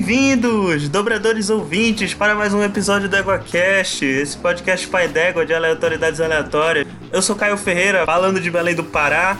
[0.00, 6.20] Bem-vindos, dobradores ouvintes, para mais um episódio do EguaCast, esse podcast pai d'égua de aleatoriedades
[6.20, 6.86] aleatórias.
[7.10, 9.38] Eu sou Caio Ferreira, falando de Belém do Pará,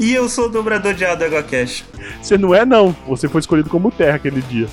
[0.00, 1.84] e eu sou o dobrador de A do EguaCast.
[2.20, 2.90] Você não é, não.
[3.06, 4.66] Você foi escolhido como terra aquele dia.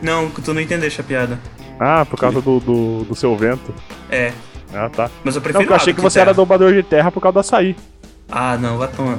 [0.00, 1.36] Não, tu não entendeste a piada.
[1.80, 3.74] Ah, por causa do, do, do seu vento.
[4.08, 4.30] É,
[4.72, 5.10] Ah, tá.
[5.24, 6.26] mas eu Não, prefiro porque eu achei do que você terra.
[6.30, 7.74] era dobrador de terra por causa do açaí.
[8.30, 9.18] Ah, não, vai tomar.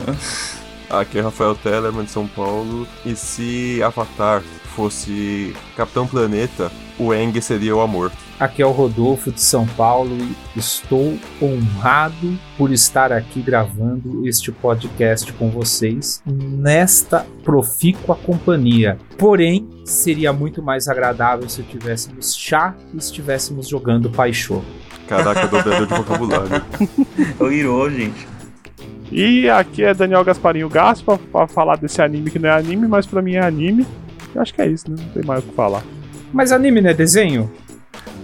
[0.90, 2.88] Aqui é Rafael Tellerman de São Paulo.
[3.06, 4.42] E se Avatar
[4.76, 8.12] fosse Capitão Planeta, o Eng seria o amor.
[8.40, 14.52] Aqui é o Rodolfo de São Paulo e estou honrado por estar aqui gravando este
[14.52, 18.98] podcast com vocês nesta profícua companhia.
[19.18, 24.62] Porém, seria muito mais agradável se tivéssemos chá e estivéssemos jogando Paixô.
[25.08, 26.66] Caraca, dobrador de vocabulário.
[27.40, 28.37] É o Hiro, gente.
[29.12, 33.06] E aqui é Daniel Gasparinho Gaspa pra falar desse anime que não é anime, mas
[33.06, 33.86] pra mim é anime.
[34.36, 34.98] Eu acho que é isso, né?
[35.00, 35.84] Não tem mais o que falar.
[36.34, 37.52] Mas anime não é desenho?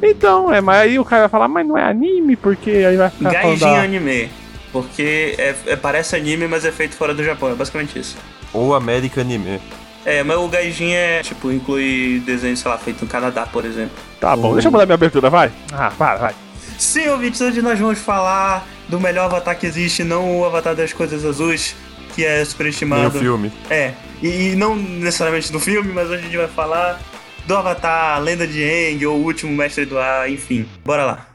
[0.02, 3.09] Então, é, mas aí o cara vai falar, mas não é anime, porque aí vai
[3.09, 3.81] ficar falando Gaijin da...
[3.81, 4.30] anime.
[4.72, 7.50] Porque é, é- parece anime, mas é feito fora do Japão.
[7.52, 8.17] É basicamente isso.
[8.52, 9.61] Ou América Anime.
[10.05, 13.95] É, mas o Gaijin é, tipo, inclui desenho, sei lá, feito no Canadá, por exemplo.
[14.19, 15.52] Tá bom, deixa eu mudar minha abertura, vai.
[15.72, 16.35] Ah, para, vai.
[16.77, 20.94] Sim, ouvintes, hoje nós vamos falar do melhor avatar que existe, não o avatar das
[20.94, 21.75] coisas azuis,
[22.13, 23.17] que é superestimado.
[23.17, 23.52] filme.
[23.67, 27.02] É, e, e não necessariamente do filme, mas hoje a gente vai falar
[27.47, 30.69] do avatar Lenda de Aang, ou o último mestre do ar, enfim.
[30.85, 31.27] Bora lá.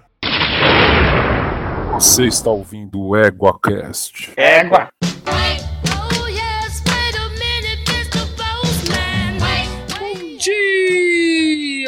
[1.95, 4.31] Você está ouvindo o EguaCast.
[4.37, 4.89] Égua!
[5.03, 5.38] Oh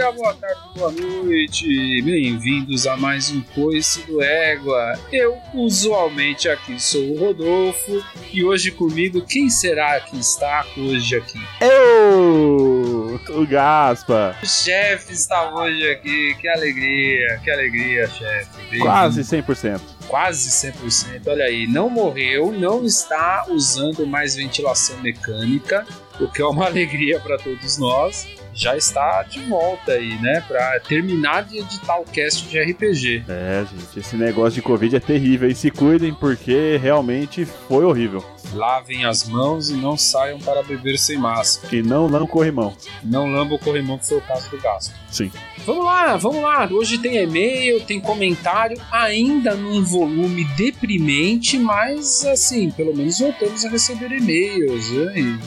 [0.01, 2.03] dia, boa tarde, boa noite.
[2.03, 4.98] Bem-vindos a mais um Coice do Égua.
[5.12, 8.03] Eu, usualmente, aqui sou o Rodolfo.
[8.33, 11.39] E hoje comigo, quem será que está hoje aqui?
[11.61, 14.34] Eu, o Gaspa.
[14.43, 16.34] O chefe está hoje aqui.
[16.41, 18.78] Que alegria, que alegria, chefe.
[18.78, 19.81] Quase 100%.
[20.09, 21.27] Quase 100%.
[21.27, 25.87] Olha aí, não morreu, não está usando mais ventilação mecânica,
[26.19, 28.40] o que é uma alegria para todos nós.
[28.55, 30.43] Já está de volta aí, né?
[30.47, 33.25] Para terminar de editar o cast de RPG.
[33.28, 35.49] É, gente, esse negócio de Covid é terrível.
[35.49, 38.25] E se cuidem porque realmente foi horrível.
[38.53, 41.75] Lavem as mãos e não saiam para beber sem máscara.
[41.75, 42.75] E não não corrimão.
[43.03, 44.93] Não lamba o corrimão, que foi o caso do gasto.
[45.11, 45.31] Sim.
[45.65, 46.69] Vamos lá, vamos lá.
[46.71, 53.69] Hoje tem e-mail, tem comentário, ainda num volume deprimente, mas assim, pelo menos voltamos a
[53.69, 55.38] receber e-mails, né?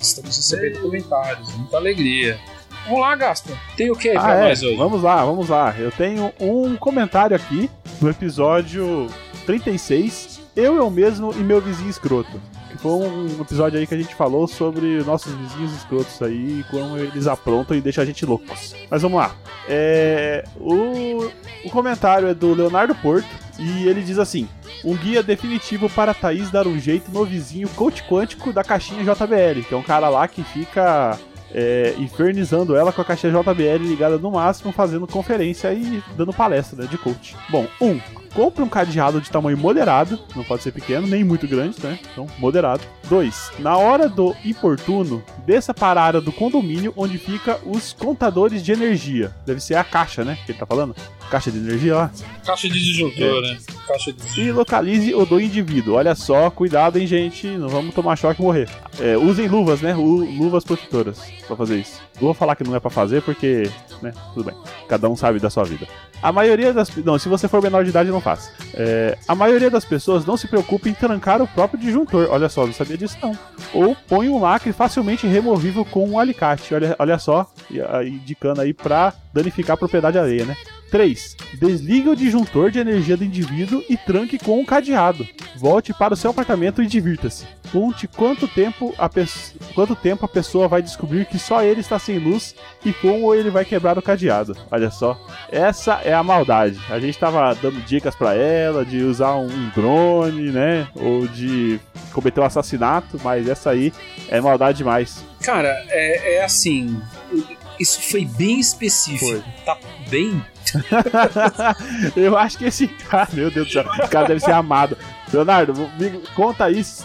[0.00, 2.38] Estamos recebendo comentários, muita alegria.
[2.86, 3.52] Vamos lá, Gaspa.
[3.76, 4.48] Tem o que aí Ah, pra é.
[4.48, 4.76] nós hoje?
[4.76, 5.74] Vamos lá, vamos lá.
[5.78, 9.06] Eu tenho um comentário aqui no episódio
[9.46, 10.40] 36.
[10.56, 12.40] Eu, eu mesmo e meu vizinho escroto.
[12.78, 17.26] Foi um episódio aí que a gente falou sobre nossos vizinhos escrotos aí como eles
[17.26, 18.74] aprontam e deixam a gente loucos.
[18.90, 19.34] Mas vamos lá.
[19.68, 21.30] É, o,
[21.64, 23.28] o comentário é do Leonardo Porto
[23.58, 24.48] e ele diz assim:
[24.84, 29.02] Um guia definitivo para a Thaís dar um jeito no vizinho coach quântico da caixinha
[29.02, 31.18] JBL, que é um cara lá que fica
[31.52, 36.82] é, infernizando ela com a caixinha JBL ligada no máximo, fazendo conferência e dando palestra
[36.82, 37.36] né, de coach.
[37.48, 38.00] Bom, um,
[38.34, 41.98] compre um cadeado de tamanho moderado, não pode ser pequeno, nem muito grande, né?
[42.12, 42.82] Então, moderado.
[43.08, 48.62] Dois, na hora do importuno, desça para a área do condomínio onde fica os contadores
[48.62, 49.34] de energia.
[49.44, 50.38] Deve ser a caixa, né?
[50.46, 50.94] Que ele tá falando?
[51.30, 52.10] Caixa de energia lá.
[52.44, 53.58] Caixa de disjuntor, né?
[53.86, 54.44] Caixa de disjuntor.
[54.44, 55.94] E localize o do indivíduo.
[55.94, 57.46] Olha só, cuidado, hein, gente.
[57.46, 58.68] Não vamos tomar choque e morrer.
[58.98, 59.94] É, usem luvas, né?
[59.94, 62.00] Lu- Luvas protetoras pra fazer isso.
[62.16, 63.70] Não vou falar que não é pra fazer porque,
[64.02, 64.12] né?
[64.34, 64.54] Tudo bem.
[64.88, 65.86] Cada um sabe da sua vida.
[66.22, 66.94] A maioria das.
[66.96, 68.50] Não, se você for menor de idade, não faça.
[68.74, 72.28] É, a maioria das pessoas não se preocupa em trancar o próprio disjuntor.
[72.30, 73.36] Olha só, não sabia disso não.
[73.72, 76.74] Ou põe um lacre facilmente removível com um alicate.
[76.74, 77.50] Olha, olha só,
[77.88, 80.56] ah, indicando aí pra danificar a propriedade alheia, né?
[80.90, 81.36] 3.
[81.54, 85.26] Desligue o disjuntor de energia do indivíduo e tranque com um cadeado.
[85.56, 87.46] Volte para o seu apartamento e divirta-se.
[87.70, 91.98] Conte quanto tempo, a pes- quanto tempo a pessoa vai descobrir que só ele está
[91.98, 92.54] sem luz
[92.84, 94.56] e como ele vai quebrar o cadeado.
[94.70, 95.16] Olha só.
[95.52, 96.80] Essa é a maldade.
[96.90, 100.88] A gente estava dando dicas para ela de usar um drone, né?
[100.96, 101.78] Ou de
[102.12, 103.92] cometer um assassinato, mas essa aí
[104.28, 105.24] é maldade demais.
[105.40, 107.00] Cara, é, é assim.
[107.78, 109.30] Isso foi bem específico.
[109.30, 109.42] Foi.
[109.64, 109.78] Tá
[110.10, 110.44] bem.
[112.16, 114.96] Eu acho que esse cara, meu Deus do céu, esse cara deve ser amado.
[115.32, 117.04] Leonardo, me conta aí se,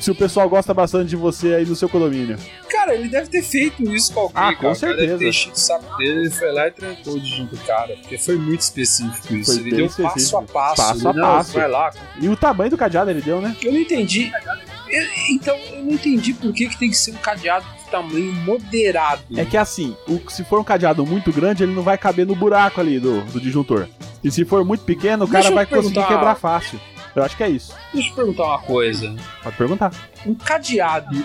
[0.00, 2.38] se o pessoal gosta bastante de você aí no seu condomínio.
[2.70, 4.74] Cara, ele deve ter feito isso com alguém, Ah, com cara.
[4.76, 5.18] Cara Deve certeza.
[5.18, 7.94] ter enchido o saco dele, ele foi lá e trancou de junto do cara.
[7.96, 9.52] Porque foi muito específico isso.
[9.54, 10.52] Foi ele deu passo a específico.
[10.52, 10.76] passo.
[10.82, 11.52] Passo a não, passo.
[11.52, 11.90] Vai lá.
[12.20, 13.54] E o tamanho do cadeado ele deu, né?
[13.62, 14.32] Eu não entendi.
[14.88, 19.22] Eu- então, eu não entendi por que, que tem que ser um cadeado tamanho moderado.
[19.36, 22.34] É que assim, o, se for um cadeado muito grande, ele não vai caber no
[22.34, 23.88] buraco ali do, do disjuntor.
[24.22, 26.80] E se for muito pequeno, o cara vai conseguir quebrar fácil.
[27.14, 27.72] Eu acho que é isso.
[27.94, 29.14] Deixa eu perguntar uma coisa.
[29.42, 29.90] Pode perguntar.
[30.26, 31.16] Um cadeado,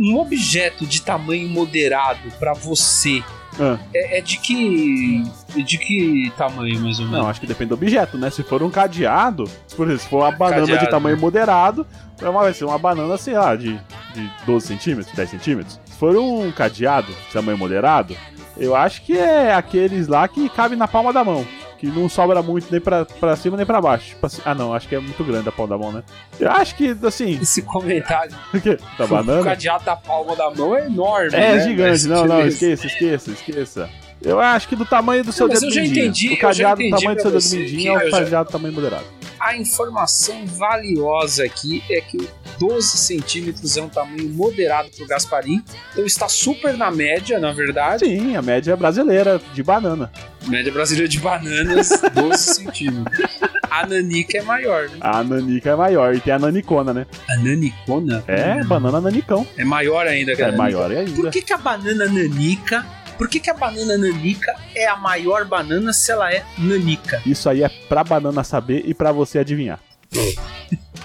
[0.00, 3.22] um objeto de tamanho moderado pra você
[3.60, 5.24] Ah, é, é de que
[5.62, 7.20] de que tamanho mais ou menos?
[7.20, 8.30] não, acho que depende do objeto, né?
[8.30, 9.44] Se for um cadeado,
[9.76, 10.90] por exemplo, se for uma banana de Cadeado.
[10.90, 11.86] tamanho moderado,
[12.22, 13.78] é vai ser uma banana, sei lá, de,
[14.22, 15.80] de 12 centímetros, 10 centímetros.
[15.84, 18.16] Se for um cadeado de tamanho moderado,
[18.56, 21.46] eu acho que é aqueles lá que cabe na palma da mão.
[21.78, 24.08] Que não sobra muito nem pra, pra cima nem pra baixo.
[24.08, 26.02] Tipo assim- ah, não, acho que é muito grande a palma da mão, né?
[26.40, 28.76] Eu acho que, assim, Esse comentário o quê?
[28.98, 29.44] Da o banana?
[29.44, 31.28] cadeado da palma da mão é enorme.
[31.36, 31.60] É né?
[31.60, 33.88] gigante, não, não, esqueça, esqueça, esqueça.
[34.20, 36.06] Eu acho que do tamanho do seu Não, dedo eu já mindinho.
[36.06, 39.04] entendi, o cadeado do tamanho do seu dedo mindinho é o cadeado do tamanho moderado.
[39.40, 45.62] A informação valiosa aqui é que o 12 centímetros é um tamanho moderado pro Gasparim.
[45.92, 48.04] Então está super na média, na verdade.
[48.04, 50.10] Sim, a média brasileira de banana.
[50.46, 53.28] Média brasileira de bananas, 12 centímetros.
[53.70, 54.96] A nanica é maior, né?
[55.00, 57.06] A nanica é maior e tem a nanicona, né?
[57.30, 59.46] A nanicona É, banana nanicão.
[59.56, 60.62] é maior ainda que a É nanica.
[60.62, 61.12] maior ainda.
[61.12, 62.84] Por que, que a banana nanica...
[63.18, 67.20] Por que, que a banana nanica é a maior banana se ela é nanica?
[67.26, 69.80] Isso aí é pra banana saber e pra você adivinhar.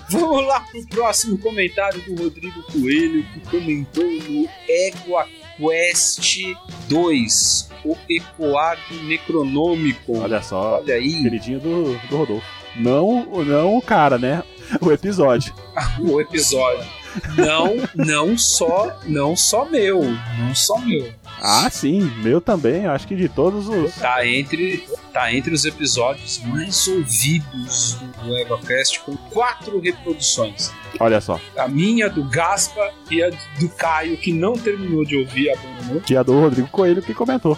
[0.09, 5.27] Vamos lá pro próximo comentário do Rodrigo Coelho, que comentou no Égua
[5.57, 6.55] Quest
[6.87, 10.19] 2, o Ecoado Necronômico.
[10.19, 12.45] Olha só, Olha aí, queridinho do, do Rodolfo.
[12.75, 14.43] Não, não o cara, né?
[14.79, 15.53] O episódio.
[15.99, 16.87] o episódio.
[17.35, 20.01] Não, não só, não só meu,
[20.39, 21.13] não só meu.
[21.45, 22.85] Ah, sim, meu também.
[22.85, 23.93] Acho que de todos os.
[23.95, 30.71] Tá entre, tá entre os episódios mais ouvidos do EgoCast, com quatro reproduções.
[30.99, 31.37] Olha só.
[31.57, 33.29] A minha, do Gaspa e a
[33.59, 35.99] do Caio, que não terminou de ouvir, abandonou.
[36.01, 37.57] Que é a do Rodrigo Coelho que comentou.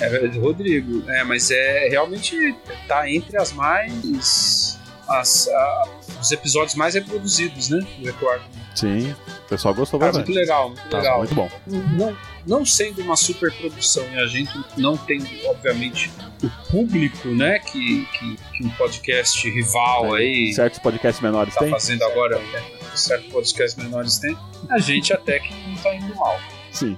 [0.00, 1.08] É verdade, Rodrigo.
[1.08, 2.52] É, mas é realmente
[2.88, 4.76] tá entre as mais.
[5.06, 5.88] As, a-
[6.20, 7.78] os episódios mais reproduzidos, né?
[7.98, 8.40] Do Record.
[8.74, 9.12] Sim,
[9.44, 10.40] o pessoal gostou Cara, muito bastante.
[10.40, 11.18] legal, muito Tá legal.
[11.18, 11.50] muito bom.
[11.66, 16.10] Não, não sendo uma super produção e a gente não tendo, obviamente,
[16.42, 17.58] o público, né?
[17.58, 21.70] Que, que, que um podcast rival aí Certos podcasts menores tá tem?
[21.70, 22.62] fazendo agora, né,
[22.94, 24.36] certo podcast menores tem,
[24.70, 26.38] a gente até que não tá indo mal.
[26.70, 26.96] Sim.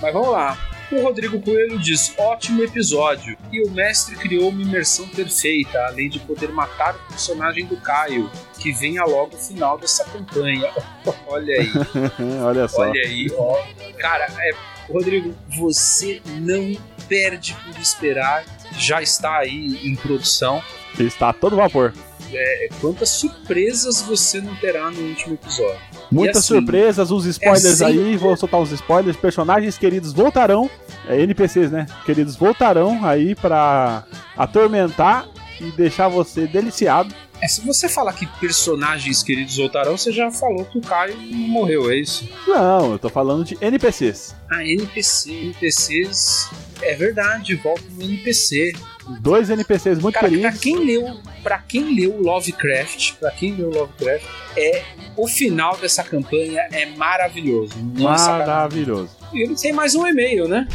[0.00, 0.75] Mas vamos lá.
[0.90, 3.36] O Rodrigo Coelho diz: ótimo episódio.
[3.52, 8.30] E o mestre criou uma imersão perfeita, além de poder matar o personagem do Caio,
[8.58, 10.70] que venha logo o final dessa campanha.
[11.26, 11.70] Olha aí,
[12.42, 12.82] Olha só.
[12.82, 13.56] olha aí, ó.
[13.98, 14.50] Cara, é,
[14.90, 16.76] Rodrigo, você não
[17.08, 18.44] perde por esperar.
[18.78, 20.62] Já está aí em produção.
[20.98, 21.92] Está todo vapor.
[22.32, 25.80] É, quantas surpresas você não terá no último episódio?
[26.10, 29.16] Muitas assim, surpresas, os spoilers é aí, vou soltar os spoilers.
[29.16, 30.70] Personagens queridos voltarão,
[31.08, 31.86] é, NPCs, né?
[32.04, 34.04] Queridos voltarão aí pra
[34.36, 35.28] atormentar
[35.60, 37.14] e deixar você deliciado.
[37.40, 41.90] É, se você falar que personagens queridos voltarão, você já falou que o Caio morreu,
[41.90, 42.28] é isso?
[42.46, 44.34] Não, eu tô falando de NPCs.
[44.50, 45.30] Ah, NPC.
[45.32, 46.50] NPCs.
[46.80, 48.72] É verdade, volta no NPC.
[49.20, 50.60] Dois NPCs muito Cara, pra queridos.
[50.60, 54.24] quem leu, para quem leu Lovecraft, para quem leu Lovecraft,
[54.56, 54.82] é
[55.16, 57.74] o final dessa campanha é maravilhoso.
[57.98, 59.10] Maravilhoso.
[59.32, 60.66] E ele tem mais um e-mail, né?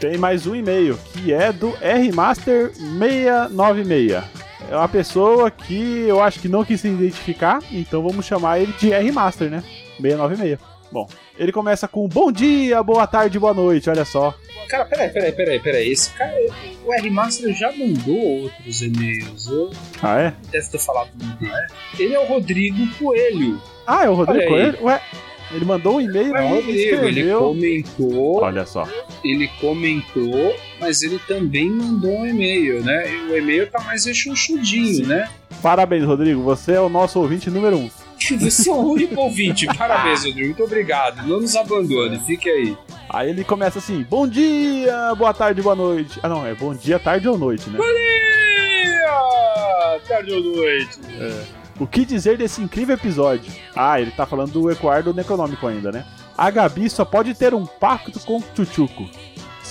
[0.00, 4.24] Tem mais um e-mail, que é do Rmaster696.
[4.70, 8.72] É uma pessoa que eu acho que não quis se identificar, então vamos chamar ele
[8.78, 9.62] de Rmaster, né?
[10.00, 10.58] 696.
[10.92, 11.08] Bom,
[11.38, 14.34] ele começa com bom dia, boa tarde, boa noite, olha só.
[14.68, 15.90] Cara, peraí, peraí, peraí, peraí.
[15.90, 16.32] Esse cara,
[16.84, 19.46] o R-Master já mandou outros e-mails.
[19.48, 19.70] Eu
[20.02, 20.34] Ah, é?
[20.50, 21.52] deve ter falado o nome dele.
[21.98, 23.60] Ele é o Rodrigo Coelho.
[23.86, 24.48] Ah, é o Rodrigo.
[24.48, 24.78] Coelho?
[24.84, 25.00] Ué,
[25.50, 28.88] ele mandou um e-mail o e Rodrigo, ele comentou, Olha só.
[29.24, 33.10] ele comentou, mas ele também mandou um e-mail, né?
[33.12, 35.28] E o e-mail tá mais rechonchudinho, né?
[35.62, 37.90] Parabéns, Rodrigo, você é o nosso ouvinte número um.
[38.30, 39.66] Você é o único ouvinte.
[39.66, 40.46] Parabéns, Rodrigo.
[40.46, 41.26] Muito obrigado.
[41.26, 42.18] Não nos abandone.
[42.20, 42.76] Fique aí.
[43.08, 46.18] Aí ele começa assim, bom dia, boa tarde, boa noite.
[46.22, 47.78] Ah, não, é bom dia, tarde ou noite, né?
[47.78, 49.98] Dia!
[50.08, 50.98] Tarde ou noite.
[51.78, 53.52] O que dizer desse incrível episódio?
[53.74, 56.06] Ah, ele tá falando do Ecoar do Necronômico ainda, né?
[56.38, 59.06] A Gabi só pode ter um pacto com o Chuchuco.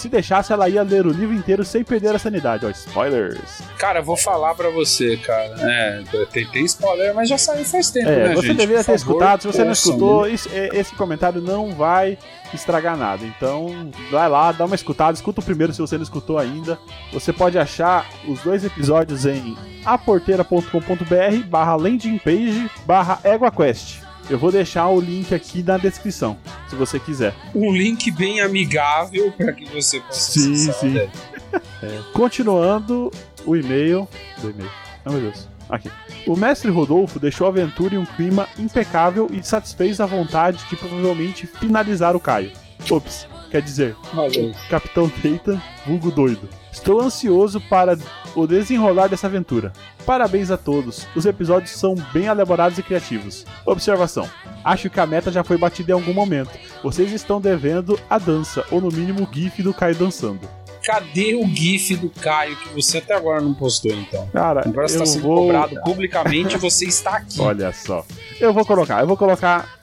[0.01, 2.65] Se deixasse, ela ia ler o livro inteiro sem perder a sanidade.
[2.65, 3.61] Ó, spoilers.
[3.77, 5.53] Cara, eu vou falar pra você, cara.
[5.59, 8.57] É, tem, tem spoiler, mas já saiu faz tempo, É, né, você gente?
[8.57, 9.41] deveria Por ter favor, escutado.
[9.41, 10.31] Se você não escutou, né?
[10.31, 12.17] isso- é, esse comentário não vai
[12.53, 13.23] estragar nada.
[13.25, 15.13] Então, vai lá, dá uma escutada.
[15.13, 16.77] Escuta o primeiro se você não escutou ainda.
[17.13, 19.55] Você pode achar os dois episódios em
[19.85, 24.00] aporteira.com.br barra landing page barra EguaQuest.
[24.29, 26.37] Eu vou deixar o link aqui na descrição.
[26.69, 27.33] se você quiser.
[27.53, 30.97] Um link bem amigável para que você possa Sim, acessar sim.
[30.97, 31.09] até.
[32.13, 33.11] Continuando
[33.45, 34.07] o e-mail.
[34.41, 34.71] Do e-mail.
[35.05, 35.47] Oh, meu Deus.
[35.69, 35.89] Aqui.
[36.27, 40.75] O mestre Rodolfo deixou a aventura em um clima impecável e satisfez a vontade de
[40.75, 42.51] provavelmente finalizar o Caio.
[42.89, 44.53] Ops, quer dizer, aí.
[44.69, 46.47] Capitão Teita, vulgo doido.
[46.71, 47.97] Estou ansioso para
[48.35, 49.73] o desenrolar dessa aventura.
[50.05, 53.45] Parabéns a todos, os episódios são bem elaborados e criativos.
[53.65, 54.27] Observação:
[54.63, 56.51] acho que a meta já foi batida em algum momento.
[56.81, 60.39] Vocês estão devendo a dança, ou no mínimo o GIF do Caio dançando.
[60.83, 64.27] Cadê o GIF do Caio que você até agora não postou, então?
[64.29, 65.37] Cara, Agora está sendo vou...
[65.43, 67.37] cobrado publicamente e você está aqui.
[67.41, 68.03] Olha só.
[68.39, 69.77] Eu vou colocar, eu vou colocar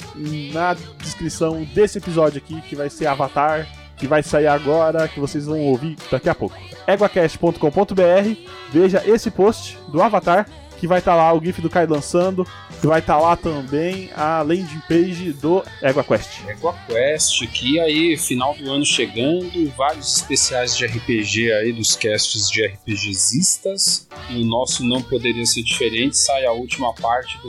[0.52, 3.68] na descrição desse episódio aqui, que vai ser Avatar,
[3.98, 6.56] que vai sair agora, que vocês vão ouvir daqui a pouco.
[6.86, 8.40] eguacast.com.br,
[8.70, 10.46] veja esse post do Avatar,
[10.78, 12.46] que vai estar lá o GIF do Caio lançando,
[12.80, 16.46] que vai estar lá também a landing page do EguaQuest.
[16.46, 22.48] Égua Quest aqui, aí, final do ano chegando, vários especiais de RPG aí dos casts
[22.48, 24.08] de RPGistas.
[24.30, 27.48] E o nosso não poderia ser diferente, sai a última parte do,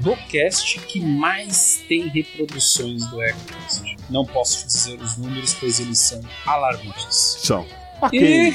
[0.00, 3.96] do, cast que mais tem reproduções do Égua Quest.
[4.08, 7.38] Não posso dizer os números, pois eles são alarmantes.
[7.40, 7.66] São.
[8.00, 8.18] Ok.
[8.20, 8.54] E,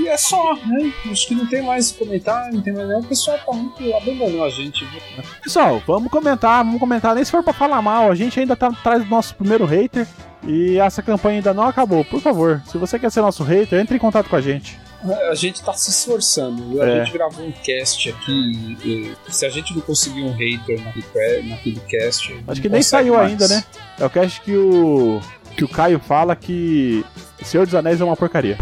[0.00, 0.92] e é só, né?
[1.10, 3.00] Acho que não tem mais o que comentar, não tem mais nada.
[3.00, 4.84] O pessoal tá muito abandonando a gente.
[4.84, 5.00] viu?
[5.42, 7.14] Pessoal, vamos comentar, vamos comentar.
[7.14, 10.06] Nem se for pra falar mal, a gente ainda tá atrás do nosso primeiro hater.
[10.46, 12.04] E essa campanha ainda não acabou.
[12.04, 14.78] Por favor, se você quer ser nosso hater, entre em contato com a gente.
[15.30, 16.80] A gente tá se esforçando.
[16.82, 16.98] A É.
[17.04, 18.76] gente gravou um cast aqui.
[18.84, 21.02] e se a gente não conseguir um hater naquele,
[21.42, 22.36] que- naquele cast.
[22.46, 23.30] Acho que nem saiu mais.
[23.30, 23.64] ainda, né?
[23.98, 25.20] É o cast que o.
[25.56, 27.04] que o Caio fala que
[27.44, 28.56] Senhor dos Anéis é uma porcaria.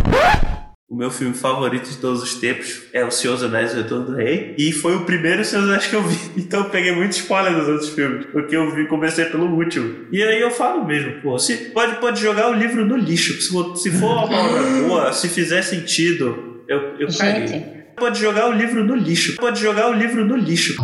[0.91, 3.77] O meu filme favorito de todos os tempos é O Senhor dos Anéis e o
[3.79, 4.55] Retorno do Rei.
[4.59, 6.19] E foi o primeiro Senhor dos Anéis que eu vi.
[6.37, 8.27] Então eu peguei muito spoiler dos outros filmes.
[8.27, 10.07] Porque eu vi, comecei pelo último.
[10.13, 13.41] E aí eu falo mesmo, pô, se, pode, pode jogar o livro no lixo.
[13.41, 17.47] Se for, se for uma obra boa, se fizer sentido, eu, eu caguei.
[17.47, 19.37] Gente, Pode jogar o livro no lixo.
[19.37, 20.75] Pode jogar o livro no lixo.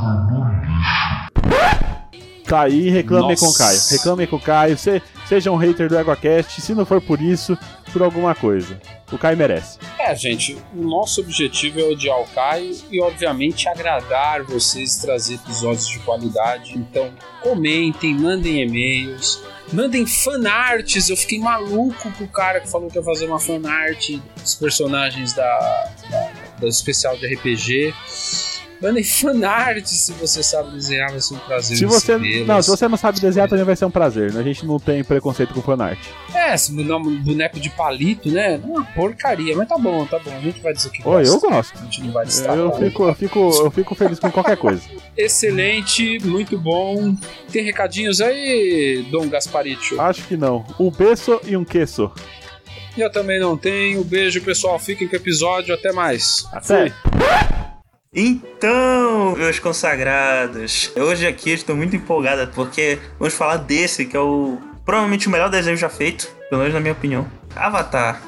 [2.44, 3.44] Tá aí, reclamem Nossa.
[3.44, 3.78] com o Caio.
[3.90, 4.78] Reclamem com o Caio.
[4.78, 6.60] Se, seja um hater do EgoCast.
[6.60, 7.56] Se não for por isso,
[7.92, 8.80] por alguma coisa.
[9.12, 9.78] O Caio merece.
[9.98, 15.86] É, gente, o nosso objetivo é odiar o Caio e, obviamente, agradar vocês, trazer episódios
[15.86, 16.76] de qualidade.
[16.76, 19.42] Então, comentem, mandem e-mails,
[19.72, 21.08] mandem fanarts.
[21.10, 25.34] Eu fiquei maluco com o cara que falou que ia fazer uma fanart dos personagens
[25.34, 26.30] da, da,
[26.60, 27.94] do especial de RPG.
[28.80, 31.76] Mandem fanart se você sabe desenhar, vai ser um prazer.
[31.76, 32.16] Se você,
[32.46, 34.32] não, se você não sabe desenhar, também vai ser um prazer.
[34.32, 34.40] né?
[34.40, 35.98] A gente não tem preconceito com fanart.
[36.32, 38.54] É, esse boneco boneco de palito, né?
[38.54, 40.36] É uma porcaria, mas tá bom, tá bom.
[40.36, 41.78] A gente vai dizer que Oi, eu gosto.
[41.78, 42.56] A gente não vai destratar.
[42.56, 44.82] Eu fico, eu, fico, eu fico feliz com qualquer coisa.
[45.16, 47.16] Excelente, muito bom.
[47.50, 50.00] Tem recadinhos aí, Dom Gasparito?
[50.00, 50.64] Acho que não.
[50.78, 52.10] Um peso e um queso.
[52.96, 54.02] Eu também não tenho.
[54.04, 54.78] Beijo, pessoal.
[54.78, 55.74] Fiquem com o episódio.
[55.74, 56.46] Até mais.
[56.52, 56.92] Até.
[58.12, 64.58] Então, meus consagrados, hoje aqui estou muito empolgada porque vamos falar desse que é o
[64.84, 67.26] provavelmente o melhor desenho já feito, pelo menos na minha opinião.
[67.54, 68.22] Avatar.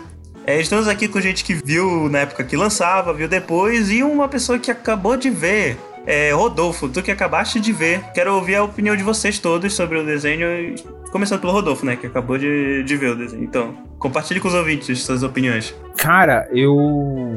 [0.46, 4.28] É, estamos aqui com gente que viu na época que lançava, viu depois, e uma
[4.28, 5.78] pessoa que acabou de ver.
[6.06, 8.02] É, Rodolfo, tu que acabaste de ver.
[8.12, 10.74] Quero ouvir a opinião de vocês todos sobre o desenho.
[11.10, 11.96] Começando pelo Rodolfo, né?
[11.96, 13.44] Que acabou de, de ver o desenho.
[13.44, 15.74] Então, compartilhe com os ouvintes suas opiniões.
[15.96, 17.36] Cara, eu.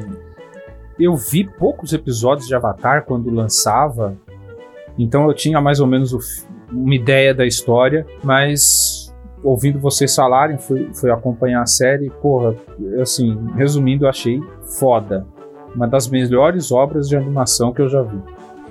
[0.99, 4.15] Eu vi poucos episódios de Avatar quando lançava,
[4.97, 6.19] então eu tinha mais ou menos o
[6.73, 12.55] uma ideia da história, mas ouvindo vocês falarem, fui, fui acompanhar a série, porra,
[13.01, 14.41] assim, resumindo, eu achei
[14.79, 15.27] foda.
[15.75, 18.19] Uma das melhores obras de animação que eu já vi.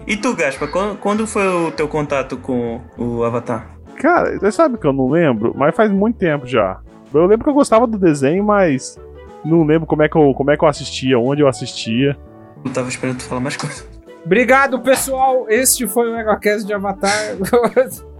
[0.07, 3.77] E tu, Gaspa, quando, quando foi o teu contato com o Avatar?
[3.97, 6.81] Cara, você sabe que eu não lembro, mas faz muito tempo já.
[7.13, 8.99] Eu lembro que eu gostava do desenho, mas
[9.45, 12.17] não lembro como é que eu, como é que eu assistia, onde eu assistia.
[12.65, 13.85] Eu tava esperando tu falar mais coisa.
[14.25, 15.47] Obrigado, pessoal!
[15.49, 17.37] Este foi o EgoCast de Avatar.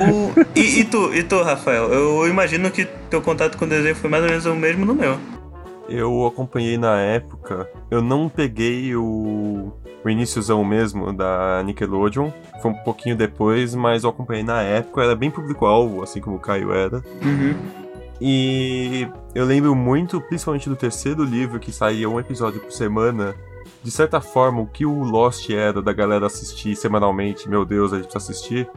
[0.00, 1.92] O- e, e tu, e tu, Rafael?
[1.92, 4.94] Eu imagino que teu contato com o desenho foi mais ou menos o mesmo no
[4.94, 5.16] meu.
[5.88, 9.72] Eu acompanhei na época, eu não peguei o,
[10.04, 12.30] o iníciozão mesmo da Nickelodeon,
[12.62, 16.40] foi um pouquinho depois, mas eu acompanhei na época, era bem público-alvo, assim como o
[16.40, 17.02] Caio era.
[17.20, 17.54] Uhum.
[18.20, 23.34] E eu lembro muito, principalmente do terceiro livro, que saía um episódio por semana.
[23.82, 27.96] De certa forma, o que o Lost era da galera assistir semanalmente, meu Deus, a
[27.96, 28.68] gente precisa assistir.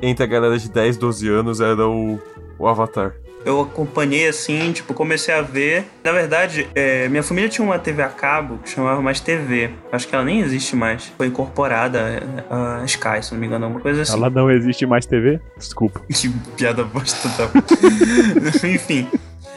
[0.00, 2.18] entre a galera de 10, 12 anos era o,
[2.58, 3.14] o Avatar.
[3.44, 5.84] Eu acompanhei assim, tipo, comecei a ver.
[6.04, 9.70] Na verdade, é, minha família tinha uma TV a cabo que chamava mais TV.
[9.90, 11.12] Acho que ela nem existe mais.
[11.16, 14.12] Foi incorporada é, a Sky, se não me engano, alguma coisa assim.
[14.12, 15.40] Ela não existe mais TV?
[15.58, 16.00] Desculpa.
[16.12, 17.48] Que piada bosta da...
[18.68, 19.08] Enfim.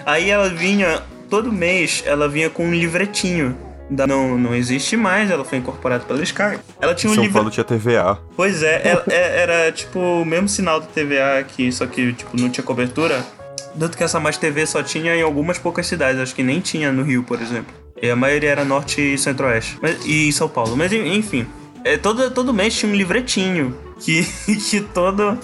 [0.06, 3.56] Aí ela vinha, todo mês, ela vinha com um livretinho.
[3.88, 6.58] Da, não, não existe mais, ela foi incorporada pela Sky.
[6.82, 7.36] Ela tinha um São livro.
[7.38, 8.18] Paulo tinha TVA.
[8.36, 12.36] Pois é, ela- é- era tipo o mesmo sinal do TVA aqui, só que tipo,
[12.36, 13.24] não tinha cobertura.
[13.78, 16.92] Tanto que essa Mais TV só tinha em algumas poucas cidades, acho que nem tinha
[16.92, 17.74] no Rio, por exemplo.
[18.02, 19.78] E a maioria era norte e centro-oeste.
[20.06, 20.76] E em São Paulo.
[20.78, 21.46] Mas en- enfim,
[21.84, 24.24] é, todo, todo mês tinha um livretinho que,
[24.70, 25.38] que todo,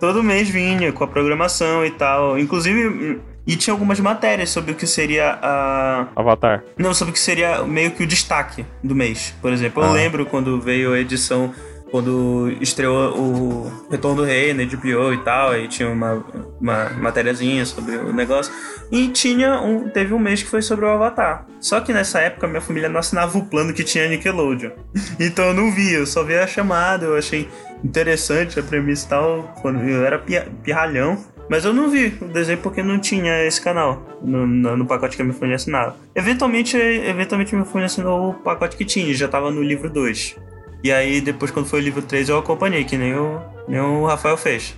[0.00, 2.38] todo mês vinha com a programação e tal.
[2.38, 6.64] Inclusive, e tinha algumas matérias sobre o que seria a, Avatar.
[6.76, 9.34] não, sobre o que seria meio que o destaque do mês.
[9.40, 9.92] Por exemplo, eu Ah.
[9.92, 11.52] lembro quando veio a edição,
[11.96, 16.22] quando estreou o Retorno do Rei na HBO e tal, aí tinha uma,
[16.60, 18.52] uma matériazinha sobre o negócio.
[18.92, 21.46] E tinha um, teve um mês que foi sobre o Avatar.
[21.58, 24.72] Só que nessa época minha família não assinava o plano que tinha Nickelodeon.
[25.18, 27.48] Então eu não via, eu só via a chamada, eu achei
[27.82, 30.18] interessante a premissa e tal, quando eu era
[30.62, 31.16] pirralhão.
[31.48, 35.16] Mas eu não vi o desenho porque não tinha esse canal no, no, no pacote
[35.16, 35.96] que a minha família assinava.
[36.14, 40.36] Eventualmente, eventualmente minha família assinou o pacote que tinha, já tava no livro 2.
[40.84, 44.06] E aí, depois, quando foi o livro 3, eu acompanhei, que nem o, nem o
[44.06, 44.76] Rafael fez.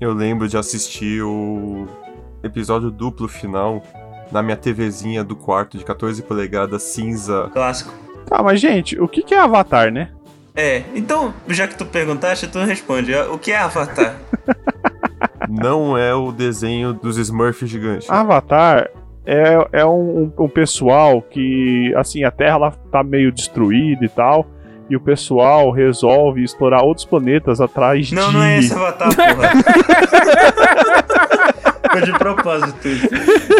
[0.00, 1.86] Eu lembro de assistir o
[2.42, 3.82] episódio duplo final
[4.32, 7.50] na minha TVzinha do quarto de 14 polegadas cinza.
[7.52, 7.92] Clássico.
[8.26, 10.10] Tá, mas gente, o que que é Avatar, né?
[10.56, 13.14] É, então, já que tu perguntaste, tu responde.
[13.14, 14.16] O que é Avatar?
[15.48, 18.08] Não é o desenho dos Smurfs gigantes.
[18.10, 18.88] Avatar
[19.26, 24.08] é, é um, um- um pessoal que, assim, a Terra ela tá meio destruída e
[24.08, 24.46] tal.
[24.88, 28.34] E o pessoal resolve explorar outros planetas atrás não, de.
[28.34, 29.50] não é esse Avatar, porra.
[31.92, 33.08] Foi de propósito isso.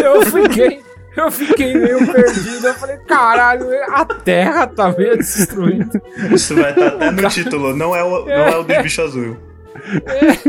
[0.03, 0.85] Eu fiquei.
[1.15, 2.67] Eu fiquei meio perdido.
[2.67, 6.01] Eu falei, caralho, a Terra tá meio destruída.
[6.31, 7.75] Isso vai estar até no título.
[7.75, 9.37] Não é o, não é o do bicho azul.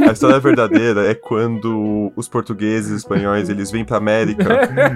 [0.09, 4.45] A história verdadeira é quando os portugueses e espanhóis eles vêm pra América.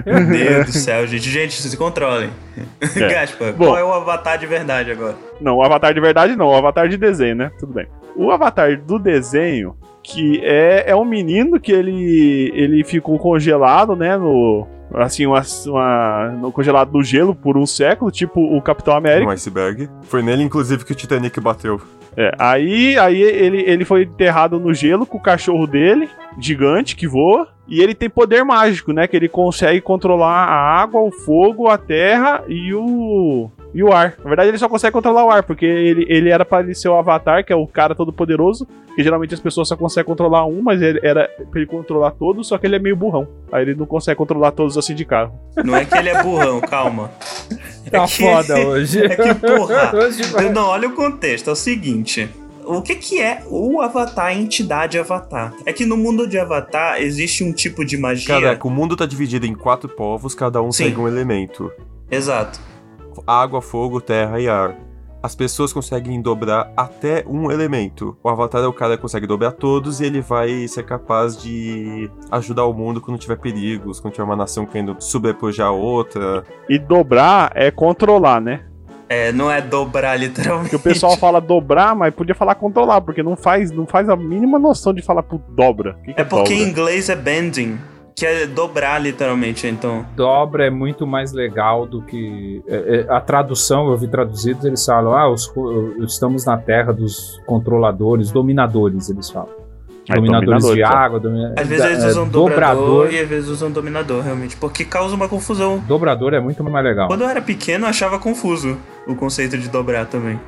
[0.05, 1.29] Meu Deus do céu, gente.
[1.29, 2.29] Gente, se controlem.
[2.95, 3.65] Gaspa, Bom.
[3.65, 5.15] qual é o Avatar de verdade agora?
[5.39, 7.51] Não, o Avatar de verdade não, o Avatar de desenho, né?
[7.59, 7.87] Tudo bem.
[8.15, 14.17] O Avatar do desenho, que é, é um menino que ele, ele ficou congelado, né?
[14.17, 14.67] No.
[14.93, 19.25] Assim, uma, uma- no congelado no gelo por um século, tipo o Capitão América.
[19.25, 19.89] Um iceberg.
[20.01, 21.79] Foi nele, inclusive, que o Titanic bateu.
[22.15, 27.07] É, aí aí ele, ele foi enterrado no gelo com o cachorro dele, gigante, que
[27.07, 27.47] voa.
[27.67, 29.07] E ele tem poder mágico, né?
[29.07, 33.49] Que ele consegue controlar a água, o fogo, a terra e o.
[33.73, 34.15] E o ar.
[34.23, 36.89] Na verdade, ele só consegue controlar o ar, porque ele, ele era pra ele ser
[36.89, 38.67] o Avatar, que é o cara todo poderoso.
[38.95, 42.47] Que geralmente as pessoas só conseguem controlar um, mas ele era pra ele controlar todos,
[42.49, 43.25] só que ele é meio burrão.
[43.49, 45.31] Aí ele não consegue controlar todos assim de carro.
[45.63, 47.09] Não é que ele é burrão, calma.
[47.89, 48.99] Tá É que- foda hoje.
[49.05, 49.91] É que, porra.
[49.95, 52.29] Hoje vai- Não, olha o contexto, é o seguinte.
[52.65, 55.53] O que, que é o Avatar, a entidade Avatar?
[55.65, 58.27] É que no mundo de Avatar existe um tipo de magia.
[58.39, 60.85] Caraca, o mundo tá dividido em quatro povos, cada um Sim.
[60.85, 61.71] segue um elemento:
[62.09, 62.59] Exato.
[63.25, 64.75] Água, fogo, terra e ar.
[65.23, 68.17] As pessoas conseguem dobrar até um elemento.
[68.23, 72.09] O Avatar é o cara que consegue dobrar todos e ele vai ser capaz de
[72.31, 76.43] ajudar o mundo quando tiver perigos, quando tiver uma nação querendo sobrepujar a outra.
[76.67, 78.61] E dobrar é controlar, né?
[79.07, 80.69] É, não é dobrar literalmente.
[80.71, 84.15] Porque o pessoal fala dobrar, mas podia falar controlar, porque não faz, não faz a
[84.15, 85.99] mínima noção de falar por dobra.
[86.03, 86.71] Que que É porque em dobra?
[86.71, 87.77] inglês é bending,
[88.15, 90.05] que é dobrar literalmente, então.
[90.15, 92.61] dobra é muito mais legal do que.
[92.67, 95.51] é, é, a tradução, eu vi traduzidos, eles falam: ah, os
[96.07, 99.49] estamos na terra dos controladores, dominadores, eles falam.
[100.09, 100.97] Ah, dominadores de dominadores, ó.
[101.05, 103.13] água, domina- Às vezes eles é, usam dobrador, dobrador.
[103.13, 104.57] e às vezes usam dominador, realmente.
[104.57, 105.77] Porque causa uma confusão.
[105.87, 107.07] Dobrador é muito mais legal.
[107.07, 110.39] Quando eu era pequeno, eu achava confuso o conceito de dobrar também.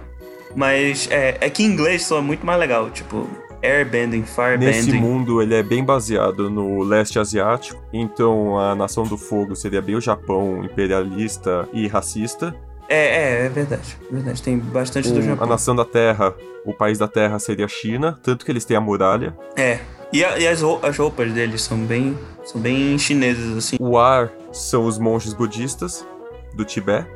[0.56, 3.28] Mas é, é que em inglês soa muito mais legal, tipo,
[3.64, 5.00] airbending, Nesse firebending.
[5.00, 7.82] mundo, ele é bem baseado no leste asiático.
[7.94, 12.54] Então, a nação do fogo seria bem o Japão imperialista e racista.
[12.90, 12.98] É,
[13.44, 13.98] é, é verdade.
[14.10, 14.42] é verdade.
[14.44, 15.48] Tem bastante do O- a Japão.
[15.48, 16.34] nação da terra,
[16.66, 19.36] o país da terra seria a China, tanto que eles têm a muralha.
[19.56, 19.80] É.
[20.12, 22.18] E, a- e as, as roupas deles são bem.
[22.44, 23.78] São bem chinesas, assim.
[23.80, 26.06] O ar são os monges budistas
[26.54, 27.08] do Tibete,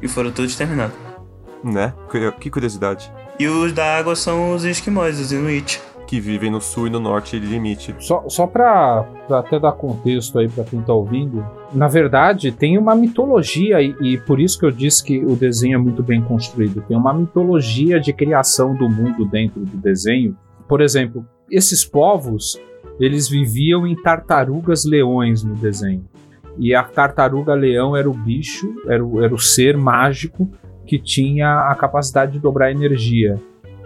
[0.00, 0.94] E foram todos terminados.
[1.64, 1.92] né?
[2.40, 3.12] Que curiosidade.
[3.40, 5.80] E os da água são os esquimós, os Inuit.
[6.06, 7.94] Que vivem no sul e no norte de limite.
[7.98, 12.76] Só, só pra, pra até dar contexto aí pra quem tá ouvindo, na verdade tem
[12.76, 16.20] uma mitologia, e, e por isso que eu disse que o desenho é muito bem
[16.20, 16.84] construído.
[16.86, 20.36] Tem uma mitologia de criação do mundo dentro do desenho.
[20.68, 22.60] Por exemplo, Esses povos,
[23.00, 26.04] eles viviam em tartarugas leões no desenho.
[26.58, 30.46] E a tartaruga leão era o bicho, era o, era o ser mágico
[30.90, 33.38] que tinha a capacidade de dobrar energia.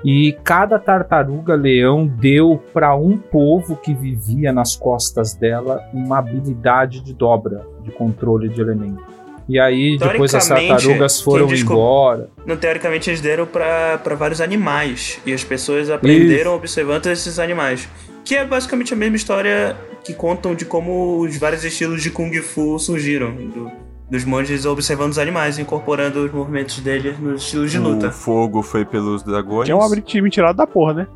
[0.03, 7.03] E cada tartaruga leão deu para um povo que vivia nas costas dela uma habilidade
[7.03, 9.03] de dobra, de controle de elemento.
[9.47, 12.31] E aí depois as tartarugas foram embora.
[12.47, 15.21] Não, teoricamente eles deram pra vários animais.
[15.27, 17.87] E as pessoas aprenderam observando esses animais.
[18.25, 22.33] Que é basicamente a mesma história que contam de como os vários estilos de Kung
[22.41, 23.31] Fu surgiram.
[23.35, 23.84] do-
[24.15, 28.13] dos monges observando os animais, incorporando os movimentos deles nos estilos de O luta.
[28.13, 29.69] fogo foi pelos dragões.
[29.69, 31.07] É um time tirado da porra, né?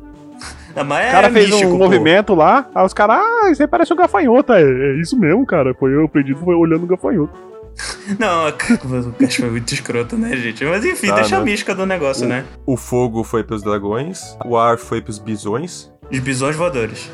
[0.75, 1.83] Ah, mas O cara é fez místico, um pô.
[1.85, 4.51] movimento lá, aí os caras, ah, isso aí parece um gafanhoto.
[4.51, 5.73] É, é isso mesmo, cara.
[5.73, 7.31] Foi eu aprendi foi olhando o gafanhoto.
[8.19, 8.53] Não, o
[9.13, 10.65] Cash foi muito escroto, né, gente?
[10.65, 11.45] Mas enfim, Tá, deixa a né?
[11.45, 12.43] mística do negócio, né?
[12.65, 14.35] O fogo foi pros dragões.
[14.45, 15.89] O ar foi pros bisões.
[16.11, 17.09] Os bisões voadores.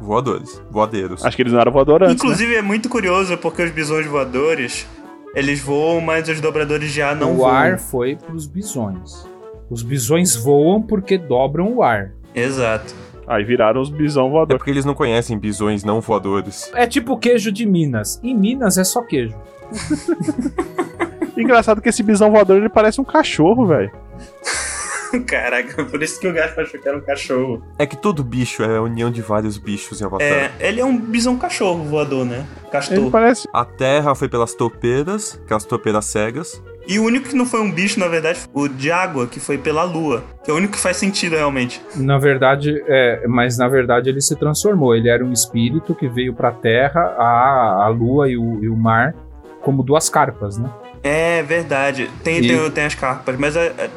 [0.00, 0.62] Voadores.
[0.70, 1.24] Voadeiros.
[1.24, 2.28] Acho que eles não eram voadores antes, né?
[2.30, 4.86] Inclusive é muito curioso porque os bisões voadores,
[5.34, 7.50] eles voam, mas os dobradores de ar não o voam.
[7.50, 9.26] ar foi pros bisões.
[9.70, 12.12] Os bisões voam porque dobram o ar.
[12.34, 12.94] Exato.
[13.26, 14.58] Aí viraram os bisão É voadores.
[14.58, 16.70] porque eles não conhecem bisões não voadores.
[16.74, 18.18] É tipo queijo de Minas.
[18.24, 19.36] Em Minas é só queijo.
[21.36, 23.90] Engraçado que esse bisão voador ele parece um cachorro, velho.
[25.26, 27.62] Caraca, por isso que o Gaspar achou que era um cachorro.
[27.78, 30.26] É que todo bicho é a união de vários bichos em Avatar.
[30.26, 32.44] É, ele é um bisão cachorro voador, né?
[32.62, 33.10] Ele Castor.
[33.10, 33.48] parece.
[33.52, 36.62] A terra foi pelas topeiras, aquelas topeiras cegas.
[36.86, 39.38] E o único que não foi um bicho, na verdade, foi o de água, que
[39.38, 40.24] foi pela lua.
[40.42, 41.80] Que é o único que faz sentido realmente.
[41.94, 44.96] Na verdade, é, mas na verdade ele se transformou.
[44.96, 48.76] Ele era um espírito que veio pra terra, a, a lua e o, e o
[48.76, 49.14] mar,
[49.60, 50.68] como duas carpas, né?
[51.02, 52.10] É verdade.
[52.24, 53.90] Tem, E- tem, tem as carpas, mas é, é,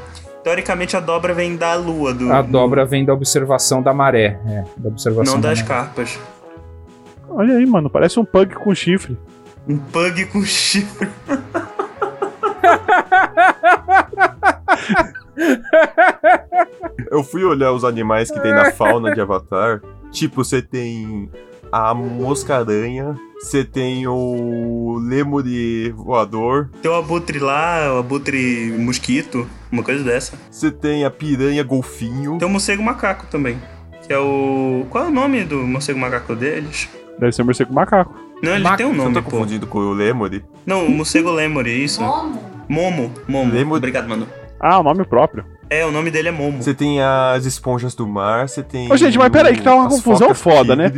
[0.43, 2.13] teoricamente a dobra vem da lua.
[2.13, 5.73] Do, A dobra vem da observação da maré, é, da observação Não da das maré.
[5.73, 6.19] carpas.
[7.29, 9.17] Olha aí, mano, parece um pug com chifre.
[9.67, 11.07] Um pug com chifre.
[17.09, 19.81] Eu fui olhar os animais que tem na fauna de Avatar.
[20.11, 21.29] Tipo, você tem
[21.75, 29.81] a mosca-aranha, você tem o lemure voador, Tem o abutre lá, o abutre mosquito, uma
[29.81, 30.37] coisa dessa.
[30.51, 32.37] você tem a piranha golfinho.
[32.37, 33.57] Tem o morcego macaco também.
[34.05, 34.85] Que é o.
[34.89, 36.89] Qual é o nome do morcego macaco deles?
[37.17, 38.13] Deve ser um morcego macaco.
[38.43, 39.31] Não, ele Mac- tem um nome, tô pô.
[39.31, 40.43] confundindo com o lemure.
[40.65, 41.99] Não, o morcego lemure, isso.
[42.05, 42.39] Como?
[42.67, 43.51] Momo, Momo.
[43.53, 44.27] Lemure- Obrigado, mano.
[44.59, 45.45] Ah, o nome próprio.
[45.69, 46.61] É, o nome dele é Momo.
[46.61, 48.91] Você tem as esponjas do mar, você tem.
[48.91, 50.91] Ô, gente, mas peraí, que tá uma confusão foda, né?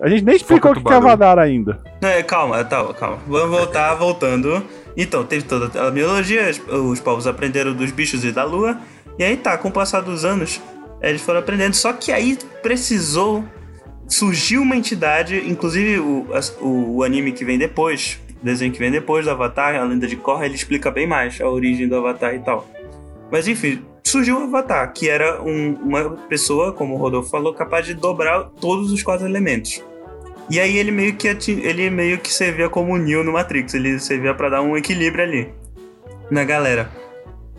[0.00, 0.96] A gente nem explicou o que que é.
[0.96, 1.80] Avadar ainda.
[2.02, 3.18] Não, é, calma, tá, calma.
[3.26, 4.62] Vamos voltar, voltando.
[4.96, 8.78] Então, teve toda a biologia, os- os povos aprenderam dos bichos e da lua.
[9.18, 10.60] E aí tá, com o passar dos anos,
[11.00, 11.74] eles foram aprendendo.
[11.74, 13.44] Só que aí precisou.
[14.08, 16.26] Surgiu uma entidade, inclusive o,
[16.60, 20.06] o, o anime que vem depois, o desenho que vem depois do Avatar, a lenda
[20.06, 22.68] de Korra, ele explica bem mais a origem do Avatar e tal.
[23.32, 27.84] Mas enfim, surgiu o Avatar, que era um- uma pessoa, como o Rodolfo falou, capaz
[27.86, 29.82] de dobrar todos os quatro elementos.
[30.48, 33.98] E aí ele meio que ele meio que servia como o Neo no Matrix, ele
[33.98, 35.48] servia pra dar um equilíbrio ali
[36.30, 36.88] na galera.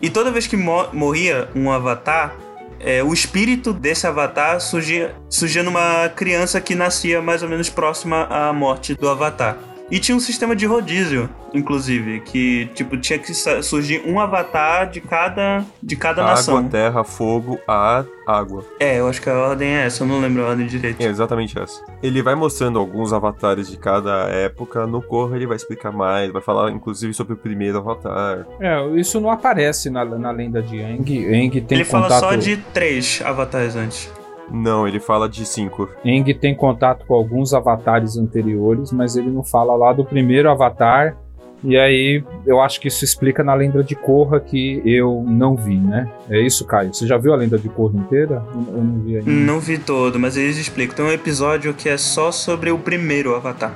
[0.00, 2.34] E toda vez que mo- morria um avatar,
[2.80, 8.26] é, o espírito desse avatar surgia, surgia numa criança que nascia mais ou menos próxima
[8.30, 9.58] à morte do avatar.
[9.90, 15.00] E tinha um sistema de rodízio, inclusive, que tipo tinha que surgir um avatar de
[15.00, 16.68] cada de cada Água, nação.
[16.68, 18.64] terra, fogo, ar, água.
[18.78, 21.00] É, eu acho que a ordem é essa, eu não lembro a ordem direito.
[21.00, 21.82] É exatamente essa.
[22.02, 24.86] Ele vai mostrando alguns avatares de cada época.
[24.86, 28.46] No Corra ele vai explicar mais, vai falar inclusive sobre o primeiro avatar.
[28.60, 31.26] É, isso não aparece na, na lenda de Aang.
[31.34, 32.20] Aang tem Ele fala contato.
[32.20, 34.12] só de três avatares antes.
[34.50, 35.88] Não, ele fala de cinco.
[36.04, 41.16] Aang tem contato com alguns avatares anteriores, mas ele não fala lá do primeiro avatar.
[41.64, 45.76] E aí, eu acho que isso explica na lenda de Korra que eu não vi,
[45.76, 46.08] né?
[46.30, 46.94] É isso, Caio?
[46.94, 48.44] Você já viu a lenda de Korra inteira?
[48.54, 49.28] Eu não vi ainda.
[49.28, 50.94] Não vi todo, mas eles explicam.
[50.94, 53.72] Tem um episódio que é só sobre o primeiro avatar.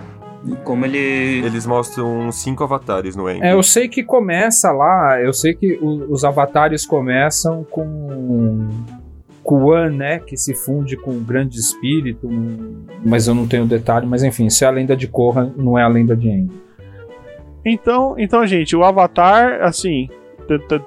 [0.46, 1.44] E Como ele.
[1.44, 3.40] Eles mostram cinco avatares no Aang.
[3.42, 8.68] É, eu sei que começa lá, eu sei que o- os avatares começam com
[9.42, 12.28] Kuan, né, que se funde com o grande espírito,
[13.04, 15.82] mas eu não tenho detalhe, mas enfim, se é a lenda de Korra, não é
[15.82, 16.50] a lenda de Aang.
[17.64, 20.08] Então, então, gente, o Avatar, assim,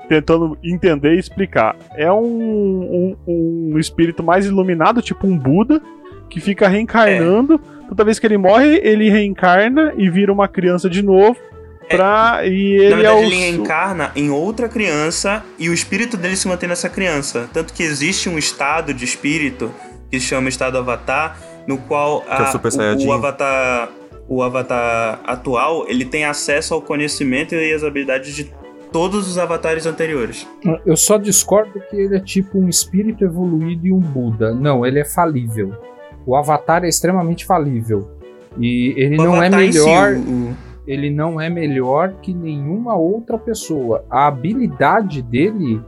[0.10, 5.82] tentando entender e explicar, é um, um, um espírito mais iluminado, tipo um Buda,
[6.30, 7.60] que fica reencarnando.
[7.88, 11.38] Toda vez que ele morre, ele reencarna e vira uma criança de novo.
[11.89, 13.24] Pra, e ele Na verdade, é o.
[13.26, 17.48] ele reencarna em outra criança e o espírito dele se mantém nessa criança.
[17.54, 19.71] Tanto que existe um estado de espírito
[20.10, 23.89] que se chama Estado Avatar, no qual é o a- Super o, o Avatar
[24.28, 28.52] o Avatar atual ele tem acesso ao conhecimento e às habilidades de
[28.91, 30.48] todos os avatares anteriores.
[30.86, 34.54] Eu só discordo que ele é tipo um espírito evoluído e um Buda.
[34.56, 35.74] Não, ele é falível.
[36.26, 38.10] O Avatar é extremamente falível.
[38.58, 40.13] E ele O não é si, melhor.
[40.13, 44.04] o- o- ele não é melhor que nenhuma outra pessoa.
[44.10, 45.82] A habilidade dele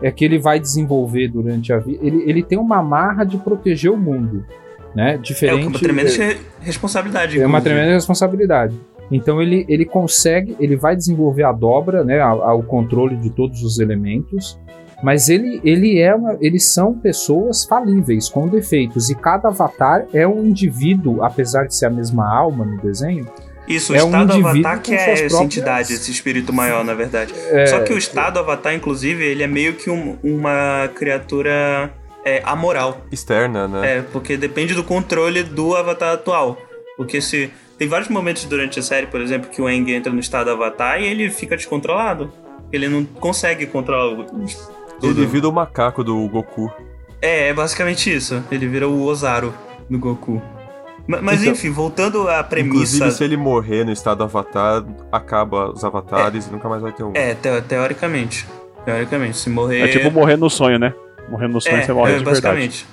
[0.00, 1.98] é que ele vai desenvolver durante a vida.
[2.04, 4.44] Ele, ele tem uma marra de proteger o mundo,
[4.94, 5.14] né?
[5.14, 5.66] é Diferente.
[5.66, 7.36] uma tremenda re- responsabilidade.
[7.40, 7.74] É uma inclusive.
[7.74, 8.74] tremenda responsabilidade.
[9.10, 13.30] Então ele, ele consegue, ele vai desenvolver a dobra, né, a- a- o controle de
[13.30, 14.58] todos os elementos,
[15.02, 20.26] mas ele, ele é uma, eles são pessoas falíveis, com defeitos, e cada avatar é
[20.26, 23.26] um indivíduo, apesar de ser a mesma alma no desenho.
[23.68, 26.10] Isso, o É um Estado indivíduo Avatar que com é suas essa próprias- entidade, esse
[26.10, 27.32] espírito maior, na verdade.
[27.50, 31.92] É, Só que o Estado Avatar, inclusive, ele é meio que um- uma criatura
[32.24, 33.04] é, amoral.
[33.10, 33.98] Externa, né?
[33.98, 36.56] É, porque depende do controle do Avatar atual.
[36.96, 37.50] Porque se.
[37.78, 41.00] Tem vários momentos durante a série, por exemplo, que o Aang entra no estado Avatar
[41.00, 42.32] e ele fica descontrolado.
[42.70, 44.14] Ele não consegue controlar
[45.00, 45.20] tudo.
[45.20, 46.70] Ele vira o macaco do Goku.
[47.20, 48.40] É, é basicamente isso.
[48.52, 49.52] Ele vira o Ozaru
[49.90, 50.40] do Goku.
[51.06, 52.74] Ma- Mas Então- enfim, voltando à premissa.
[52.96, 57.02] Inclusive, se ele morrer no estado Avatar, acaba os avatares e nunca mais vai ter
[57.02, 57.12] um.
[57.14, 58.46] É, teo- teoricamente.
[58.84, 59.80] Teoricamente, se morrer.
[59.82, 60.94] É tipo morrer no sonho, né?
[61.28, 62.42] Morrendo no sonho É, você morre é, de verdade.
[62.46, 62.86] basicamente.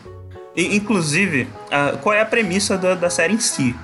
[0.55, 3.75] E, inclusive, a- qual é a premissa da, da série em si?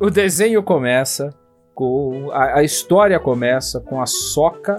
[0.00, 1.32] O desenho começa
[1.74, 2.30] com.
[2.32, 4.78] A, a história começa com a Soca.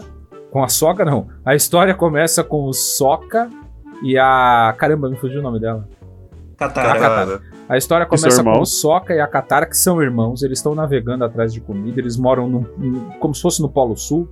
[0.51, 1.27] Com a Soca, não.
[1.45, 3.49] A história começa com o Soca
[4.03, 4.73] e a.
[4.77, 5.87] Caramba, me fugiu o nome dela.
[6.57, 6.99] Katara.
[6.99, 8.65] Cara, A história começa com o.
[8.65, 10.41] Soca e a Katara, que são irmãos.
[10.41, 11.99] Eles estão navegando atrás de comida.
[12.01, 14.27] Eles moram num- num- como se fosse no Polo Sul.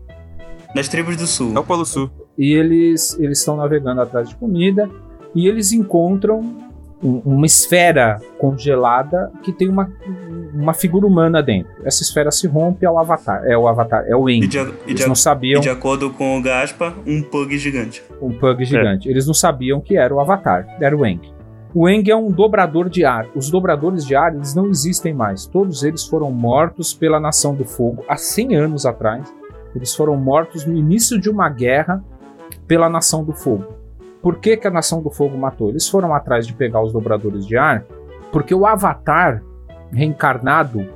[0.73, 1.54] Das tribos do sul.
[1.56, 2.10] é o Polo Sul.
[2.38, 4.89] E eles eles estão navegando atrás de comida.
[5.36, 6.39] E eles encontram
[7.04, 9.88] um- uma esfera congelada que tem uma,
[10.54, 11.71] uma figura humana dentro.
[11.86, 13.43] Essa esfera se rompe é o Avatar.
[13.45, 14.47] É o Avatar, é o E Aang.
[14.47, 18.04] de, e Eles de- não e sabiam de acordo com o Gaspa, um pug gigante.
[18.19, 19.08] um pug gigante.
[19.08, 21.21] Eles não sabiam que era o Avatar, era o Aang.
[21.73, 23.27] O Aang é um dobrador de ar.
[23.36, 25.45] Os dobradores de ar, eles não existem mais.
[25.45, 29.32] Todos eles foram mortos pela Nação do Fogo há 100 anos atrás.
[29.75, 32.03] Eles foram mortos no início de uma guerra
[32.65, 33.65] pela Nação do Fogo.
[34.21, 35.69] Por que, que a Nação do Fogo matou?
[35.69, 37.86] Eles foram atrás de pegar os dobradores de ar,
[38.32, 39.43] porque o Avatar
[39.91, 40.88] reencarnado,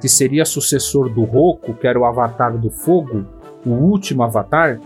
[0.00, 3.26] que seria sucessor do Roku, que era o Avatar do Fogo,
[3.66, 4.80] o último Avatar,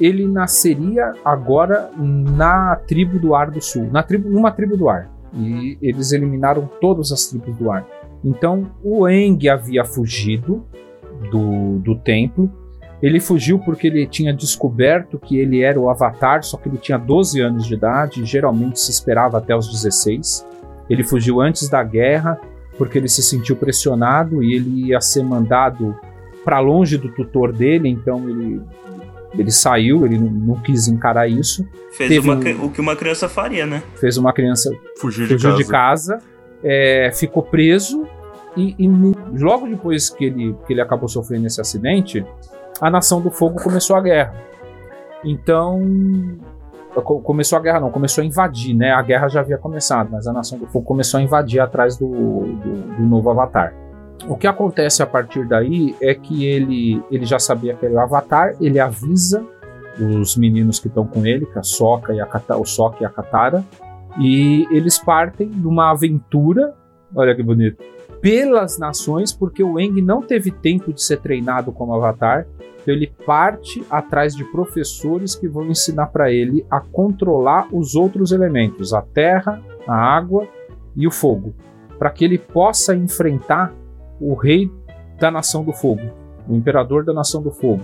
[0.00, 5.10] ele nasceria agora na tribo do Ar do Sul, na tribo, numa tribo do Ar.
[5.34, 7.86] E eles eliminaram todas as tribos do Ar.
[8.24, 10.64] Então o Aang havia fugido
[11.30, 12.50] do, do templo.
[13.02, 16.98] Ele fugiu porque ele tinha descoberto que ele era o Avatar, só que ele tinha
[16.98, 20.46] 12 anos de idade, e geralmente se esperava até os 16.
[20.88, 22.38] Ele fugiu antes da guerra
[22.76, 25.94] porque ele se sentiu pressionado e ele ia ser mandado
[26.44, 28.60] para longe do tutor dele, então ele
[29.38, 33.28] ele saiu, ele não, não quis encarar isso, Fez uma um- o que uma criança
[33.28, 33.82] faria, né?
[33.96, 35.62] fez uma criança Fugir de fugiu casa.
[35.62, 36.18] de casa,
[36.62, 38.06] é, ficou preso
[38.56, 38.88] e, e
[39.38, 42.24] logo depois que ele, que ele acabou sofrendo esse acidente,
[42.80, 44.34] a Nação do Fogo começou a guerra.
[45.24, 45.80] Então
[46.94, 48.90] co- começou a guerra não, começou a invadir, né?
[48.92, 52.06] A guerra já havia começado, mas a Nação do Fogo começou a invadir atrás do,
[52.08, 53.74] do, do novo Avatar.
[54.28, 58.00] O que acontece a partir daí é que ele, ele já sabia que era o
[58.00, 59.44] Avatar, ele avisa
[59.98, 63.10] os meninos que estão com ele, que a Sokka e a o Sokka e a
[63.10, 63.64] Katara,
[64.18, 66.74] e eles partem numa aventura,
[67.14, 67.82] olha que bonito,
[68.20, 72.46] pelas nações, porque o Aang não teve tempo de ser treinado como Avatar,
[72.82, 78.32] então ele parte atrás de professores que vão ensinar para ele a controlar os outros
[78.32, 80.46] elementos, a terra, a água
[80.96, 81.54] e o fogo,
[81.98, 83.72] para que ele possa enfrentar
[84.20, 84.70] o rei
[85.18, 86.02] da Nação do Fogo,
[86.48, 87.82] o imperador da Nação do Fogo.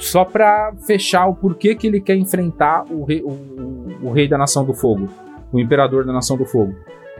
[0.00, 4.36] Só para fechar o porquê que ele quer enfrentar o rei, o, o- rei da
[4.38, 5.08] Nação do Fogo,
[5.52, 6.74] o imperador da Nação do Fogo.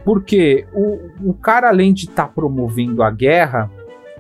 [0.05, 3.71] Porque o, o cara, além de estar promovendo a guerra,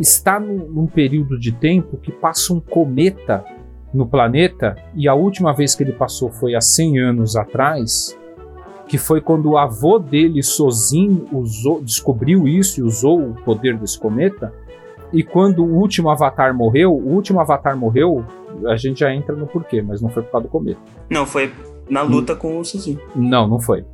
[0.00, 3.44] está num, num período de tempo que passa um cometa
[3.92, 8.18] no planeta, e a última vez que ele passou foi há 100 anos atrás,
[8.88, 13.98] que foi quando o avô dele, Sozin, usou, descobriu isso e usou o poder desse
[13.98, 14.52] cometa.
[15.12, 18.24] E quando o último Avatar morreu, o último Avatar morreu,
[18.66, 20.80] a gente já entra no porquê, mas não foi por causa do cometa.
[21.10, 21.52] Não, foi
[21.88, 22.98] na luta com o Suzuki.
[23.14, 23.84] Não, não foi.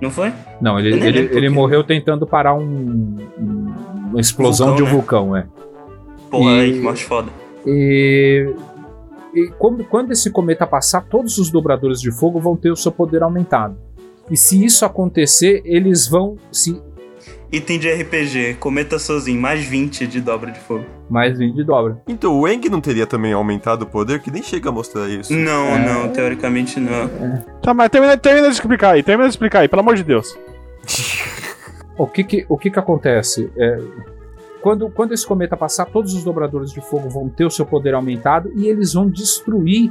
[0.00, 0.32] Não foi?
[0.60, 1.48] Não, ele, ele, ele quê.
[1.48, 3.74] morreu tentando parar um, um-
[4.10, 4.92] uma explosão Vulcão, de um né?
[4.92, 5.46] vulcão, é.
[6.30, 7.28] Porra, E- aí, que morte foda.
[7.66, 8.54] E,
[9.34, 12.92] e como- quando esse cometa passar, todos os dobradores de fogo vão ter o seu
[12.92, 13.76] poder aumentado.
[14.30, 16.80] E se isso acontecer, eles vão se
[17.50, 20.84] Item de RPG, cometa sozinho, mais 20 de dobra de fogo.
[21.08, 21.98] mais 20 de dobra.
[22.06, 25.32] Então o Eng não teria também aumentado o poder, que nem chega a mostrar isso.
[25.32, 25.78] Não, É.
[25.86, 27.08] não, teoricamente não.
[27.62, 30.38] Tá, mas termina, termina de explicar aí, termina de explicar aí, pelo amor de Deus.
[31.96, 33.50] O que que, o que, que acontece?
[33.56, 33.78] É,
[34.60, 37.94] quando, quando esse cometa passar, todos os dobradores de fogo vão ter o seu poder
[37.94, 39.90] aumentado e eles vão destruir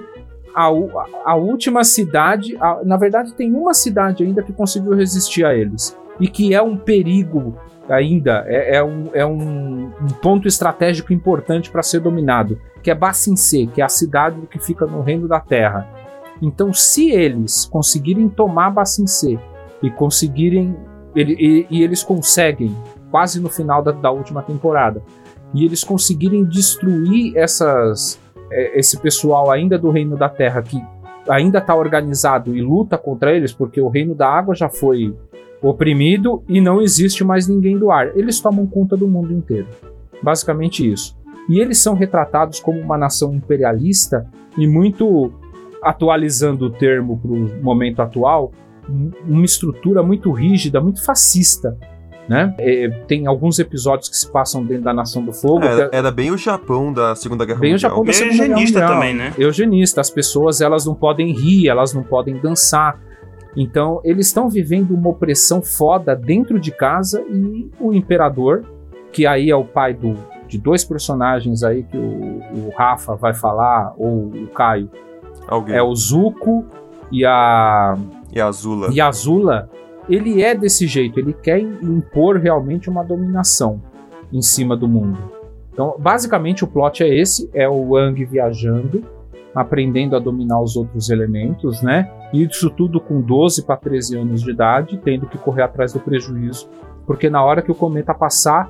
[0.63, 2.57] a, a última cidade.
[2.59, 6.61] a- na verdade, tem uma cidade ainda que conseguiu resistir a eles e que é
[6.61, 7.55] um perigo
[7.89, 12.95] ainda, é, é um, é um, um ponto estratégico importante para ser dominado, que é
[12.95, 15.87] Bacincê, que é a cidade que fica no Reino da Terra.
[16.41, 19.39] Então, se eles conseguirem tomar Bacincê
[19.81, 20.75] e conseguirem
[21.15, 22.75] ele- e, e eles conseguem,
[23.09, 25.01] quase no final da, da última temporada,
[25.53, 28.19] e eles conseguirem destruir essas,
[28.51, 30.81] é, esse pessoal ainda do Reino da Terra que
[31.29, 35.13] ainda está organizado e luta contra eles, porque o Reino da Água já foi
[35.61, 38.15] oprimido e não existe mais ninguém do ar.
[38.17, 39.67] Eles tomam conta do mundo inteiro.
[40.21, 41.17] Basicamente isso.
[41.49, 45.31] E eles são retratados como uma nação imperialista e muito
[45.81, 48.51] atualizando o termo para o momento atual,
[48.89, 51.77] um- uma estrutura muito rígida, muito fascista.
[52.27, 52.53] Né?
[52.59, 55.63] É, tem alguns episódios que se passam dentro da Nação do Fogo.
[55.63, 57.89] Era, que- era bem o Japão da Segunda Guerra Bem o Mundial.
[57.91, 58.93] Japão da Segunda Guerra eugenista Mundial.
[58.99, 59.33] também, né?
[59.37, 60.01] Eugenista.
[60.01, 62.99] As pessoas elas não podem rir, elas não podem dançar.
[63.55, 68.63] Então eles estão vivendo uma opressão foda dentro de casa e o imperador,
[69.11, 70.15] que aí é o pai do,
[70.49, 74.91] de dois personagens aí que o, o Rafa vai falar ou o Caio,
[75.47, 75.75] Alguém.
[75.75, 76.65] é o Zuko
[77.11, 77.95] e a
[78.33, 78.89] E a Azula.
[78.91, 79.69] e Azula,
[80.09, 83.81] ele é desse jeito, ele quer impor realmente uma dominação
[84.31, 85.17] em cima do mundo.
[85.71, 89.03] Então, basicamente o plot é esse, é o Wang viajando,
[89.53, 92.11] aprendendo a dominar os outros elementos, né?
[92.33, 95.99] E isso tudo com 12 para 13 anos de idade, tendo que correr atrás do
[95.99, 96.69] prejuízo,
[97.05, 98.69] porque na hora que o cometa passar,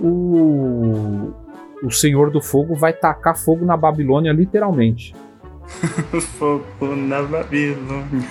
[0.00, 1.32] o
[1.82, 5.14] o Senhor do Fogo vai tacar fogo na Babilônia literalmente.
[6.38, 6.64] Fogo
[6.96, 8.28] na Babilônia.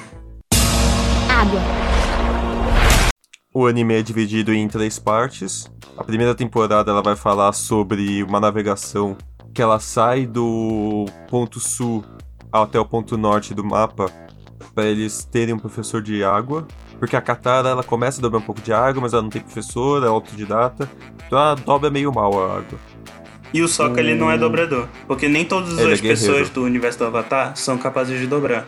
[1.29, 1.96] Água.
[3.59, 5.67] O anime é dividido em três partes.
[5.97, 9.17] A primeira temporada ela vai falar sobre uma navegação
[9.51, 12.05] que ela sai do ponto sul
[12.51, 14.11] até o ponto norte do mapa
[14.75, 16.67] para eles terem um professor de água.
[16.99, 19.41] Porque a Katara ela começa a dobrar um pouco de água, mas ela não tem
[19.41, 20.87] professor, é autodidata.
[21.25, 22.79] Então ela dobra meio mal a água.
[23.51, 26.63] E o Sokka ele não é dobrador, porque nem todas Ele é as pessoas do
[26.63, 28.67] universo do Avatar são capazes de dobrar.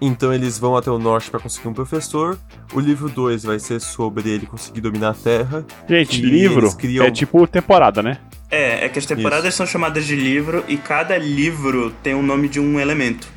[0.00, 2.38] Então eles vão até o norte para conseguir um professor.
[2.72, 5.64] O livro 2 vai ser sobre ele conseguir dominar a Terra.
[5.88, 8.18] Gente, E livro criam- é tipo temporada, né?
[8.50, 12.48] É, é que as temporadas são chamadas de livro e cada livro tem o nome
[12.48, 13.28] de um elemento.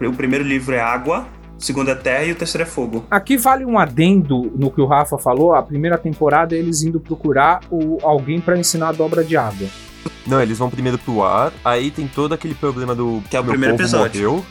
[0.00, 1.26] O primeiro livro é água,
[1.58, 3.06] o segundo é terra e o terceiro é fogo.
[3.10, 5.54] Aqui vale um adendo no que o Rafa falou.
[5.54, 9.68] A primeira temporada é eles indo procurar o, alguém para ensinar a dobra de água.
[10.26, 13.44] Não, eles vão primeiro pro ar, aí tem todo aquele problema do Que é o
[13.44, 14.30] meu primeiro povo episódio.
[14.32, 14.44] morreu.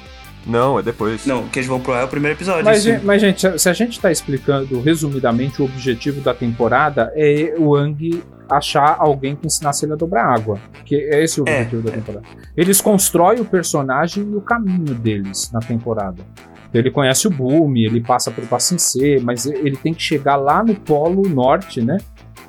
[0.47, 1.25] Não, é depois.
[1.25, 2.63] Não, o que eles vão pro ar é o primeiro episódio.
[2.65, 2.97] Mas, sim.
[3.03, 8.23] mas, gente, se- a gente tá explicando resumidamente o objetivo da temporada, é o Ang
[8.49, 10.57] achar alguém que ensinasse ele a dobrar água.
[10.86, 12.25] Que é esse o É, objetivo da temporada.
[12.55, 16.23] Eles constroem o personagem e o caminho deles na temporada.
[16.69, 20.63] Então, ele conhece o Boom, ele passa por Pacincê, mas ele tem que chegar lá
[20.63, 21.97] no polo norte, né?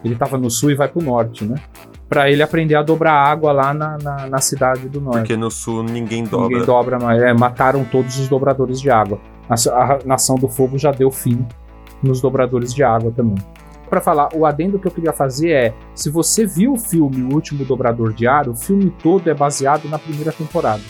[0.04, 1.56] Ele tava no sul e vai pro norte, né?
[2.08, 5.18] Pra ele aprender a dobrar água lá na, na, na cidade do norte.
[5.18, 6.48] Porque no sul ninguém dobra.
[6.48, 7.22] Ninguém dobra mais.
[7.22, 9.20] É, mataram todos os dobradores de água.
[9.48, 11.46] A, a Nação do Fogo já deu fim
[12.02, 13.36] nos dobradores de água também.
[13.90, 17.34] Pra falar, o adendo que eu queria fazer é: se você viu o filme O
[17.34, 20.82] Último Dobrador de Ar, o filme todo é baseado na primeira temporada.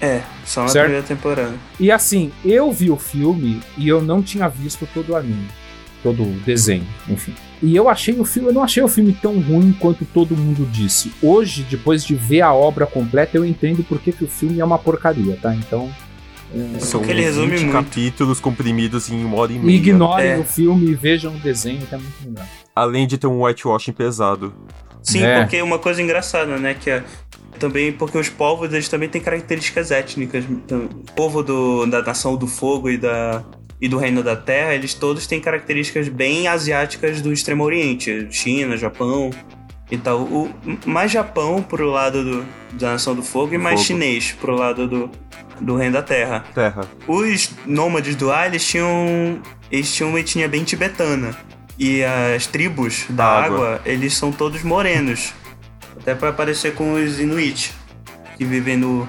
[0.00, 0.84] É, só na Certo.
[0.86, 1.52] primeira temporada.
[1.78, 5.46] E assim, eu vi o filme e eu não tinha visto todo o anime,
[6.02, 7.34] todo o desenho, enfim.
[7.62, 10.66] E eu achei o filme, eu não achei o filme tão ruim quanto todo mundo
[10.72, 11.12] disse.
[11.22, 14.64] Hoje, depois de ver a obra completa, eu entendo por que, que o filme é
[14.64, 15.54] uma porcaria, tá?
[15.54, 15.88] Então,
[16.80, 17.72] São Porque ele resume 20 muito.
[17.72, 19.76] capítulos comprimidos em uma hora e meia.
[19.76, 20.38] ignorem É.
[20.38, 22.46] o filme e vejam o desenho, que é muito melhor.
[22.76, 24.52] Além de ter um whitewashing pesado.
[25.02, 25.40] Sim, É.
[25.40, 27.02] porque uma coisa engraçada, né, que é
[27.58, 30.44] também porque os povos eles também têm características étnicas.
[30.44, 33.42] Então, o povo do, da nação do fogo e da
[33.82, 38.76] e do reino da terra, eles todos têm características bem asiáticas do extremo oriente, China,
[38.76, 39.30] Japão
[39.90, 40.20] e tal.
[40.20, 40.54] O,
[40.86, 43.86] mais Japão pro lado do, da nação do fogo e mais Fogo.
[43.88, 45.10] chinês pro lado do,
[45.60, 46.44] do reino da terra.
[46.54, 46.88] Terra.
[47.08, 51.36] Os nômades do ar, eles tinham, eles tinham uma etnia bem tibetana.
[51.76, 53.56] E as tribos da Água.
[53.56, 55.34] água, eles são todos morenos.
[56.00, 57.74] Até para parecer com os Inuit,
[58.38, 59.08] que vivem no,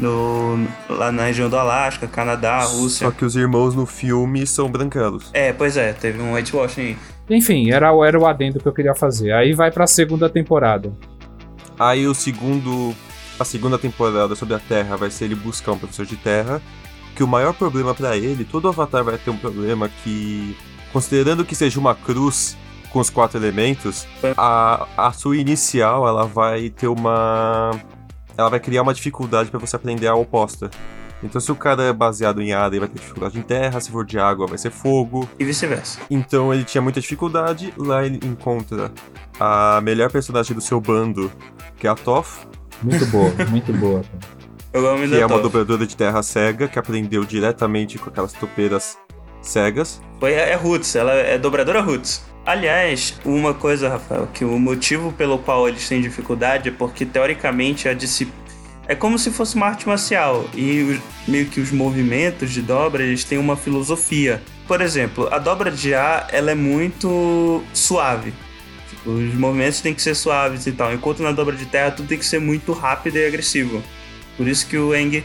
[0.00, 3.06] no, lá na região do Alasca, Canadá, Rússia.
[3.06, 5.30] Só que os irmãos no filme são branquelos.
[5.32, 6.96] É, pois é, teve um whitewashing aí.
[7.30, 9.32] Enfim, era, o- era o adendo que eu queria fazer.
[9.32, 10.92] Aí vai pra segunda temporada.
[11.78, 12.94] Aí o segundo.
[13.40, 16.60] A segunda temporada sobre a Terra vai ser ele buscar um professor de Terra.
[17.16, 20.56] Que o maior problema pra ele, todo Avatar vai ter um problema que.
[20.92, 22.56] Considerando que seja uma cruz
[22.90, 27.70] com os quatro elementos, a, a sua inicial ela vai ter uma.
[28.36, 30.70] Ela vai criar uma dificuldade pra você aprender a oposta.
[31.22, 33.90] Então se o cara é baseado em ar, ele vai ter dificuldade em terra, se
[33.90, 35.28] for de água vai ser fogo.
[35.38, 36.00] E vice-versa.
[36.10, 37.72] Então ele tinha muita dificuldade.
[37.76, 38.90] Lá ele encontra
[39.38, 41.30] a melhor personagem do seu bando,
[41.76, 42.44] que é a Toph,
[42.82, 44.02] Muito boa, muito boa.
[44.72, 48.98] Eu amo que é uma dobradora de terra cega, que aprendeu diretamente com aquelas topeiras
[49.40, 50.00] cegas.
[50.18, 52.24] Foi é Roots, ela é dobradora Roots.
[52.44, 57.88] Aliás, uma coisa, Rafael, que o motivo pelo qual eles têm dificuldade é porque teoricamente
[57.88, 58.42] a disciplina
[58.88, 63.04] é como se fosse uma arte marcial e os- meio que os movimentos de dobra
[63.04, 64.42] eles têm uma filosofia.
[64.66, 68.34] Por exemplo, a dobra de ar ela é muito suave.
[68.90, 72.08] Tipo, os movimentos têm que ser suaves e tal, enquanto na dobra de terra tudo
[72.08, 73.80] tem que ser muito rápido e agressivo.
[74.36, 75.22] Por isso que o Eng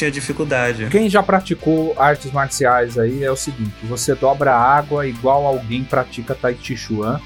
[0.00, 0.86] tinha dificuldade.
[0.90, 5.84] Quem já praticou artes marciais aí é o seguinte: você dobra a água igual alguém
[5.84, 7.20] pratica Tai Chi Chuan,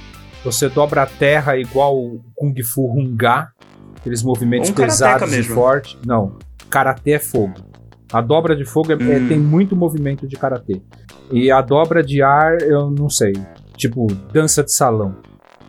[0.45, 1.97] você dobra a terra igual
[2.35, 3.49] Kung Fu Hunga,
[3.99, 5.97] aqueles movimentos Um pesados e fortes.
[6.05, 6.37] Não,
[6.69, 7.55] karatê é fogo.
[8.13, 9.29] A dobra de fogo é- é- Hum.
[9.29, 10.81] tem muito movimento de karatê.
[11.33, 13.33] E a dobra de ar, eu não sei.
[13.77, 15.17] Tipo, dança de salão.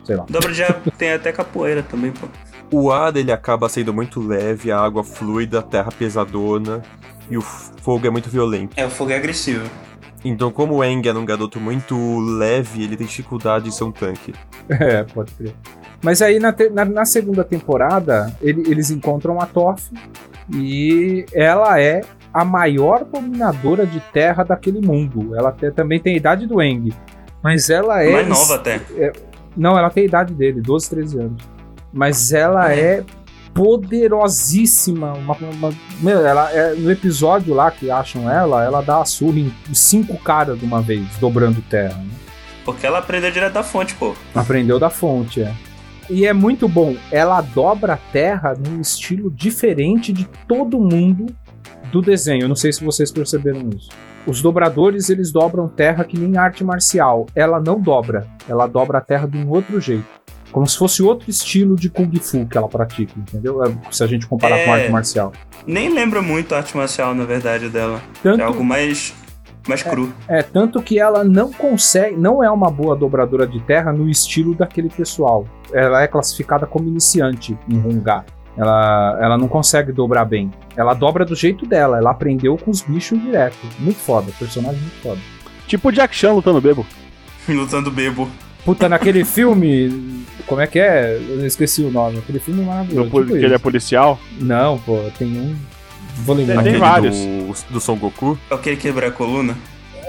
[0.04, 0.26] Sei lá.
[0.30, 2.28] Dobra de ar tem até capoeira também, pô.
[2.72, 6.82] O ar ele acaba sendo muito leve, a água fluida, a terra pesadona
[7.30, 8.74] e o fogo é muito violento.
[8.76, 9.70] É, o fogo é agressivo.
[10.24, 13.92] Então, como o Eng era um garoto muito leve, ele tem dificuldade em ser um
[13.92, 14.34] tanque.
[14.70, 15.54] É, pode crer.
[16.04, 19.84] Mas aí na, te- na- na segunda temporada, ele- eles encontram a Toph
[20.54, 22.02] e ela é
[22.34, 25.36] a maior dominadora de terra daquele mundo.
[25.36, 26.92] Ela te- também tem a idade do Eng.
[27.44, 28.12] Mas ela é.
[28.12, 28.82] Mais nova até.
[29.56, 31.42] Não, ela tem a idade dele, 12, 13 anos.
[31.96, 33.04] Mas ela é
[33.54, 35.14] poderosíssima.
[35.14, 39.40] Uma, uma- meu, ela é, no episódio lá que acham ela, ela dá a surra
[39.40, 41.98] em cinco caras de uma vez, dobrando terra.
[41.98, 42.10] né?
[42.66, 44.14] Porque ela aprendeu direto da fonte, pô.
[44.34, 45.54] Aprendeu da fonte, é.
[46.10, 46.96] E é muito bom.
[47.12, 51.28] Ela dobra a terra num estilo diferente de todo mundo
[51.92, 52.44] do desenho.
[52.44, 53.90] Eu não sei se vocês perceberam isso.
[54.28, 57.28] Os dobradores, eles dobram terra que nem arte marcial.
[57.36, 58.28] Ela não dobra.
[58.50, 60.06] Ela dobra a terra de um outro jeito.
[60.56, 63.62] Como se fosse outro estilo de Kung Fu que ela pratica, entendeu?
[63.62, 64.66] É, Se a gente comparar É.
[64.66, 65.34] com arte marcial.
[65.68, 68.02] Nem lembra muito a arte marcial, na verdade, dela.
[68.24, 69.14] Tanto, É algo mais,
[69.68, 70.14] mais cru.
[70.30, 74.56] É, tanto que ela não consegue, não é uma boa dobradora de terra no estilo
[74.56, 75.46] daquele pessoal.
[75.74, 78.24] Ela é classificada como iniciante em Rungar.
[78.56, 80.50] Ela, ela não consegue dobrar bem.
[80.78, 83.58] Ela dobra do jeito dela, ela aprendeu com os bichos direto.
[83.78, 85.20] Muito foda, personagem muito foda.
[85.68, 86.86] Tipo o Jack Chan lutando bebo.
[87.50, 88.30] Lutando bebo.
[88.66, 90.26] Puta, naquele filme.
[90.48, 91.16] Como é que é?
[91.16, 92.18] Eu esqueci o nome.
[92.18, 93.10] Aquele filme é maravilhoso.
[93.10, 93.60] tipo que ele é isso.
[93.60, 94.20] policial.
[94.40, 95.56] Não, pô, tem um.
[96.18, 96.64] Vou lembrar.
[96.64, 97.16] Tem Aquele vários.
[97.16, 98.38] Do, do Son Goku.
[98.50, 99.56] Aquele quebrar a coluna.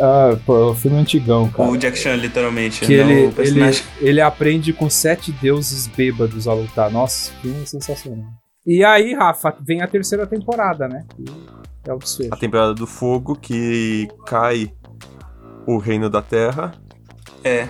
[0.01, 1.69] Ah, pô, o filme antigão, cara.
[1.69, 2.85] O Jack Chan, literalmente.
[2.85, 6.91] que não ele, o ele, ele aprende com sete deuses bêbados a lutar.
[6.91, 8.29] Nossa, que filme sensacional.
[8.67, 11.05] E aí, Rafa, vem a terceira temporada, né?
[11.87, 12.35] É o desfecho.
[12.35, 14.73] A temporada do fogo, que cai
[15.67, 16.73] o reino da terra.
[17.45, 17.69] É.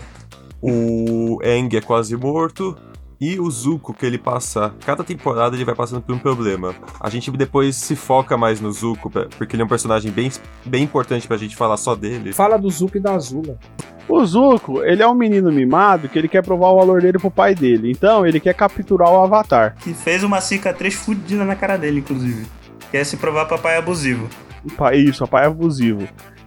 [0.69, 2.77] O Eng é quase morto.
[3.19, 4.75] E o Zuko, que ele passa.
[4.85, 6.75] Cada temporada ele vai passando por um problema.
[7.01, 10.31] A gente depois se foca mais no Zuko, porque ele é um personagem bem,
[10.67, 12.35] bem importante pra gente falar só dele.
[12.35, 13.59] Fala do Zuko e da Azula.
[14.07, 17.31] O Zuko, ele é um menino mimado que ele quer provar o valor dele pro
[17.31, 17.91] pai dele.
[17.91, 19.77] Então, ele quer capturar o Avatar.
[19.81, 22.47] Que fez uma cicatriz fudida na cara dele, inclusive.
[22.91, 24.29] Quer se provar papai abusivo.
[24.63, 26.07] O pai- Isso, o pai é abusivo.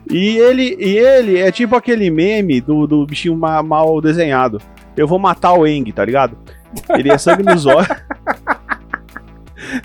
[0.10, 4.60] E ele, e ele é tipo aquele meme do, do bichinho ma- mal desenhado.
[4.98, 6.38] Eu vou matar o Eng, tá ligado?
[6.98, 7.88] Ele é sangue nos olhos.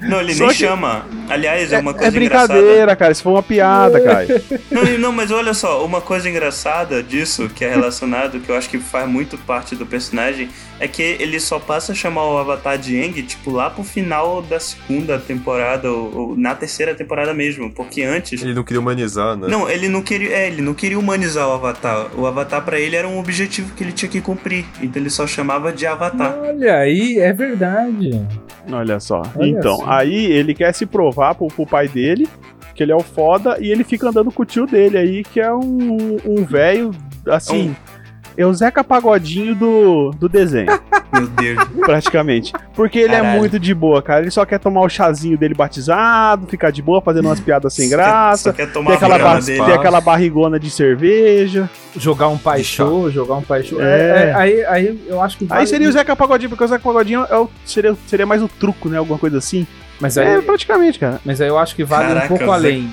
[0.00, 1.06] Não, ele Só nem que- chama.
[1.28, 2.54] Aliás, é, uma É coisa engraçada.
[2.54, 3.12] brincadeira, cara.
[3.12, 4.26] Isso foi uma piada, cara.
[4.70, 8.68] Não, não, mas olha só, uma coisa engraçada disso, que é relacionado, que eu acho
[8.68, 10.48] que faz muito parte do personagem,
[10.80, 14.42] é que ele só passa a chamar o Avatar de Aang, tipo, lá pro final
[14.42, 18.42] da segunda temporada, ou, ou na terceira temporada mesmo, porque antes...
[18.42, 19.46] Ele não queria humanizar, né?
[19.48, 22.08] Não, ele não queria, é, ele não queria humanizar o Avatar.
[22.16, 25.26] O Avatar pra ele era um objetivo que ele tinha que cumprir, então ele só
[25.26, 26.36] chamava de Avatar.
[26.42, 28.20] Olha aí, é verdade.
[28.70, 29.22] Olha só.
[29.36, 29.90] Olha então, só.
[29.90, 32.28] aí ele quer se provar pro, pro pai dele
[32.74, 35.40] que ele é o foda e ele fica andando com o tio dele aí, que
[35.40, 36.90] é um um velho,
[37.26, 37.70] assim.
[37.70, 37.93] É
[38.42, 40.66] o Zeca Pagodinho do, do desenho.
[41.12, 41.62] Meu Deus.
[41.78, 42.52] praticamente.
[42.74, 43.38] Porque ele é Caralho.
[43.38, 44.22] muito de boa, cara.
[44.22, 47.88] Ele só quer tomar o chazinho dele batizado, ficar de boa, fazendo umas piadas sem
[47.88, 48.52] Só graça.
[48.52, 49.62] quer tomar Tem a aquela, bar- dele.
[49.64, 51.70] tem aquela barrigona de cerveja.
[51.96, 52.84] Jogar um pai De chá.
[52.84, 53.80] show, jogar um pai show.
[53.80, 53.84] É.
[53.84, 56.66] É, é, aí, aí eu acho que Aí vale- seria o Zeca Pagodinho, porque o
[56.68, 58.98] Zeca Pagodinho é o- seria, seria mais o truco, né?
[58.98, 59.64] Alguma coisa assim.
[60.00, 61.20] Mas É, aí, praticamente, cara.
[61.24, 62.50] mas aí eu acho que vale Caraca, um pouco Zé.
[62.52, 62.90] além.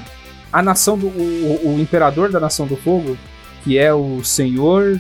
[0.53, 1.07] A nação do.
[1.07, 3.17] O- o imperador da nação do fogo,
[3.63, 4.99] que é o senhor.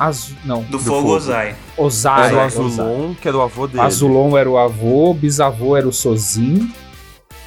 [0.00, 1.12] Azu, não, Do, Do Fogo fogo.
[1.16, 1.54] Ozai.
[1.76, 2.26] Ozai.
[2.28, 2.46] Era o Ozai.
[2.46, 3.80] Azulon, que era o avô dele.
[3.82, 6.72] Azulon era o avô, bisavô era o Sozin.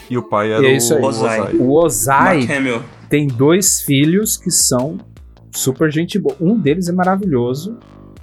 [0.10, 1.02] E o pai era É o Ozai.
[1.02, 1.56] Ozai.
[1.56, 2.48] O Ozai
[3.10, 4.98] tem dois filhos que são
[5.52, 6.36] super gente boa.
[6.40, 7.78] Um deles é maravilhoso,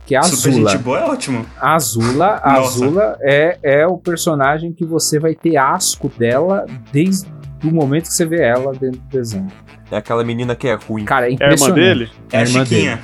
[0.07, 0.71] que é a Super Azula.
[0.71, 1.47] gente boa é ótimo.
[1.61, 2.53] A Azula, a.
[2.59, 7.27] Azula é, é o personagem que você vai ter asco dela desde
[7.65, 9.49] o momento que você vê ela dentro do desenho.
[9.91, 11.05] É aquela menina que é ruim.
[11.05, 11.81] Cara, é É a irmã impressionante.
[11.81, 12.11] dele?
[12.33, 13.01] É a irmã Chiquinha.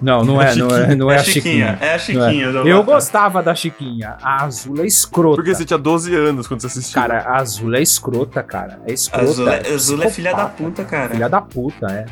[0.00, 1.78] Não, não é, não é, não é, a Chiquinha.
[1.80, 2.52] É a Chiquinha.
[2.52, 4.16] do Eu gostava da Chiquinha.
[4.22, 5.36] A Azula é escrota.
[5.36, 6.94] Porque você tinha 12 anos quando você assistiu.
[7.00, 8.80] Cara, a Azula é escrota, cara.
[8.86, 9.24] É A escrota.
[9.30, 11.08] Azula, a Azula é filha da puta, cara.
[11.10, 12.06] Filha da puta, é.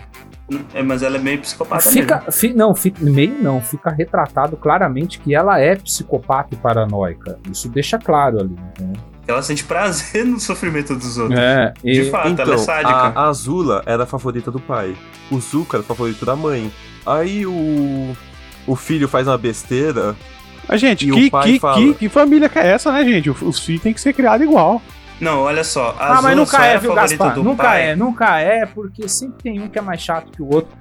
[0.74, 2.30] É, mas ela é meio psicopata Fica, mesmo.
[2.32, 7.36] fi- não, fica, meio não, fica retratado claramente que ela é psicopata e paranoica.
[7.50, 8.56] Isso deixa claro ali.
[8.70, 9.02] entendeu?
[9.26, 11.36] Ela sente prazer no sofrimento dos outros.
[11.38, 12.94] É, e, De fato, Então, ela é sádica.
[12.94, 14.94] a, a Azula era a favorita do pai.
[15.32, 16.70] O Zuko era o favorito da mãe.
[17.06, 18.16] Aí o.
[18.66, 20.16] O filho faz uma besteira.
[20.68, 23.04] Mas, gente, E que, o pai que, fala- que, que família que é essa, né,
[23.04, 23.30] gente?
[23.30, 24.82] Os os filhos têm que ser criados igual.
[25.20, 25.94] Não, olha só.
[25.98, 27.36] A Ah, mas nunca é, viu, Gaspar?
[27.38, 27.90] Nunca pai.
[27.90, 30.76] é, nunca é, porque sempre tem um que é mais chato que o outro.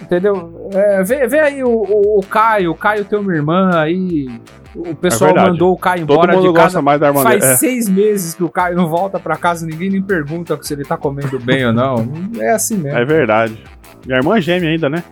[0.00, 0.68] Entendeu?
[0.74, 4.28] É, vê, vê aí o, o, o Caio, o Caio tem uma irmã aí.
[4.74, 5.50] O pessoal verdade.
[5.52, 6.82] mandou o Caio Todo embora mundo de gosta casa.
[6.82, 7.52] mais da irmã Faz dele.
[7.52, 7.56] É.
[7.56, 10.96] seis meses que o Caio não volta pra casa, ninguém nem pergunta se ele tá
[10.96, 12.12] comendo bem ou não.
[12.38, 12.98] É assim mesmo.
[12.98, 13.62] É verdade.
[14.04, 15.02] Minha irmã é gêmea ainda, né?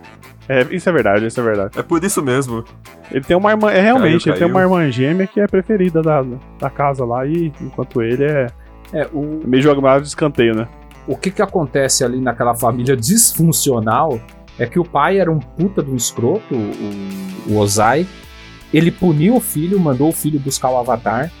[0.47, 1.79] É, isso é verdade, isso é verdade.
[1.79, 2.63] É por isso mesmo.
[3.11, 6.01] Ele tem uma irmã, é realmente, Caiu, ele tem uma irmã gêmea que é preferida
[6.01, 6.23] da,
[6.59, 8.47] da casa lá, e enquanto ele é
[8.93, 10.67] É, o, meio jogado de escanteio, né?
[11.07, 14.19] o que que acontece ali naquela família disfuncional
[14.57, 18.07] é que o pai era um puta de um escroto, o, o Ozai.
[18.73, 21.31] Ele puniu o filho, mandou o filho buscar o Avatar.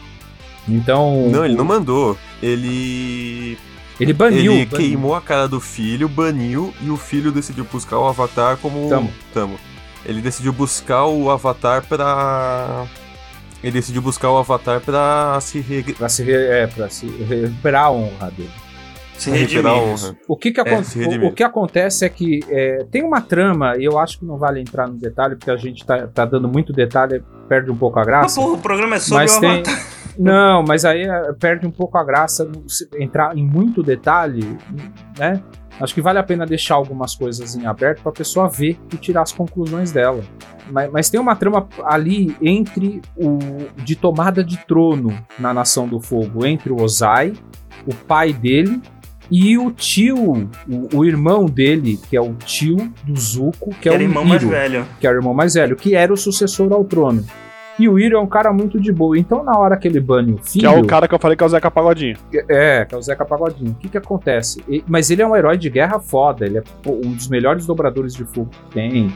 [0.67, 1.29] Então.
[1.29, 2.17] Não, ele não mandou.
[2.41, 3.57] Ele.
[3.99, 4.53] Ele baniu.
[4.53, 4.77] ele baniu.
[4.85, 8.89] queimou a cara do filho, baniu, e o filho decidiu buscar o Avatar como.
[8.89, 9.11] Tamo.
[9.33, 9.57] Tamo.
[10.05, 12.85] Ele decidiu buscar o Avatar pra.
[13.63, 15.81] Ele decidiu buscar o Avatar pra se re...
[15.93, 18.51] Pra se, re- é, pra se recuperar a honra dele.
[19.17, 19.65] Se redimir.
[19.65, 20.15] a honra.
[20.27, 21.25] O que, que, acon- É, se redimir.
[21.25, 24.37] o, o que acontece é que é, tem uma trama, e eu acho que não
[24.37, 27.97] vale entrar no detalhe, porque a gente tá, tá dando muito detalhe, perde um pouco
[27.97, 28.39] a graça.
[28.39, 29.49] porra, o programa é sobre Mas o tem.
[29.61, 29.85] Avatar.
[30.17, 32.49] Não, mas aí é, perde um pouco a graça
[32.97, 34.57] entrar em muito detalhe,
[35.17, 35.41] né?
[35.79, 38.97] Acho que vale a pena deixar algumas coisas em aberto para a pessoa ver e
[38.97, 40.23] tirar as conclusões dela.
[40.71, 43.37] Mas, mas tem uma trama ali entre o
[43.83, 47.33] de tomada de trono na Nação do Fogo, entre o Ozai,
[47.85, 48.81] o pai dele
[49.29, 53.89] e o tio, o, o irmão dele, que é o tio do Zuko, que Que
[53.89, 54.85] é o era irmão mais Hiro velho.
[54.99, 57.25] que é o irmão mais velho, que era o sucessor ao trono.
[57.77, 59.17] E o Iro é um cara muito de boa.
[59.19, 60.61] Então, na hora que ele bane o filho.
[60.61, 62.15] Que é o cara que eu falei que é o Zeca Pagodinho.
[62.49, 63.71] É, que é o Zeca Pagodinho.
[63.71, 64.63] O que que acontece?
[64.69, 66.45] E- mas ele é um herói de guerra foda.
[66.45, 69.13] Ele é pô, um dos melhores dobradores de fogo que tem.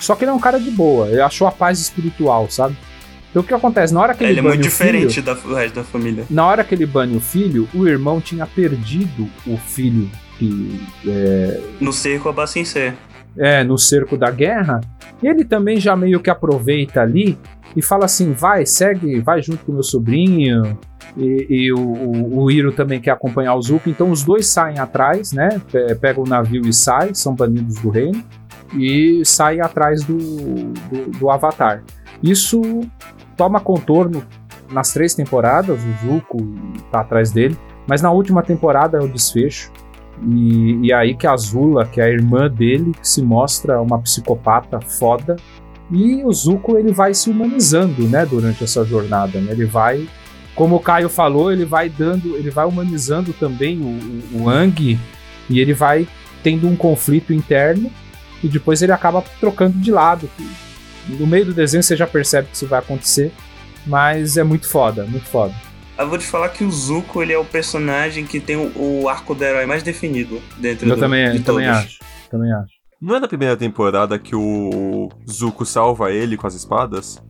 [0.00, 1.06] Só que ele é um cara de boa.
[1.08, 2.76] Ele achou a paz espiritual, sabe?
[3.30, 3.94] Então, o que acontece?
[3.94, 5.84] Na hora que ele, Ele é bane muito o filho, diferente da, do resto da
[5.84, 6.24] família.
[6.28, 10.80] na hora que ele bane o filho, o irmão tinha perdido o filho que
[11.80, 12.92] No cerco a Bacincê.
[13.38, 14.80] é, no cerco da guerra,
[15.22, 17.38] ele também já meio que aproveita ali
[17.76, 20.78] e fala assim: vai, segue, vai junto com o meu sobrinho.
[21.16, 24.78] E, e o, o, o Iro também quer acompanhar o Zuko, então os dois saem
[24.78, 25.60] atrás, né?
[25.70, 28.22] Pe- Pegam o navio e saem, são banidos do reino,
[28.76, 31.82] e saem atrás do, do, do Avatar.
[32.22, 32.60] Isso
[33.36, 34.22] toma contorno
[34.70, 36.38] nas três temporadas, o Zuko
[36.92, 37.58] tá atrás dele,
[37.88, 39.72] mas na última temporada é o desfecho.
[40.28, 44.80] E, e aí que a Azula, que é a irmã dele, se mostra uma psicopata
[44.80, 45.34] foda.
[45.90, 49.40] E o Zuko ele vai se humanizando, né, durante essa jornada.
[49.40, 49.52] né?
[49.52, 50.08] Ele vai,
[50.54, 54.98] como o Caio falou, ele vai dando, ele vai humanizando também o, o, o Aang
[55.48, 56.06] e ele vai
[56.42, 57.90] tendo um conflito interno
[58.42, 60.30] e depois ele acaba trocando de lado.
[61.08, 63.32] No meio do desenho você já percebe que isso vai acontecer,
[63.86, 65.54] mas é muito foda, muito foda.
[65.98, 69.08] Eu vou te falar que o Zuko ele é o personagem que tem o, o
[69.08, 71.80] arco do herói mais definido dentro Eu do, também, de eu também todos.
[71.84, 71.98] acho,
[72.30, 72.79] também acho.
[73.00, 77.22] Não é na primeira temporada que o Zuko salva ele com as espadas?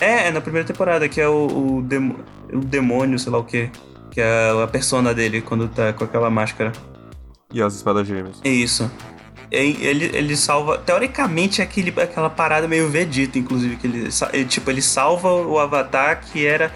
[0.00, 2.16] É, é na primeira temporada, que é o, o, demo-
[2.50, 3.70] o demônio, sei lá o que.
[4.10, 6.72] Que é a persona dele quando tá com aquela máscara.
[7.52, 8.40] E as espadas gêmeas.
[8.42, 8.90] É isso.
[9.50, 10.78] ele, ele salva.
[10.78, 13.76] Teoricamente é aquele, aquela parada meio Vegeta, inclusive.
[13.76, 16.72] Que ele, ele, tipo, ele salva o Avatar, que era.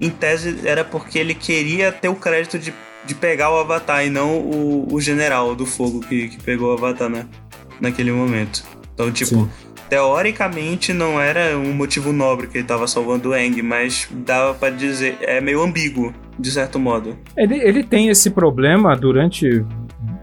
[0.00, 2.72] Em tese, era porque ele queria ter o crédito de,
[3.04, 6.74] de pegar o Avatar e não o, o general do fogo que, que pegou o
[6.76, 7.26] Avatar, né?
[7.80, 8.64] Naquele momento.
[8.94, 9.50] Então, tipo, Sim.
[9.88, 14.70] teoricamente não era um motivo nobre que ele tava salvando o Aang, mas dava pra
[14.70, 15.18] dizer.
[15.20, 17.16] É meio ambíguo, de certo modo.
[17.36, 19.64] Ele, ele tem esse problema durante.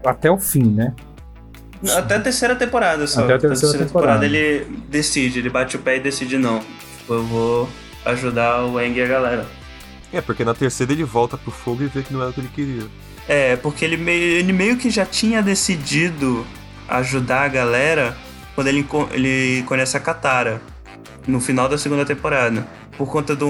[0.04, 0.94] até o fim, né?
[1.96, 3.24] Até a terceira temporada só.
[3.24, 4.24] Até a terceira temporada.
[4.24, 6.60] ele decide, ele bate o pé e decide não.
[6.98, 7.68] Tipo, eu vou
[8.04, 9.46] ajudar o Eng e a galera.
[10.12, 12.40] É, porque na terceira ele volta pro fogo e vê que não era o que
[12.40, 12.84] ele queria.
[13.28, 16.46] É, porque ele meio, ele meio que já tinha decidido
[16.88, 18.16] ajudar a galera
[18.54, 20.60] quando ele, ele conhece a Katara.
[21.26, 22.66] No final da segunda temporada.
[22.96, 23.48] Por conta do.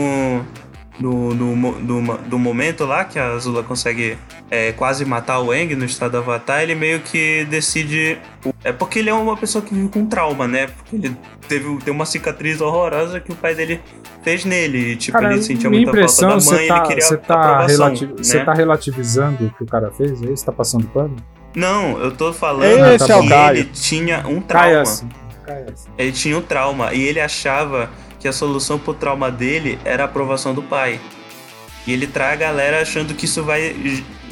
[0.96, 4.16] Do, do, do, do momento lá que a Azula consegue
[4.48, 8.16] é, quase matar o Eng no estado Avatar, ele meio que decide.
[8.62, 10.68] É porque ele é uma pessoa que vive com trauma, né?
[10.68, 11.16] Porque ele
[11.48, 13.80] teve tem uma cicatriz horrorosa que o pai dele
[14.22, 14.92] fez nele.
[14.92, 17.16] E, tipo, Cara, ele sentia muita falta da impressão, mãe você tá, ele queria você
[17.16, 18.12] tá, relati- né?
[18.16, 20.28] você tá relativizando o que o cara fez aí?
[20.28, 21.16] Você tá passando pano?
[21.54, 23.56] Não, eu tô falando Esse que é o Caio.
[23.58, 24.80] ele tinha um Cai trauma.
[24.82, 25.08] assim.
[25.46, 25.88] Cai assim.
[25.96, 30.06] Ele tinha um trauma e ele achava que a solução pro trauma dele era a
[30.06, 30.98] aprovação do pai.
[31.86, 33.76] E ele trai a galera achando que isso vai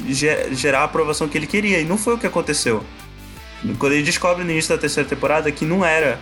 [0.09, 1.79] ge- gerar a aprovação que ele queria.
[1.79, 2.83] E não foi o que aconteceu.
[3.77, 6.19] Quando ele descobre no início da terceira temporada que não era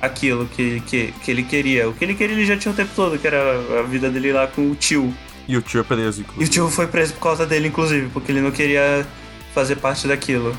[0.00, 1.88] aquilo que, que, que ele queria.
[1.88, 4.32] O que ele queria ele já tinha o tempo todo, que era a vida dele
[4.32, 5.14] lá com o tio.
[5.48, 6.50] E o tio é preso, E o inclusive.
[6.50, 9.06] tio foi preso por causa dele, inclusive, porque ele não queria
[9.52, 10.54] fazer parte daquilo.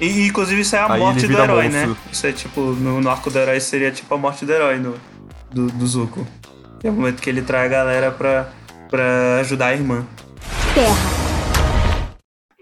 [0.00, 1.90] E, inclusive, isso é a Aí morte do herói, monstro.
[1.90, 1.96] né?
[2.10, 4.94] Isso é tipo, no, no arco do herói seria tipo a morte do herói no,
[5.52, 6.26] do, do Zuko.
[6.82, 8.48] É o momento que ele trai a galera pra,
[8.90, 10.04] pra ajudar a irmã.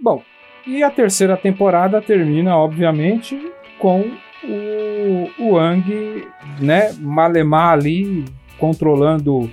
[0.01, 0.23] Bom,
[0.67, 4.11] e a terceira temporada termina, obviamente, com
[4.45, 6.27] o, o Ang,
[6.61, 8.25] né, Malemar ali,
[8.59, 9.51] controlando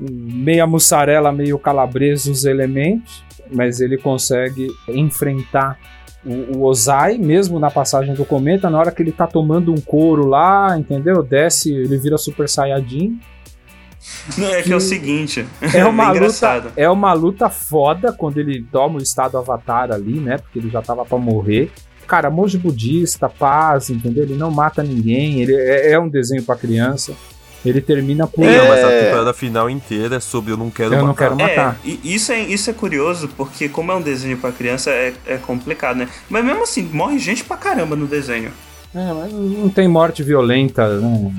[0.00, 5.78] meia mussarela, meio calabresa os elementos, mas ele consegue enfrentar
[6.24, 9.80] o, o Ozai, mesmo na passagem do cometa, na hora que ele tá tomando um
[9.80, 11.22] couro lá, entendeu?
[11.22, 13.18] Desce, ele vira Super Saiyajin.
[14.36, 15.46] Não, é que é o seguinte.
[15.74, 20.20] É uma, bem luta, é uma luta foda quando ele toma o estado avatar ali,
[20.20, 20.38] né?
[20.38, 21.70] Porque ele já tava pra morrer.
[22.06, 24.24] Cara, monge budista, paz, entendeu?
[24.24, 27.14] Ele não mata ninguém, ele é, é um desenho pra criança.
[27.64, 28.44] Ele termina por.
[28.44, 31.18] Não, mas a temporada final inteira é sobre eu não quero Eu não matar.
[31.24, 31.76] quero matar.
[31.84, 35.12] É, e isso é, isso é curioso, porque como é um desenho pra criança, é,
[35.26, 36.08] é complicado, né?
[36.30, 38.52] Mas mesmo assim, morre gente pra caramba no desenho.
[38.94, 41.32] É, mas não tem morte violenta, né?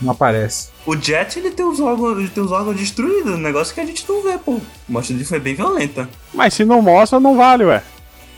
[0.00, 0.68] Não aparece.
[0.84, 3.86] O Jet, ele tem os órgãos, ele tem os órgãos destruídos, um negócio que a
[3.86, 4.56] gente não vê, pô.
[4.88, 6.08] A morte dele foi bem violenta.
[6.34, 7.82] Mas se não mostra, não vale, ué.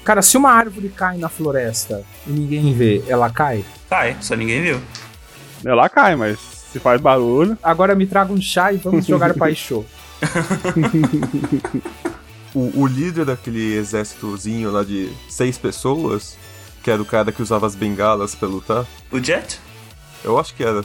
[0.05, 3.64] Cara, se uma árvore cai na floresta e ninguém vê, ela cai?
[3.91, 4.81] Cai, só ninguém viu.
[5.64, 6.39] Ela cai, mas
[6.77, 7.57] se faz barulho.
[7.62, 9.85] Agora me traga um chá e vamos jogar Paixô.
[12.55, 16.37] O, o líder daquele exércitozinho lá de seis pessoas,
[16.83, 19.59] que era o cara que usava as bengalas pra lutar, O Jet?
[20.24, 20.85] eu acho que era.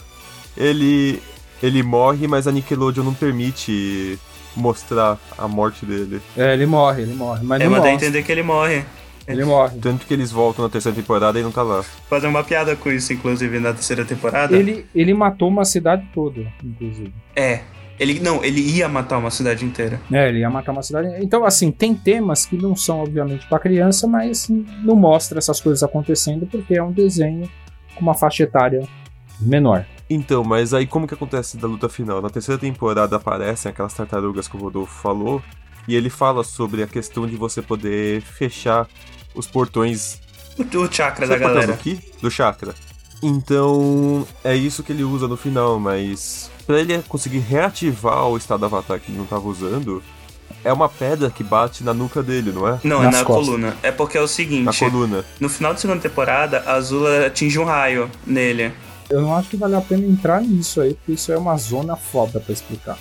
[0.57, 1.21] Ele.
[1.63, 4.17] Ele morre, mas a Nickelodeon não permite
[4.55, 6.19] mostrar a morte dele.
[6.35, 7.41] É, ele morre, ele morre.
[7.43, 8.83] Mas É, não mas dá a entender que ele morre.
[9.27, 9.77] Ele morre.
[9.79, 11.83] Tanto que eles voltam na terceira temporada e não tá lá.
[12.09, 14.55] Fazer uma piada com isso, inclusive, na terceira temporada.
[14.55, 17.13] Ele, ele matou uma cidade toda, inclusive.
[17.35, 17.61] É.
[17.99, 20.01] Ele, não, ele ia matar uma cidade inteira.
[20.11, 21.23] É, ele ia matar uma cidade.
[21.23, 24.47] Então, assim, tem temas que não são, obviamente, pra criança, mas
[24.83, 27.47] não mostra essas coisas acontecendo porque é um desenho
[27.93, 28.87] com uma faixa etária
[29.39, 29.85] menor.
[30.09, 32.21] Então, mas aí como que acontece da luta final?
[32.21, 35.41] Na terceira temporada aparecem aquelas tartarugas que o Rodolfo falou,
[35.87, 38.87] e ele fala sobre a questão de você poder fechar
[39.35, 40.19] os portões
[40.57, 41.73] O, o chakra da portão galera.
[41.73, 41.99] do Ki?
[42.21, 42.73] Do chakra.
[43.23, 48.65] Então, é isso que ele usa no final, mas pra ele conseguir reativar o estado
[48.65, 50.01] avatar que ele não tava usando,
[50.63, 52.79] é uma pedra que bate na nuca dele, não é?
[52.83, 53.45] Não, é Nas na costas.
[53.45, 53.75] coluna.
[53.83, 55.23] É porque é o Na seguinte: coluna.
[55.39, 58.71] no final da segunda temporada, a Azula atinge um raio nele.
[59.09, 61.95] Eu não acho que vale a pena entrar nisso aí, porque isso é uma zona
[61.95, 62.97] foda pra explicar.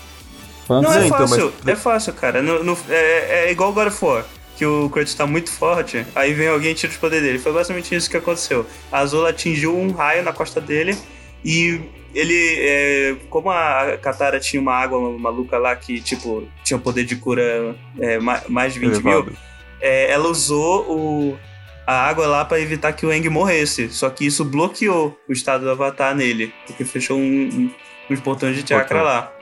[0.70, 2.40] Falando Não, Não, é então, fácil, mas- é fácil, cara.
[2.40, 4.24] No- no- é, é igual o God of War,
[4.56, 7.38] que o Kratos tá muito forte, aí vem alguém e tira os poderes dele.
[7.40, 8.64] Foi basicamente isso que aconteceu.
[8.92, 10.96] A Azula atingiu um raio na costa dele
[11.44, 11.80] e
[12.14, 17.04] ele, é, como a Katara tinha uma água maluca lá que, tipo, tinha um poder
[17.04, 19.36] de cura é, ma- mais de 20 mil, elevado.
[19.80, 21.38] é, ela usou o-
[21.84, 23.88] a água lá pra evitar que o Aang morresse.
[23.90, 27.70] Só que isso bloqueou o estado do Avatar nele, porque fechou um, um-
[28.08, 29.02] uns portões de chakra Portão.
[29.02, 29.32] lá.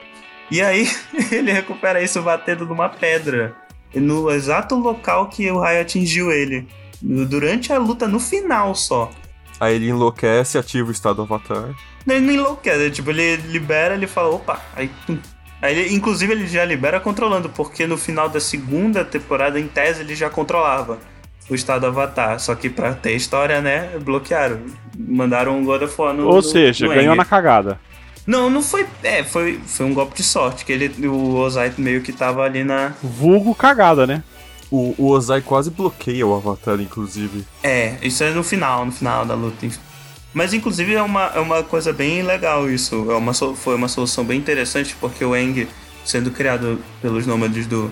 [0.51, 0.89] E aí
[1.31, 3.55] ele recupera isso batendo numa pedra,
[3.93, 6.67] no exato local que o raio atingiu ele.
[7.01, 9.09] Durante a luta, no final só.
[9.59, 11.73] Aí ele enlouquece, ativa o estado Avatar.
[12.07, 15.17] Ele não enlouquece, tipo, ele libera, ele fala, opa, aí tum.
[15.61, 20.01] Aí ele, inclusive ele já libera controlando, porque no final da segunda temporada, em tese,
[20.01, 20.97] ele já controlava
[21.49, 22.39] o estado Avatar.
[22.39, 24.61] Só que pra ter história, né, bloquearam.
[24.97, 27.79] Mandaram um God of War no Ou seja, no ganhou na cagada.
[28.29, 28.85] Não, não foi.
[29.01, 32.63] É, foi, foi um golpe de sorte, que ele, o Ozai meio que tava ali
[32.63, 32.93] na.
[33.01, 34.21] Vulgo cagada, né?
[34.69, 37.43] O, o Ozai quase bloqueia o Avatar, inclusive.
[37.63, 39.65] É, isso é no final, no final da luta.
[39.65, 39.79] enfim.
[40.31, 43.09] Mas inclusive é uma, é uma coisa bem legal isso.
[43.09, 45.67] É uma, foi uma solução bem interessante, porque o Eng,
[46.05, 47.91] sendo criado pelos nômades do,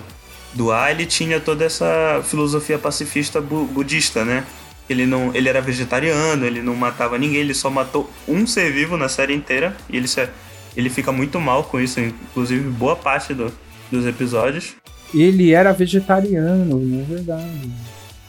[0.54, 4.44] do A, ele tinha toda essa filosofia pacifista bu- budista, né?
[4.88, 8.96] Ele, não, ele era vegetariano, ele não matava ninguém, ele só matou um ser vivo
[8.96, 9.76] na série inteira.
[9.90, 10.28] E ele, se-
[10.76, 13.52] ele fica muito mal com isso, inclusive boa parte do-
[13.90, 14.74] dos episódios.
[15.14, 17.70] Ele era vegetariano, não é verdade.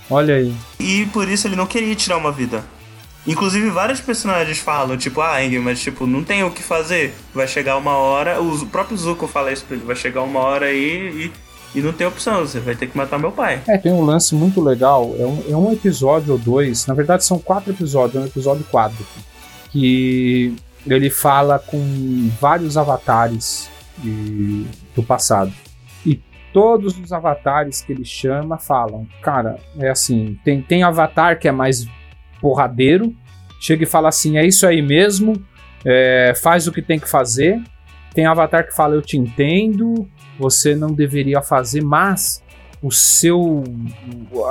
[0.09, 0.53] Olha aí.
[0.79, 2.63] E por isso ele não queria tirar uma vida.
[3.27, 7.13] Inclusive, vários personagens falam, tipo, ah, Eng, mas tipo, não tem o que fazer.
[7.35, 8.41] Vai chegar uma hora.
[8.41, 11.31] O próprio Zuko fala isso pra ele, vai chegar uma hora aí e,
[11.75, 13.61] e não tem opção, você vai ter que matar meu pai.
[13.67, 15.13] É, tem um lance muito legal.
[15.19, 16.85] É um, é um episódio ou dois.
[16.87, 18.15] Na verdade, são quatro episódios.
[18.15, 19.05] É um episódio quadro.
[19.71, 20.55] Que
[20.87, 24.65] ele fala com vários avatares de-
[24.95, 25.51] do passado.
[26.05, 26.19] E
[26.51, 30.39] todos os avatares que ele chama falam: Cara, é assim.
[30.43, 31.85] Tem, tem avatar que é mais
[32.41, 33.13] porradeiro.
[33.61, 35.33] Chega e fala assim: É isso aí mesmo.
[35.85, 37.61] é, faz o que tem que fazer.
[38.13, 40.09] Tem avatar que fala: Eu te entendo.
[40.39, 42.41] Você não deveria fazer, mas
[42.81, 43.63] o seu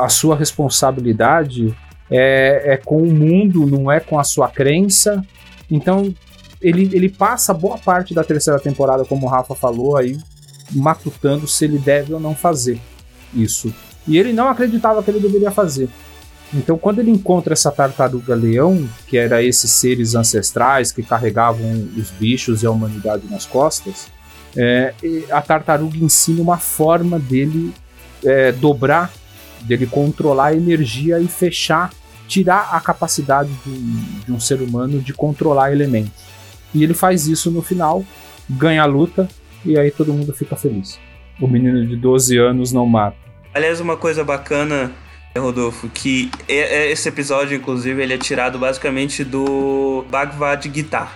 [0.00, 1.74] a sua responsabilidade
[2.10, 5.24] é, é com o mundo, não é com a sua crença.
[5.70, 6.14] Então
[6.60, 10.18] ele, ele passa boa parte da terceira temporada, como o Rafa falou, aí
[10.70, 12.78] matutando se ele deve ou não fazer
[13.34, 13.74] isso.
[14.06, 15.88] E ele não acreditava que ele deveria fazer.
[16.52, 22.10] Então, quando ele encontra essa tartaruga leão, que era esses seres ancestrais que carregavam os
[22.10, 24.06] bichos e a humanidade nas costas,
[24.56, 24.92] é,
[25.30, 27.72] a tartaruga ensina uma forma dele
[28.24, 29.12] é, dobrar,
[29.62, 31.90] dele controlar a energia e fechar,
[32.26, 36.12] tirar a capacidade de um, ser humano de controlar elementos.
[36.74, 38.04] E ele faz isso no final,
[38.48, 39.28] ganha a luta
[39.64, 40.98] e aí todo mundo fica feliz.
[41.40, 43.16] O menino de 12 anos não mata.
[43.54, 44.92] Aliás, uma coisa bacana,
[45.36, 51.08] Rodolfo, que é- é- esse episódio, inclusive, ele é tirado basicamente do Bhagavad Gita,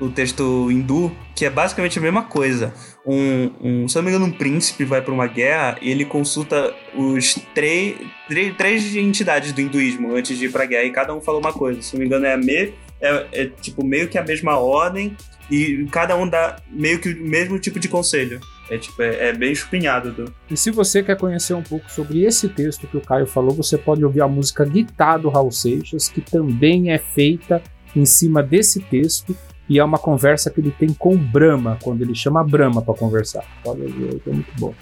[0.00, 2.72] o texto hindu, que é basicamente a mesma coisa.
[3.06, 6.74] Um, um, se não me engano, um príncipe vai para uma guerra e ele consulta
[6.94, 7.96] os três,
[8.28, 11.52] três, três entidades do hinduísmo antes de ir pra guerra e cada um fala uma
[11.52, 11.80] coisa.
[11.82, 15.16] Se não me engano, é, a me, é, é tipo meio que a mesma ordem
[15.50, 18.40] e cada um dá meio que o mesmo tipo de conselho.
[18.70, 22.24] É tipo, é, é bem espinhado do, E se você quer conhecer um pouco sobre
[22.24, 26.08] esse texto que o Caio falou, você pode ouvir a música Guitar do Raul Seixas,
[26.08, 27.62] que também é feita
[27.94, 29.36] em cima desse texto.
[29.68, 33.44] E é uma conversa que ele tem com Brahma, quando ele chama Brahma para conversar.
[33.62, 34.74] Pode ver, é muito bom.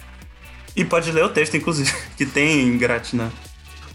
[0.74, 3.30] E pode ler o texto, inclusive, que tem grátis, né?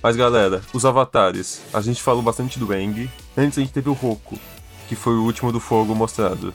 [0.02, 1.62] Mas galera, os avatares.
[1.74, 3.10] A gente falou bastante do Eng.
[3.36, 4.38] Antes a gente teve o Roku,
[4.88, 6.54] que foi o último do fogo mostrado.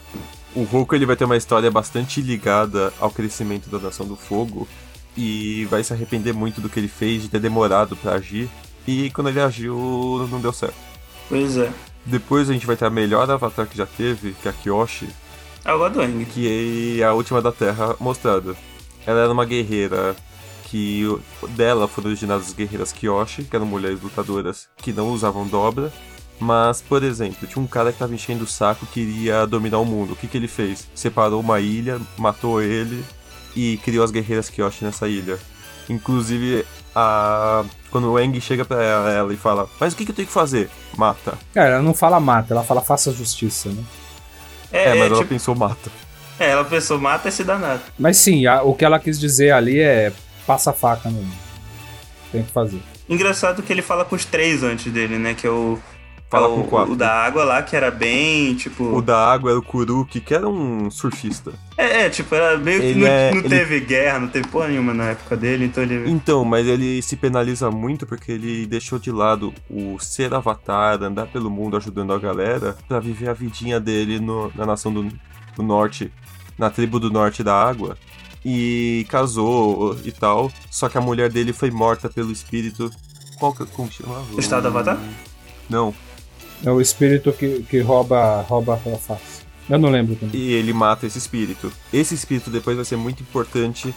[0.55, 4.68] O Roku ele vai ter uma história bastante ligada ao crescimento da Nação do Fogo
[5.16, 8.49] e vai se arrepender muito do que ele fez, de ter demorado pra agir.
[8.87, 10.76] E quando ele agiu, não deu certo.
[11.28, 11.70] Pois é.
[12.05, 15.09] Depois a gente vai ter a melhor avatar que já teve, que é a Kyoshi,
[15.92, 16.24] do Eng.
[16.24, 18.57] que é a última da Terra mostrada.
[19.07, 20.16] Ela era uma guerreira
[20.64, 25.46] que o- dela foram originadas as guerreiras Kyoshi, que eram mulheres lutadoras que não usavam
[25.46, 25.92] dobra.
[26.40, 30.14] Mas, por exemplo, tinha um cara que tava enchendo o saco queria dominar o mundo.
[30.14, 30.88] O que, que ele fez?
[30.94, 33.05] Separou uma ilha, matou ele
[33.55, 35.38] e criou as guerreiras Kyoshi nessa ilha.
[35.89, 36.64] Inclusive,
[36.95, 37.64] a...
[37.91, 40.28] quando o Eng chega pra ela, ela e fala: Mas o que, que eu tenho
[40.28, 40.70] que fazer?
[40.97, 41.35] Mata.
[41.55, 43.83] Cara, ela não fala mata, ela fala faça justiça, né?
[44.72, 45.91] É, É, mas é, ela tipo, pensou: mata.
[46.39, 47.83] é, ela pensou, mata esse danado.
[47.99, 50.12] Mas sim, a- o que ela quis dizer ali é
[50.47, 51.33] passa a faca mesmo.
[52.30, 52.80] Tem que fazer.
[53.09, 55.35] Engraçado que ele fala com os três antes dele, né?
[55.35, 55.78] Que é o.
[56.33, 56.93] Fala é com o, quatro.
[56.95, 58.85] o da água lá, que era bem, tipo.
[58.85, 61.53] O da água era o Kuruki, que era um surfista.
[61.76, 64.68] É, é, tipo, era meio que não, é- não ele- teve guerra, não teve porra
[64.68, 66.11] nenhuma na época dele, então ele.
[66.11, 71.26] Então, mas ele se penaliza muito porque ele deixou de lado o ser avatar, andar
[71.26, 75.07] pelo mundo ajudando a galera, pra viver a vidinha dele no- na nação do,
[75.55, 76.11] do norte,
[76.59, 77.97] na tribo do norte da água.
[78.45, 80.51] E casou e tal.
[80.70, 82.91] Só que a mulher dele foi morta pelo espírito.
[83.39, 84.20] Qual que como chama?
[84.33, 84.99] O estado do avatar?
[85.70, 85.95] Não.
[86.64, 89.42] É o espírito que, que rouba, rouba a face.
[89.68, 90.40] Eu não lembro também.
[90.40, 91.72] E ele mata esse espírito.
[91.92, 93.94] Esse espírito depois vai ser muito importante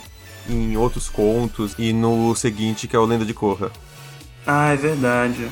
[0.49, 3.71] em outros contos e no seguinte, que é o Lenda de Korra.
[4.45, 5.49] Ah, é verdade.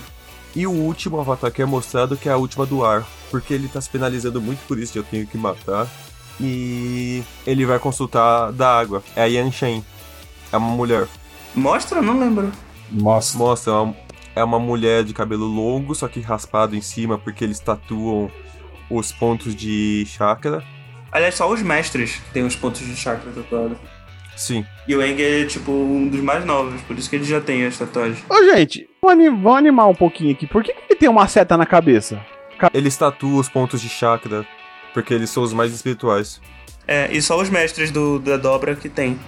[0.55, 3.05] E o último avatar que é mostrado que é a última do ar.
[3.32, 5.88] Porque ele tá se penalizando muito por isso de eu tenho que matar.
[6.39, 9.03] E ele vai consultar da água.
[9.16, 9.84] É a Yan Shen.
[10.51, 11.07] É uma mulher.
[11.55, 12.01] Mostra?
[12.01, 12.51] Não lembro.
[12.91, 13.39] Mostra.
[13.39, 13.95] Mostra, é uma,
[14.36, 18.32] é uma mulher de cabelo longo, só que raspado em cima, porque eles tatuam
[18.90, 20.64] os pontos de chakra.
[21.12, 23.78] Aliás, só os mestres têm os pontos de chakra tatuados.
[24.36, 24.66] Sim.
[24.88, 27.66] E o Eng é, tipo, um dos mais novos, por isso que ele já tem
[27.66, 28.24] as tatuagens.
[28.28, 30.48] Ô, gente, vamos ani- vamos animar um pouquinho aqui.
[30.48, 32.20] Por que, que ele tem uma seta na cabeça?
[32.74, 34.44] Eles tatuam os pontos de chakra,
[34.94, 36.42] porque eles são os mais espirituais.
[36.88, 39.20] É, e só os mestres do, da dobra que tem.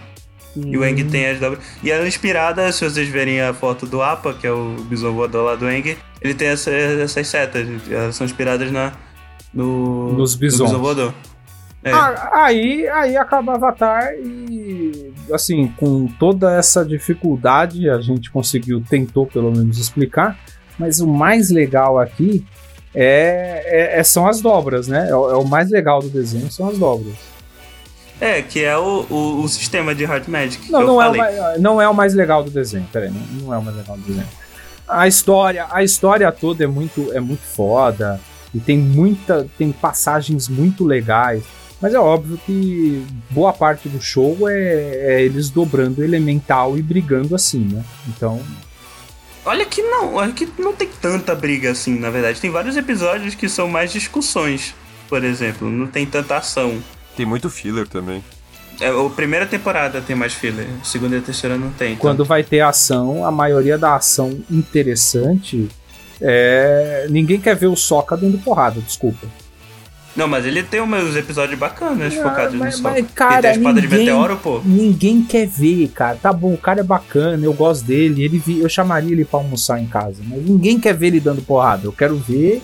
[0.56, 1.60] E o Eng tem as dobras.
[1.84, 5.12] E ela é inspirada, se vocês verem a foto do Apa, que é o bison
[5.14, 7.68] voador lá do Eng, ele tem essa- essas setas.
[7.92, 8.94] Elas são inspiradas na,
[9.54, 10.70] no, Nos no bisons.
[10.70, 11.14] bison voador.
[11.84, 11.92] É.
[11.92, 19.28] Ah, aí, aí acaba Avatar e, assim, com toda essa dificuldade, a gente conseguiu, tentou
[19.28, 20.36] pelo menos explicar,
[20.80, 22.44] mas o mais legal aqui
[22.94, 25.10] é, é- é- são as dobras, né?
[25.10, 27.14] É, o- é o mais legal do desenho, são as dobras.
[28.20, 30.72] É, que é o, o, o sistema de Hard Magic.
[30.72, 31.40] Não, não é, o falei.
[31.40, 33.98] mais, não é o mais legal do desenho, peraí, não, não é o mais legal
[33.98, 34.28] do desenho.
[34.88, 38.20] A história, a história toda é muito, é muito foda
[38.54, 41.44] e tem muita, tem passagens muito legais.
[41.82, 47.36] Mas é óbvio que boa parte do show é, é eles dobrando elemental e brigando
[47.36, 47.84] assim, né?
[48.08, 48.42] Então,
[49.46, 52.42] Olha que não, olha que não tem tanta briga assim, na verdade.
[52.42, 54.74] Tem vários episódios que são mais discussões,
[55.08, 55.70] por exemplo.
[55.70, 56.82] Não tem tanta ação.
[57.16, 58.24] Tem muito filler também.
[58.82, 61.94] É, a primeira temporada tem mais filler, a segunda e a terceira não tem.
[61.94, 65.70] então- quando vai ter ação, a maioria da ação interessante
[66.22, 67.08] é.
[67.10, 69.28] Ninguém quer ver o Soca dando porrada, desculpa.
[70.16, 73.56] Não, mas ele tem umas episódios bacanas focados mas- no mas, cara, ele tem a
[73.56, 74.62] espada de ninguém- meteoro, pô.
[74.64, 76.16] Ninguém quer ver, cara.
[76.16, 79.40] Tá bom, o cara é bacana, eu gosto dele, ele vi- eu chamaria ele pra
[79.40, 81.86] almoçar em casa, mas ninguém quer ver ele dando porrada.
[81.86, 82.62] Eu quero ver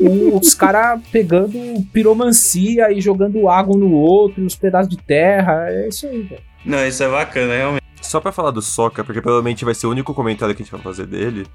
[0.00, 1.52] o- os caras pegando
[1.92, 5.66] piromancia e jogando água no outro, os pedaços de terra.
[5.68, 6.42] É isso aí, velho.
[6.64, 7.82] Não, isso é bacana, realmente.
[8.00, 10.72] Só pra falar do Sokka, porque provavelmente vai ser o único comentário que a gente
[10.72, 11.46] vai fazer dele.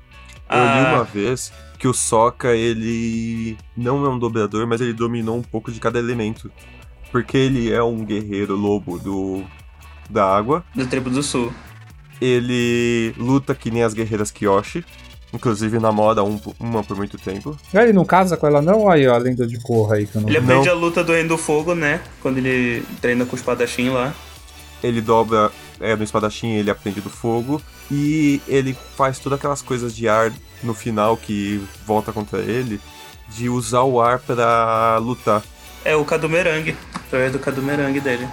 [0.50, 0.92] Eu li Ah.
[0.96, 5.72] uma vez que o Sokka, ele não é um dobrador, mas ele dominou um pouco
[5.72, 6.52] de cada elemento.
[7.12, 9.44] Porque ele é um guerreiro lobo do
[10.10, 10.64] da água.
[10.76, 11.54] Do Tribo do Sul.
[12.20, 14.84] Ele luta que nem as guerreiras Kyoshi.
[15.34, 17.56] Inclusive namora um, uma por muito tempo.
[17.74, 18.90] Ele não casa com ela, não?
[18.90, 21.12] Aí, ó, a lenda de Korra aí que eu não Ele aprende a luta do
[21.12, 22.02] Reino do Fogo, né?
[22.22, 24.14] Quando ele treina com o espadachim lá.
[24.82, 27.62] Ele dobra é, no espadachim, ele aprende do fogo.
[27.92, 30.32] E ele faz todas aquelas coisas de ar
[30.64, 32.80] no final que volta contra ele.
[33.30, 35.44] De usar o ar pra lutar.
[35.84, 36.76] É o Kadumerang.
[36.96, 38.28] Através do Kadumerang dele.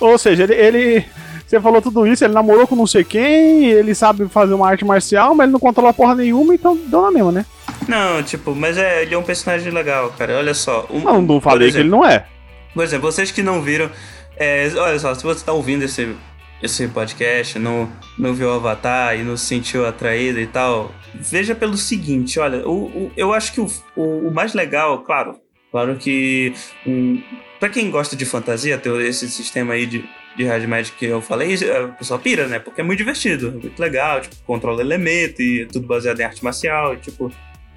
[0.00, 1.04] Ou seja, ele, ele-
[1.46, 4.84] Você falou tudo isso, ele namorou com não sei quem, ele sabe fazer uma arte
[4.84, 7.46] marcial, mas ele não controla porra nenhuma, então deu na mesma, né?
[7.86, 10.38] Não, tipo, mas é, ele é um personagem legal, cara.
[10.38, 10.86] Olha só.
[10.90, 12.26] Um, Não, não falei por que ele exemplo, não é.
[12.74, 13.88] Por exemplo, vocês que não viram.
[14.36, 16.16] é, olha só, se você tá ouvindo esse,
[16.62, 21.54] esse podcast, não, não viu o Avatar e não se sentiu atraído e tal, veja
[21.54, 25.38] pelo seguinte: olha, o, o- eu acho que o, o, o mais legal, claro,
[25.70, 26.52] claro que.
[26.86, 27.22] Um,
[27.60, 30.04] pra quem gosta de fantasia, ter esse sistema aí de,
[30.36, 32.58] de Hard Magic que eu falei, o pessoal pira, né?
[32.58, 36.42] Porque é muito divertido, é muito legal, tipo, controla elemento e tudo baseado em arte
[36.44, 37.30] marcial, e, tipo,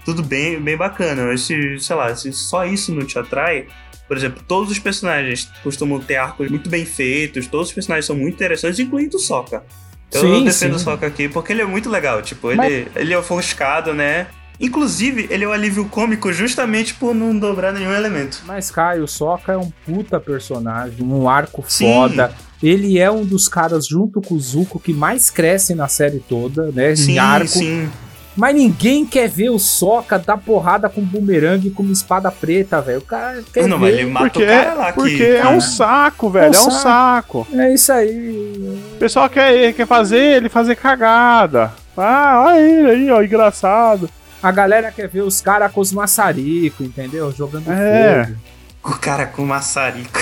[0.06, 1.26] tudo bem, bem bacana.
[1.26, 3.68] Mas se, sei lá, se só isso não te atrai,
[4.10, 8.16] por exemplo, todos os personagens costumam ter arcos muito bem feitos, todos os personagens são
[8.16, 9.64] muito interessantes, incluindo o Sokka.
[10.12, 10.80] Eu Sim, defendo o.
[10.80, 14.26] Sokka aqui porque ele é muito legal, tipo, ele, Mas- ele é ofuscado, né?
[14.60, 18.42] Inclusive, ele é o alívio cômico justamente por não dobrar nenhum elemento.
[18.46, 21.86] Mas, Caio, o Sokka é um puta personagem, um arco Sim.
[21.94, 22.34] foda.
[22.62, 26.72] Ele é um dos caras, junto com o Zuko, que mais cresce na série toda,
[26.74, 26.94] né?
[26.96, 27.48] Sim, em arco.
[27.48, 27.90] sim.
[28.40, 33.00] Mas ninguém quer ver o Sokka dar porrada com bumerangue com uma espada preta, velho.
[33.00, 34.00] O cara quer não, mas ver.
[34.00, 35.24] ele mata Porque, o cara lá porque que.
[35.26, 37.46] é um cara, saco, velho, é um saco.
[37.54, 38.82] É isso aí.
[38.94, 41.74] O pessoal quer, quer fazer ele fazer cagada.
[41.98, 44.10] Ah, olha ele aí, ó, engraçado.
[44.42, 47.30] A galera quer ver os caras com os maçarico, entendeu?
[47.34, 48.24] Jogando É.
[48.26, 48.38] fogo.
[48.86, 50.18] O cara com maçarico.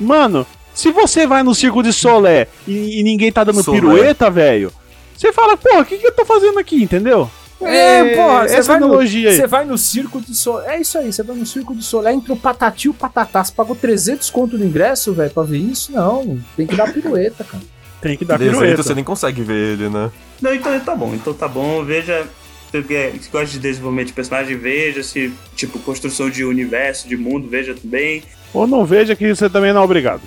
[0.00, 0.44] Mano,
[0.74, 3.78] se você vai no circo de Solé e, e ninguém tá dando Solé.
[3.78, 4.72] pirueta, velho,
[5.16, 7.30] você fala, pô, o que, que eu tô fazendo aqui, entendeu?
[7.60, 9.36] É, porra, você essa vai, no, analogia aí.
[9.36, 10.76] você vai no circo de Solé.
[10.76, 13.42] É isso aí, você vai no circo de Solé, entra o Patati e o Patatá.
[13.42, 15.90] Você pagou 300 conto no ingresso, velho, pra ver isso?
[15.92, 17.62] Não, tem que dar pirueta, cara.
[18.00, 18.82] Tem que dar Desenho, pirueta.
[18.82, 20.10] você nem consegue ver ele, né?
[20.40, 21.82] Não, então tá bom, então tá bom.
[21.82, 22.26] Veja.
[22.70, 25.02] Se gosta de desenvolvimento de personagem, veja.
[25.02, 28.22] Se, tipo, construção de universo, de mundo, veja também.
[28.52, 30.20] Ou não veja que você também não é obrigado.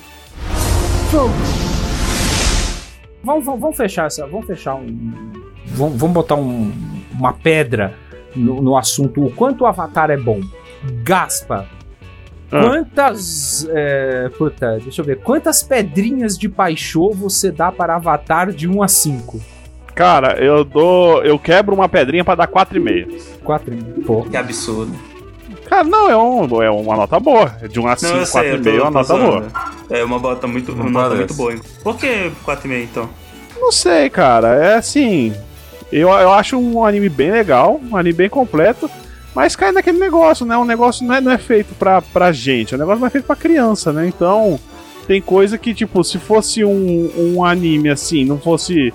[1.12, 1.36] Vamos,
[3.24, 4.26] vamos, vamos fechar essa.
[4.28, 5.32] Vamos fechar um.
[5.68, 6.72] Vamos, vamos botar um-
[7.12, 7.94] uma pedra
[8.36, 10.40] no, no assunto o quanto o Avatar é bom.
[11.04, 11.68] Gaspa.
[12.52, 12.62] Ah.
[12.64, 13.68] Quantas.
[13.70, 15.20] É, puta, deixa eu ver.
[15.20, 19.40] Quantas pedrinhas de paixão você dá para Avatar de 1 a 5?
[19.94, 21.24] Cara, eu dou.
[21.24, 23.40] Eu quebro uma pedrinha pra dar 4,5.
[23.44, 24.24] 4 Pô.
[24.24, 24.94] Que absurdo.
[25.70, 27.56] Cara, não, é, um, é uma nota boa.
[27.70, 29.48] De 1 a 5, Não, eu sei, eu 4,5 tô, é uma nota boa.
[29.90, 31.54] É uma nota muito, uma nota muito boa.
[31.54, 31.62] hein?
[31.84, 33.10] Por que 4,5 então?
[33.62, 34.56] Não sei, cara.
[34.56, 35.34] É assim.
[35.92, 38.90] Eu, eu acho um anime bem legal, um anime bem completo.
[39.36, 40.58] Mas cai naquele negócio, né?
[40.58, 43.12] Um negócio não é, não é feito pra, pra gente, é um negócio não é
[43.12, 44.08] feito pra criança, né?
[44.08, 44.60] Então,
[45.08, 48.92] tem coisa que, tipo, se fosse um, um anime assim, não fosse.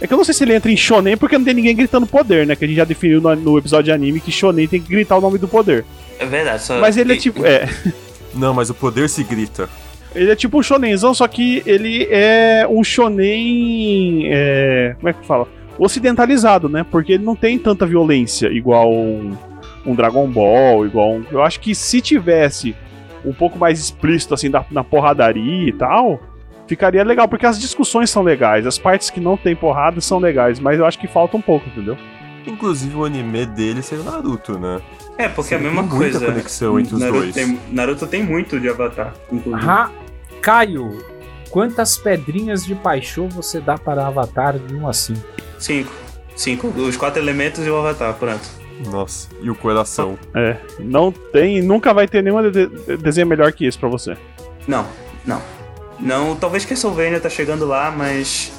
[0.00, 2.06] É que eu não sei se ele entra em shonen porque não tem ninguém gritando
[2.06, 2.54] poder, né?
[2.54, 5.16] Que a gente já definiu no, no episódio de anime que shonen tem que gritar
[5.16, 5.84] o nome do poder.
[6.18, 6.62] É verdade.
[6.62, 6.78] Só...
[6.80, 7.44] Mas ele é tipo.
[7.44, 7.68] É.
[8.34, 9.68] Não, mas o poder se grita.
[10.14, 14.26] Ele é tipo um shonenzão, só que ele é um shonen.
[14.26, 15.46] É, como é que fala?
[15.78, 16.84] Ocidentalizado, né?
[16.88, 19.36] Porque ele não tem tanta violência igual um,
[19.86, 21.24] um Dragon Ball, igual um.
[21.30, 22.74] Eu acho que se tivesse
[23.24, 26.20] um pouco mais explícito, assim, da, na porradaria e tal,
[26.68, 30.60] ficaria legal, porque as discussões são legais, as partes que não tem porrada são legais,
[30.60, 31.96] mas eu acho que falta um pouco, entendeu?
[32.46, 34.80] Inclusive o anime dele seria o Naruto, né?
[35.18, 36.26] É, porque é a Sim, mesma tem muita coisa.
[36.32, 37.34] conexão entre os Naruto dois.
[37.34, 39.64] Tem, Naruto tem muito de Avatar, inclusive.
[39.66, 39.90] Ra
[40.40, 40.98] Caio,
[41.50, 45.20] quantas pedrinhas de paixão você dá para Avatar de 1 a 5?
[45.58, 45.92] Cinco.
[46.36, 46.68] Cinco.
[46.68, 48.48] Os quatro elementos e o Avatar, pronto.
[48.86, 50.16] Nossa, e o coração.
[50.34, 54.16] É, não tem, nunca vai ter nenhum de- de- desenho melhor que esse pra você.
[54.68, 54.86] Não,
[55.26, 55.42] não.
[56.00, 58.52] Não, talvez Castlevania tá chegando lá, mas.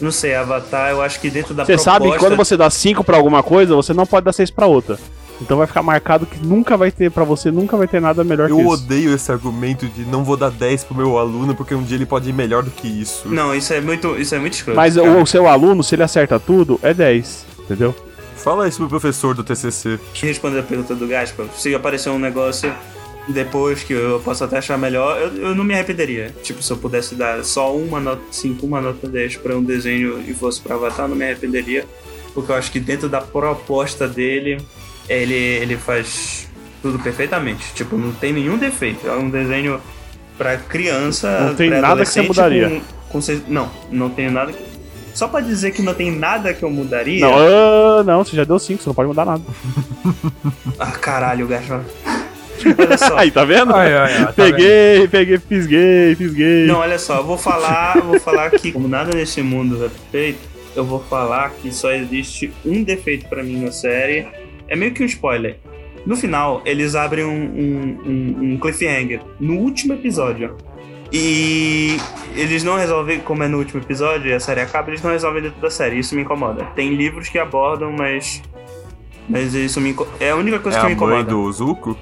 [0.00, 1.90] Não sei, Avatar, eu acho que dentro da Você proposta...
[1.90, 4.66] sabe que quando você dá 5 pra alguma coisa, você não pode dar 6 pra
[4.66, 4.98] outra.
[5.40, 8.48] Então vai ficar marcado que nunca vai ter, pra você, nunca vai ter nada melhor
[8.48, 8.70] Eu que isso.
[8.70, 12.06] odeio esse argumento de não vou dar 10 pro meu aluno porque um dia ele
[12.06, 13.28] pode ir melhor do que isso.
[13.28, 14.76] Não, isso é muito, isso é muito escroto.
[14.76, 15.10] Mas cara.
[15.10, 17.46] o seu aluno, se ele acerta tudo, é 10.
[17.60, 17.94] Entendeu?
[18.36, 19.98] Fala isso pro professor do TCC.
[20.14, 22.72] Respondendo a pergunta do Gaspa, se aparecer um negócio
[23.32, 26.32] depois que eu posso até achar melhor, eu, eu não me arrependeria.
[26.42, 30.22] Tipo, se eu pudesse dar só uma nota 5, uma nota 10 pra um desenho
[30.26, 31.84] e fosse pra Avatar, não me arrependeria.
[32.32, 34.58] Porque eu acho que dentro da proposta dele,
[35.08, 36.48] ele, ele faz
[36.82, 37.72] tudo perfeitamente.
[37.74, 39.06] Tipo, não tem nenhum defeito.
[39.06, 39.80] É um desenho
[40.38, 41.40] pra criança.
[41.40, 42.82] Não tem nada que você mudaria.
[43.08, 44.76] Com, com não, não tenho nada que.
[45.14, 47.20] Só pra dizer que não tem nada que eu mudaria.
[47.20, 49.42] Não, ah, não, você já deu 5, você não pode mudar nada.
[50.78, 51.82] Ah, caralho, Gaspa.
[52.78, 53.16] Olha só.
[53.18, 53.74] Aí, tá vendo?
[53.74, 56.66] Ai, ai, ai, tá peguei, peguei, fisguei, fisguei.
[56.66, 59.88] Não, olha só, eu vou falar, eu vou falar que como nada nesse mundo é
[59.88, 60.38] perfeito,
[60.74, 64.26] eu vou falar que só existe um defeito pra mim na série.
[64.68, 65.56] É meio que um spoiler.
[66.04, 70.56] No final, eles abrem um, um- um- um cliffhanger no último episódio.
[71.12, 71.96] E
[72.34, 75.42] eles não resolvem, como é no último episódio e a série acaba, eles não resolvem
[75.42, 75.98] dentro da série.
[75.98, 76.64] Isso me incomoda.
[76.74, 78.42] Tem livros que abordam, mas.
[79.28, 80.16] Mas isso me incomoda.
[80.20, 81.16] É a única coisa É que a me incomoda.
[81.16, 81.96] mãe do Zuko?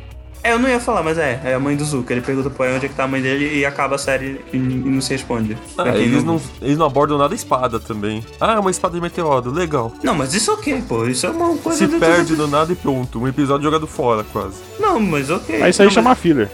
[0.44, 1.40] É, eu não ia falar, mas é.
[1.42, 2.12] É a mãe do Zuko.
[2.12, 4.40] Ele pergunta pro Aang onde é que tá a mãe dele e acaba a série
[4.52, 5.56] e, e não se responde.
[5.76, 8.22] Ah, Pra quem eles não, eles não abordam nada espada também.
[8.38, 9.90] Ah, uma espada de meteoro, legal.
[10.02, 11.06] Não, mas isso ok, pô.
[11.06, 13.18] Isso é uma coisa Se do- perde do nada e pronto.
[13.20, 14.56] Um episódio jogado fora, quase.
[14.78, 15.62] Não, mas ok.
[15.62, 16.50] Aí isso aí Não, chama filler.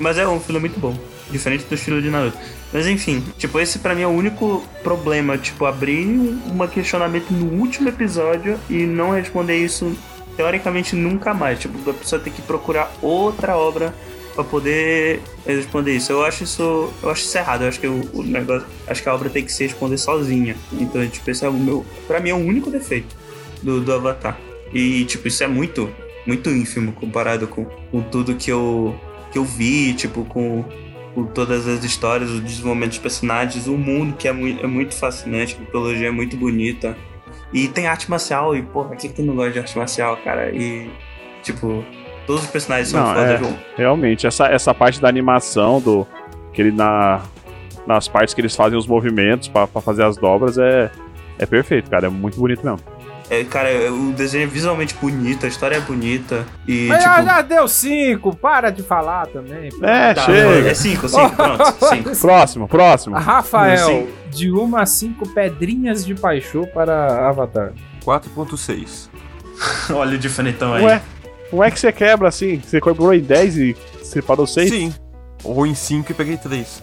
[0.00, 0.96] Mas, mas é um filme muito bom.
[1.30, 2.38] Diferente do estilo de Naruto.
[2.72, 5.36] Mas enfim, tipo, esse pra mim é o único problema.
[5.36, 9.92] Tipo, abrir um questionamento no último episódio e não responder isso,
[10.38, 11.58] teoricamente, nunca mais.
[11.58, 13.92] Tipo, a pessoa tem que procurar outra obra
[14.34, 16.12] pra poder responder isso.
[16.12, 16.88] Eu acho isso.
[17.02, 17.62] Eu acho isso errado.
[17.62, 18.66] Eu acho que o, o negócio.
[18.86, 20.56] Acho que a obra tem que se responder sozinha.
[20.72, 21.84] Então, tipo, esse é o meu.
[22.06, 23.14] Pra mim é o único defeito
[23.62, 24.38] do, do Avatar.
[24.72, 25.90] E, tipo, isso é muito,
[26.26, 28.94] muito ínfimo comparado com, com tudo que eu,
[29.32, 30.64] que eu vi, tipo, com,
[31.14, 34.94] com todas as histórias, o desenvolvimento dos personagens, o mundo que é, mui- é muito
[34.94, 36.96] fascinante, a mitologia é muito bonita.
[37.52, 40.50] E tem arte marcial, e, porra, quem que não gosta de arte marcial, cara?
[40.54, 40.90] E,
[41.42, 41.84] tipo,
[42.26, 43.38] todos os personagens são Não, foda, é.
[43.38, 43.58] João.
[43.76, 46.06] Realmente, essa, essa parte da animação, do
[46.52, 47.22] que ele na,
[47.86, 50.90] nas partes que eles fazem os movimentos pra, pra fazer as dobras é,
[51.38, 52.06] é perfeito, cara.
[52.06, 52.80] É muito bonito mesmo.
[53.30, 56.46] É, cara, o desenho é visualmente bonito, a história é bonita.
[56.66, 57.22] E, Mas tipo.
[57.22, 59.68] já, deu 5, para de falar também.
[59.82, 60.70] É, tá, chega.
[60.70, 62.16] É 5, 5, pronto, 5.
[62.20, 63.16] Próximo, próximo.
[63.16, 64.08] Rafael, Sim.
[64.30, 67.72] de 1 a 5 pedrinhas de paixão para Avatar.
[68.04, 69.08] 4.6.
[69.94, 70.84] Olha o diferentão aí.
[70.84, 71.02] Ué,
[71.50, 72.62] como é que você quebra assim?
[72.64, 74.70] Você quebrou em 10 e você parou 6?
[74.70, 74.94] Sim.
[75.44, 76.82] Ou em 5 e peguei 3.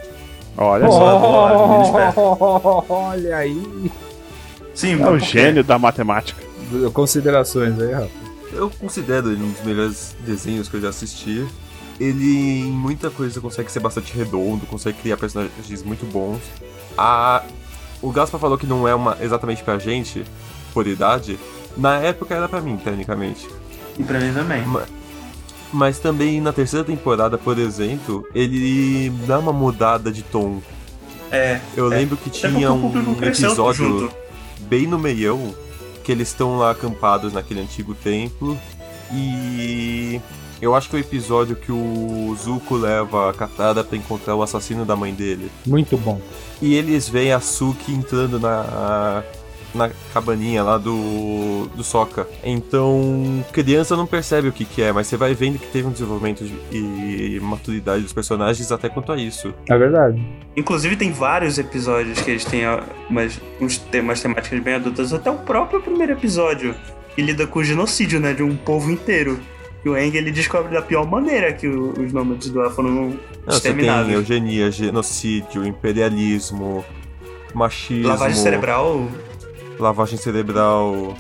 [0.58, 0.92] Olha Oh.
[0.92, 2.86] só.
[2.90, 3.92] Olha aí.
[4.76, 6.44] Sim, É mas o gênio da matemática.
[6.94, 8.10] Considerações aí, Rafa.
[8.54, 11.46] Eu considero ele um dos melhores desenhos que eu já assisti.
[12.00, 16.40] Ele, em muita coisa, consegue ser bastante redondo, consegue criar personagens muito bons.
[16.98, 17.44] A...
[18.02, 20.24] O Gaspar falou que não é uma exatamente pra gente,
[20.74, 21.40] por idade.
[21.78, 23.48] Na época era pra mim, tecnicamente.
[23.98, 24.64] E pra mim também.
[25.72, 30.62] Mas também na terceira temporada, por exemplo, ele dá uma mudada de tom.
[31.32, 31.60] É.
[31.76, 31.98] Eu É.
[31.98, 34.25] lembro que porque tinha um episódio junto.
[34.68, 35.54] Bem no meião
[36.04, 38.58] que eles estão lá acampados naquele antigo templo
[39.12, 40.22] e
[40.62, 44.42] eu acho que é o episódio que o Zuko leva a Katara pra encontrar o
[44.42, 45.52] assassino da mãe dele.
[45.66, 46.22] Muito bom.
[46.62, 49.24] E eles veem a Suki entrando na
[49.76, 52.28] na cabaninha lá do do Sokka.
[52.44, 55.92] Então, criança não percebe o que que é, mas você vai vendo que teve um
[55.92, 56.56] desenvolvimento de-
[57.36, 59.54] e maturidade dos personagens até quanto a isso.
[59.70, 60.22] É verdade.
[60.56, 62.64] Inclusive tem vários episódios que eles têm
[63.10, 65.12] umas, uns temas temáticas bem adultas.
[65.14, 66.74] Até o próprio primeiro episódio,
[67.16, 68.34] que lida com o genocídio, né?
[68.34, 69.40] De um povo inteiro.
[69.84, 73.10] E o Aang, ele descobre da pior maneira que os nômades do Ar foram Não,
[73.12, 74.12] você tem exterminados.
[74.12, 76.84] eugenia, genocídio, imperialismo,
[77.54, 79.08] machismo, Lavagem cerebral,
[79.80, 81.16] lavagem cerebral.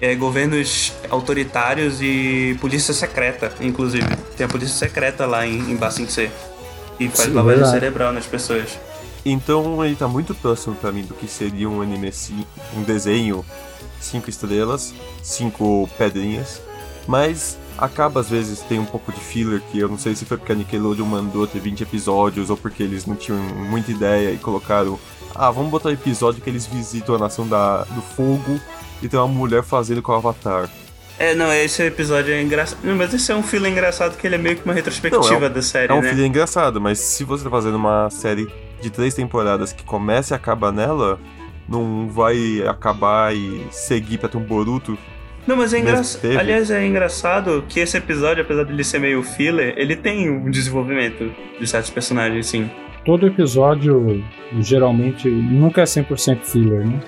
[0.00, 4.06] é, governos autoritários e polícia secreta, inclusive.
[4.36, 6.30] Tem a polícia secreta lá em, em Se.
[6.98, 7.70] E faz Sim, lavagem verdade.
[7.80, 8.78] cerebral nas pessoas.
[9.24, 12.46] Então ele tá muito próximo pra mim do que seria um anime, sim-
[12.76, 13.44] um desenho,
[14.00, 16.62] cinco estrelas, cinco pedrinhas,
[17.08, 20.36] mas acaba às vezes tem um pouco de filler que eu não sei se foi
[20.38, 24.38] porque a Nickelodeon mandou ter 20 episódios ou porque eles não tinham muita ideia e
[24.38, 24.98] colocaram,
[25.38, 28.60] ah, vamos botar episódio que eles visitam a nação da, do fogo
[29.02, 30.68] e tem uma mulher fazendo com o Avatar.
[31.18, 32.78] É, não, esse episódio é engraçado.
[32.84, 35.46] Não, mas esse é um filler engraçado que ele é meio que uma retrospectiva Não,
[35.46, 36.10] é um- da série, É um né?
[36.10, 38.46] filler engraçado, mas se você tá fazendo uma série
[38.82, 41.18] de três temporadas que começa e acaba nela,
[41.66, 44.98] não vai acabar e seguir pra ter um Boruto.
[45.46, 46.38] Não, mas é engraçado.
[46.38, 50.50] Aliás, é engraçado que esse episódio, apesar de ele ser meio filler, ele tem um
[50.50, 52.68] desenvolvimento de certos personagens, sim.
[53.06, 54.22] Todo episódio,
[54.60, 57.00] geralmente, nunca é 100% filler, né?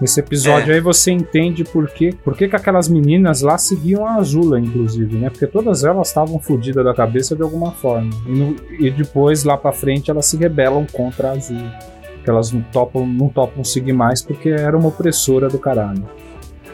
[0.00, 0.74] Nesse episódio É.
[0.74, 5.16] aí você entende por que, por que, que aquelas meninas lá seguiam a Azula, inclusive,
[5.16, 5.30] né?
[5.30, 8.10] Porque todas elas estavam fodidas da cabeça de alguma forma.
[8.26, 11.72] E, no- e depois, lá pra frente, elas se rebelam contra a Azula.
[12.24, 16.04] Que elas não topam, não topam seguir mais porque era uma opressora do caralho.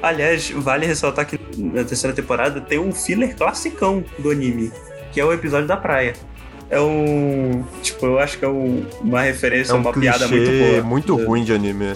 [0.02, 4.72] Aliás, vale ressaltar que na terceira temporada tem um filler classicão do anime,
[5.12, 6.14] que é o episódio da praia.
[6.70, 7.64] É um.
[7.82, 10.82] Tipo, eu acho que é um- uma referência, É um uma piada muito boa.
[10.82, 11.24] muito É.
[11.24, 11.94] ruim de anime.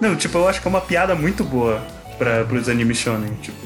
[0.00, 1.82] Não, tipo, eu acho que é uma piada muito boa
[2.18, 3.58] para pros animes shonen, tipo.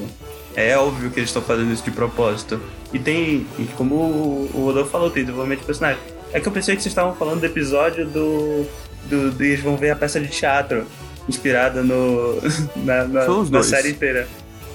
[0.55, 2.59] É óbvio que eles estão fazendo isso de propósito.
[2.91, 5.99] E tem, e como o o Rodolfo falou, tem desenvolvimento de personagem.
[6.33, 8.65] É que eu pensei que vocês estavam falando do episódio do,
[9.05, 10.85] do, do- Eles vão ver a peça de teatro
[11.27, 12.39] inspirada no,
[12.77, 13.69] na, na, São os na dois.
[13.69, 14.27] série inteira.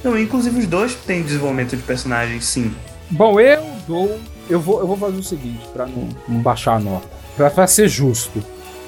[0.05, 2.73] Não, inclusive os dois têm desenvolvimento de personagem, sim.
[3.11, 4.21] Bom, eu dou.
[4.49, 7.09] Eu vou, eu vou fazer o seguinte, pra não, não baixar a nota.
[7.37, 8.43] Pra, pra ser justo.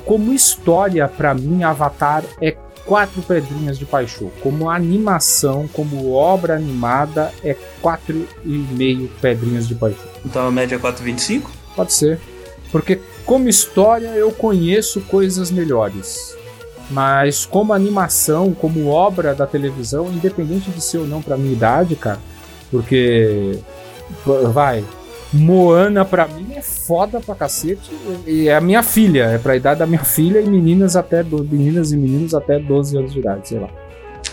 [0.04, 4.30] Como história, pra mim, Avatar é quatro pedrinhas de paixão.
[4.40, 10.06] Como animação, como obra animada, é quatro e meio pedrinhas de paixão.
[10.24, 11.42] Então a média é 4,25?
[11.74, 12.20] Pode ser.
[12.70, 16.36] Porque como história eu conheço coisas melhores.
[16.88, 21.96] Mas como animação, como obra da televisão, independente de ser ou não pra minha idade,
[21.96, 22.20] cara.
[22.70, 23.58] Porque.
[24.52, 24.84] Vai.
[25.36, 27.90] Moana pra mim é foda pra cacete.
[28.26, 31.44] E é a minha filha, é pra idade da minha filha e meninas até do,
[31.44, 33.68] meninas e meninos até 12 anos de idade, sei lá.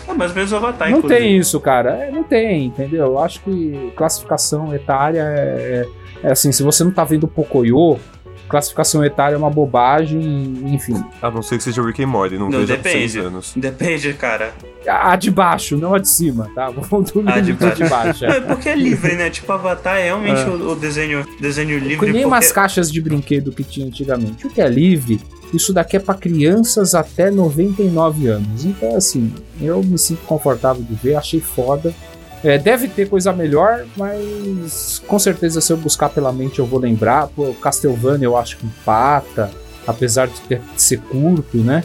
[0.08, 1.20] Ah, mas mesmo Avatar, Não inclusive.
[1.20, 1.90] tem isso, cara.
[2.04, 3.06] É, não tem, entendeu?
[3.06, 5.86] Eu acho que classificação etária é,
[6.22, 7.98] é- é assim, se você não tá vendo Pocoyo,
[8.48, 10.20] classificação etária é uma bobagem,
[10.66, 11.02] enfim.
[11.22, 13.18] A não ser que seja Rick and Morty, não, Não, seis depende.
[13.18, 13.52] anos.
[13.56, 14.52] Depende, cara.
[14.86, 16.68] A de baixo, não a de cima, tá?
[16.70, 18.24] Vamos do A de nível de baixo.
[18.26, 18.36] Não, é.
[18.36, 19.30] é porque é livre, né?
[19.30, 20.46] Tipo, Avatar é realmente É.
[20.46, 21.98] o, o desenho, desenho livre.
[21.98, 22.26] Que nem porque...
[22.26, 24.46] umas caixas de brinquedo que tinha antigamente.
[24.46, 25.20] O que é livre,
[25.54, 28.64] isso daqui é pra crianças até 99 anos.
[28.66, 31.94] Então, assim, eu me sinto confortável de ver, achei foda.
[32.44, 36.78] É, deve ter coisa melhor, mas com certeza se eu buscar pela mente eu vou
[36.78, 37.26] lembrar.
[37.28, 39.50] Pô, Castlevania eu acho que empata,
[39.86, 41.82] apesar de ter, de ser curto, né?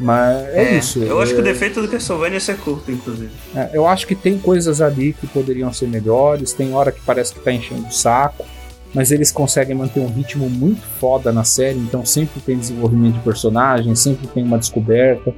[0.00, 1.00] Mas é, isso.
[1.02, 3.30] Eu acho que o É, defeito do Castlevania é ser curto, inclusive.
[3.54, 7.34] é, eu acho que tem coisas ali que poderiam ser melhores, tem hora que parece
[7.34, 8.46] que tá enchendo o saco,
[8.94, 13.20] mas eles conseguem manter um ritmo muito foda na série, então sempre tem desenvolvimento de
[13.20, 15.34] personagem, sempre tem uma descoberta.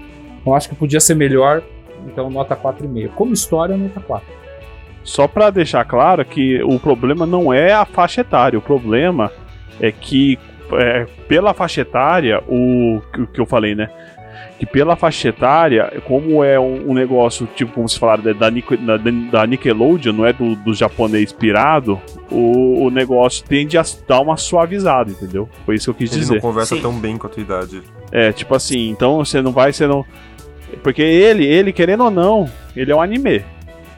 [0.46, 1.62] Eu acho que podia ser melhor,
[2.06, 3.08] então nota 4,5.
[3.16, 4.39] Como história, nota 4.
[5.02, 9.32] Só pra deixar claro que o problema não é a faixa etária, o problema
[9.80, 10.38] é que
[10.72, 13.90] é, pela faixa etária, o que- o que eu falei, né?
[14.58, 18.50] Que pela faixa etária, como é um, um negócio, tipo, como se falaram, da, da,
[18.50, 21.98] da- da Nickelodeon, não é do, do japonês pirado,
[22.30, 25.48] o, o negócio tende a dar uma suavizada, entendeu?
[25.64, 26.34] Foi isso que eu quis Ele dizer.
[26.34, 26.82] não conversa Sim.
[26.82, 27.82] tão bem com a tua idade.
[28.12, 30.04] É, tipo assim, então você não vai, você não.
[30.84, 33.42] Porque ele, ele, querendo ou não, ele é um anime.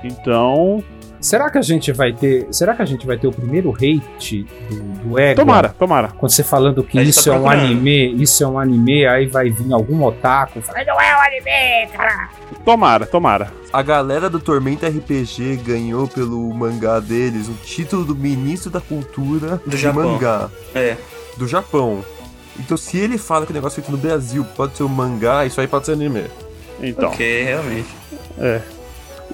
[0.03, 0.83] Então,
[1.23, 2.49] Será que a gente vai ter.
[2.51, 4.74] Será que a gente vai ter o primeiro hate do,
[5.11, 5.36] do Ego?
[5.40, 6.09] Tomara, tomara.
[6.09, 9.49] Quando você falando que isso tá é um anime, isso é um anime, aí vai
[9.49, 12.28] vir algum otaku falando, não é um anime, cara.
[12.65, 13.53] Tomara, tomara.
[13.73, 19.61] A galera do Tormenta RPG ganhou pelo mangá deles o título do ministro da cultura
[19.65, 20.12] Do de Japão.
[20.15, 20.97] mangá É.
[21.36, 22.05] do Japão.
[22.59, 25.47] Então, se ele fala que o negócio é feito no Brasil pode ser um mangá,
[25.47, 26.24] isso aí pode ser anime.
[26.81, 27.09] Então.
[27.11, 27.89] Ok, realmente.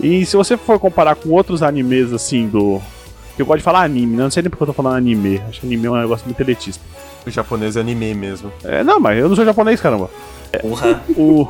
[0.01, 2.81] E se você for comparar com outros animes, assim, do.
[3.39, 4.23] Eu gosto de falar anime, né?
[4.25, 5.41] Não sei nem porque eu tô falando anime.
[5.49, 6.83] Acho que anime é um negócio muito elitista.
[7.27, 8.51] O japonês é anime mesmo.
[8.65, 10.11] É, não, mas eu não sou japonês, caramba.
[10.61, 11.03] Porra.
[11.17, 11.47] O.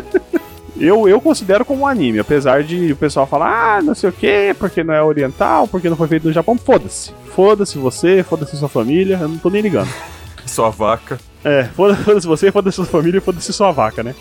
[0.80, 4.12] eu, eu considero como um anime, apesar de o pessoal falar, ah, não sei o
[4.12, 6.56] que, porque não é oriental, porque não foi feito no Japão.
[6.56, 7.12] Foda-se.
[7.34, 9.88] Foda-se você, foda-se sua família, eu não tô nem ligando.
[10.46, 11.18] Sua vaca.
[11.44, 14.14] É, foda- foda-se você, foda-se sua família e foda-se sua vaca, né?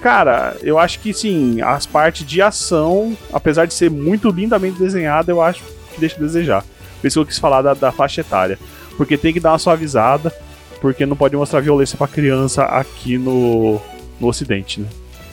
[0.00, 5.32] Cara, eu acho que sim, as partes de ação, apesar de ser muito lindamente desenhada,
[5.32, 5.62] eu acho
[5.92, 6.64] que deixa a desejar.
[7.00, 8.58] Por isso que eu quis falar da, da faixa etária.
[8.96, 10.32] Porque tem que dar uma suavizada,
[10.80, 13.80] porque não pode mostrar violência pra criança aqui no,
[14.20, 14.88] no ocidente, né?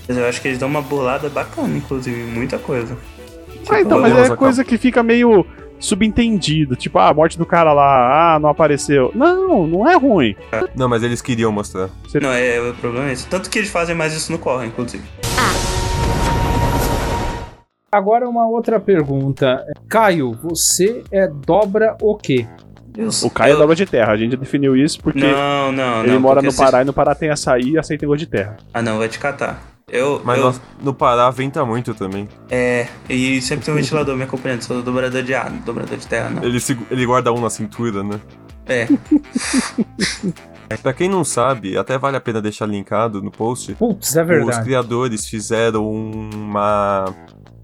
[0.07, 2.98] Mas eu acho que eles dão uma bolada bacana, inclusive, muita coisa.
[3.69, 5.45] Ah, então, mas é coisa que fica meio
[5.84, 6.76] subentendido.
[6.76, 9.11] Tipo, ah, a morte do cara lá, ah, não apareceu.
[9.14, 10.35] Não, não é ruim.
[10.76, 11.89] Não, mas eles queriam mostrar.
[12.22, 13.27] Não, é, o problema é esse.
[13.27, 15.03] Tanto que eles fazem mais isso no corre, inclusive.
[17.91, 19.64] Agora uma outra pergunta.
[19.88, 22.47] Caio, você é dobra o quê?
[22.97, 25.72] Eu, O Caio é eu- dobra de terra, a gente já definiu isso porque Não,
[25.72, 26.19] não, ele não.
[26.19, 28.57] mora porque no Pará e no Pará tem açaí e açaí tem gosto de terra.
[28.73, 29.73] Ah, não, vai te catar.
[29.88, 32.27] Eu, Mas eu nós- no Pará venta muito também.
[32.49, 36.30] é, e sempre tem um ventilador me acompanhando, sou dobrador de ar, dobrador de terra,
[36.30, 36.43] não.
[36.43, 38.19] Ele, segu- ele guarda um na cintura, né?
[38.65, 38.88] É,
[40.81, 43.76] Pra quem não sabe, até vale a pena deixar linkado no post.
[43.76, 44.64] Putz, é Os verdade.
[44.64, 47.05] criadores fizeram uma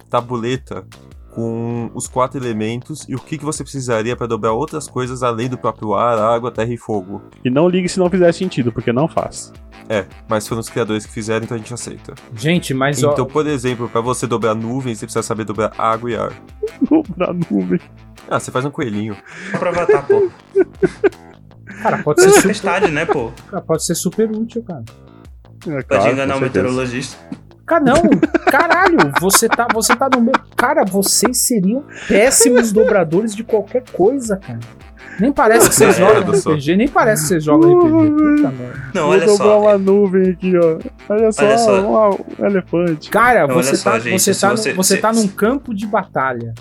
[0.10, 0.86] tabuleta
[1.32, 5.48] com os quatro elementos e o que, que você precisaria para dobrar outras coisas além
[5.50, 7.22] do próprio ar, água, terra e fogo.
[7.44, 9.54] E não ligue se não fizer sentido, porque não faz.
[9.88, 12.14] É, mas foram os criadores que fizeram, então a gente aceita.
[12.36, 16.12] Gente, mas ó, Então, por exemplo, para você dobrar nuvens, você precisa saber dobrar água
[16.12, 16.32] e ar.
[16.88, 17.80] Dobrar nuvem.
[18.30, 19.16] Ah, você faz um coelhinho.
[19.52, 20.30] só pra avatar, pô.
[21.82, 23.32] cara, pode ser, super, Tempestade, né, pô?
[23.50, 24.84] cara, pode ser super útil, cara.
[25.68, 27.18] É, Pode claro, enganar o meteorologista.
[27.70, 28.02] Cara, não,
[28.52, 30.40] caralho, você tá, você tá no meio.
[30.58, 34.60] Cara, vocês seriam péssimos dobradores de qualquer coisa, cara.
[35.20, 36.52] Nem parece que vocês É, jogam só.
[36.54, 38.12] RPG, nem parece que vocês jogam RPG.
[38.12, 38.84] Puta merda.
[38.96, 39.62] Não, Vou olha dobrar só.
[39.62, 40.80] uma nuvem aqui, ó.
[41.10, 42.10] Olha só, Olha só.
[42.40, 43.10] um elefante.
[43.10, 45.74] Cara, Não, você, olha só, tá, gente, você, tá, você- no- você tá num campo
[45.76, 46.54] de batalha.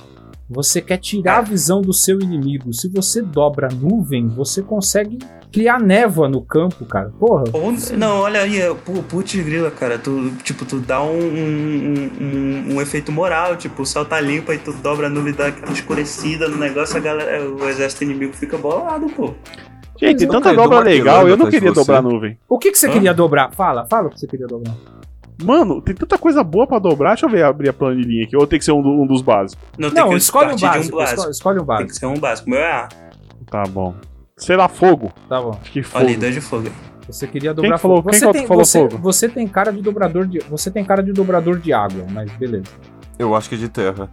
[0.50, 2.72] Você quer tirar a visão do seu inimigo.
[2.72, 5.18] Se você dobra a nuvem, você consegue
[5.52, 7.10] criar névoa no campo, cara.
[7.18, 7.44] Porra.
[7.52, 9.98] Ou- não, olha aí, é, pô, putz grila, cara.
[9.98, 14.52] Tu, tipo, tu dá um, um, um- um efeito moral, tipo, o céu tá limpo
[14.52, 18.32] e tu dobra a nuvem, dá aquela escurecida no negócio, a galera, o exército inimigo
[18.32, 19.34] fica bolado, pô.
[20.00, 21.80] Gente, tanta dobra legal, eu não de queria você.
[21.80, 22.38] dobrar a nuvem.
[22.48, 22.92] O que, que você Hã?
[22.92, 23.52] queria dobrar?
[23.52, 24.74] Fala, fala o que você queria dobrar.
[25.44, 27.10] Mano, tem tanta coisa boa pra dobrar.
[27.10, 28.36] Deixa eu ver, abrir a planilhinha aqui.
[28.36, 29.64] Ou tem que ser um, um dos básicos?
[29.78, 31.02] Não, tem Não, que escolhe um partir de básico.
[31.02, 31.94] Escolhe, escolhe um Tem que básico.
[31.94, 32.48] ser um básico.
[32.48, 32.88] O meu é A.
[33.50, 33.94] Tá bom.
[34.36, 35.12] Sei lá, fogo.
[35.28, 35.56] Tá bom.
[35.60, 36.04] Acho que fogo.
[36.04, 36.68] Olha dois de fogo.
[37.08, 38.10] Você queria dobrar que falou- fogo.
[38.10, 38.98] quem Você, que tem, falou você, fogo?
[38.98, 40.38] você tem cara de dobrador de.
[40.50, 42.66] Você tem cara de dobrador de água, mas beleza.
[43.18, 44.10] Eu acho que é de terra.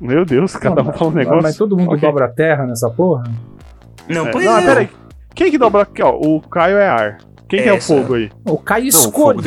[0.00, 1.42] Meu Deus, cada um fala um negócio.
[1.42, 2.00] mas todo mundo Ok.
[2.00, 3.24] dobra terra nessa porra?
[4.08, 4.62] Não, É, pois não, é.
[4.64, 4.88] peraí.
[5.34, 6.10] Quem que dobra aqui, ó?
[6.10, 7.18] O Caio é ar.
[7.48, 8.30] Quem que é o fogo aí?
[8.44, 9.42] O Caio Não, o fogo.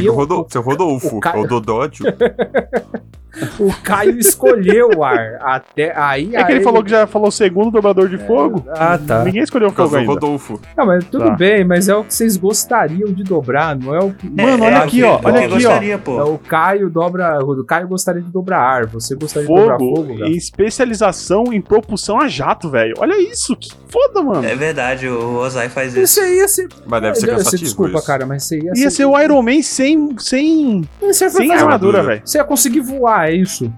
[0.51, 2.05] Seu Rodolfo, o Ca- é o Dodódio.
[3.59, 5.37] O Caio escolheu o ar.
[5.41, 6.35] Até aí.
[6.35, 8.65] É que ele aí- falou que já falou o segundo dobrador de fogo.
[8.69, 9.23] Ah, tá.
[9.23, 10.11] Ninguém escolheu o fogo ainda.
[10.11, 10.59] Rodolfo.
[10.77, 11.31] Não, mas tudo Tá.
[11.35, 14.29] bem, mas é o que vocês gostariam de dobrar, não é o que.
[14.29, 15.49] Mano, É, olha é, aqui, o ó, que- olha aqui, ó.
[15.55, 16.19] gostaria, pô.
[16.19, 17.39] É, o Caio dobra.
[17.43, 18.85] O Caio gostaria de dobrar ar.
[18.87, 20.29] Você gostaria de dobrar Fogo fogo, cara?
[20.29, 22.93] especialização em propulsão a jato, velho.
[22.99, 24.45] Olha isso, que foda, mano.
[24.47, 25.99] É verdade, o Ozai faz isso.
[26.03, 26.67] Isso aí ia ser.
[26.85, 28.07] Mas deve ser Você cansativo desculpa, isso.
[28.07, 32.03] cara, mas você ia, Ia ser o Iron Man sem, sem, ia sem fazer- armadura,
[32.03, 32.21] velho.
[32.23, 33.71] Você ia conseguir voar, é isso.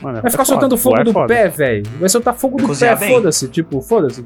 [0.00, 1.26] Mano, Vai é ficar foda, soltando fogo é do foda.
[1.34, 1.84] pé, velho.
[1.98, 3.48] Vai soltar fogo do pé, Cozinhar foda-se.
[3.48, 4.24] Tipo, foda-se.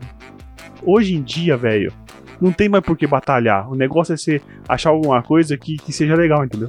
[0.84, 1.92] Hoje em dia, velho,
[2.40, 3.70] não tem mais por que batalhar.
[3.70, 6.68] O negócio é você achar alguma coisa que, que seja legal, entendeu?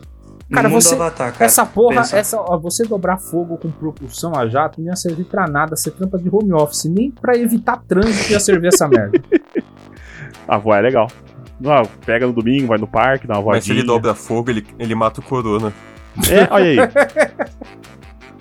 [0.52, 1.46] Cara, você- Avatar, cara.
[1.46, 2.18] Essa porra, pensa.
[2.18, 5.76] essa, ó, você dobrar fogo com propulsão a jato não ia servir pra nada.
[5.76, 6.86] Você trampa de home office.
[6.86, 9.20] Nem pra evitar trânsito ia servir essa merda.
[10.48, 11.08] A voar é legal.
[11.66, 13.58] Ah, pega no domingo, vai no parque, dá uma voadinha.
[13.60, 15.72] Mas se ele dobra fogo, ele, ele mata o corona.
[16.30, 16.78] É, olha aí.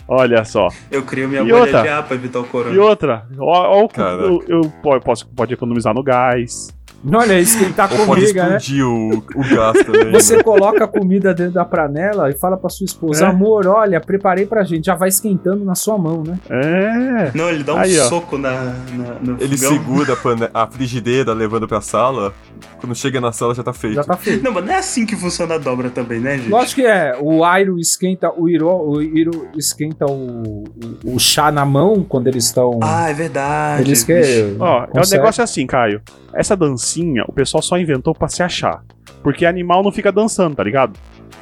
[0.07, 0.69] olha só.
[0.90, 1.82] Eu crio minha E bolha outra?
[1.82, 2.74] de ar pra evitar o corona.
[2.74, 3.89] E outra, ó, ó o
[4.24, 6.74] eu, eu po- posso, pode economizar no gás.
[7.12, 8.56] Olha, esquentar Ou pode comida, né?
[8.56, 10.04] explodir o, o gás também.
[10.06, 10.12] né?
[10.12, 13.28] Você coloca a comida dentro da panela e fala pra sua esposa: É.
[13.28, 14.86] Amor, olha, preparei pra gente.
[14.86, 16.38] Já vai esquentando na sua mão, né?
[16.50, 17.30] É.
[17.34, 19.72] Não, ele dá um Aí, soco na, na- no Ele fogão.
[19.72, 22.32] segura a, pane- a frigideira levando pra sala.
[22.80, 23.94] Quando chega na sala já tá feito.
[23.94, 24.42] Já tá feito.
[24.44, 26.48] Não, mas não é assim que funciona a dobra também, né, gente?
[26.48, 27.16] Lógico que é.
[27.20, 30.64] O Airo esquenta, o Iro, o Iro esquenta o,
[31.04, 32.78] o, o chá na mão quando eles estão.
[32.82, 33.82] Ah, é verdade.
[33.82, 34.56] eles que.
[34.58, 36.00] Ó, é o consegue- negócio assim, Caio.
[36.34, 36.56] Essa
[36.93, 38.85] dancinha, o pessoal só inventou pra se achar.
[39.23, 40.98] Porque animal não fica dançando, tá ligado?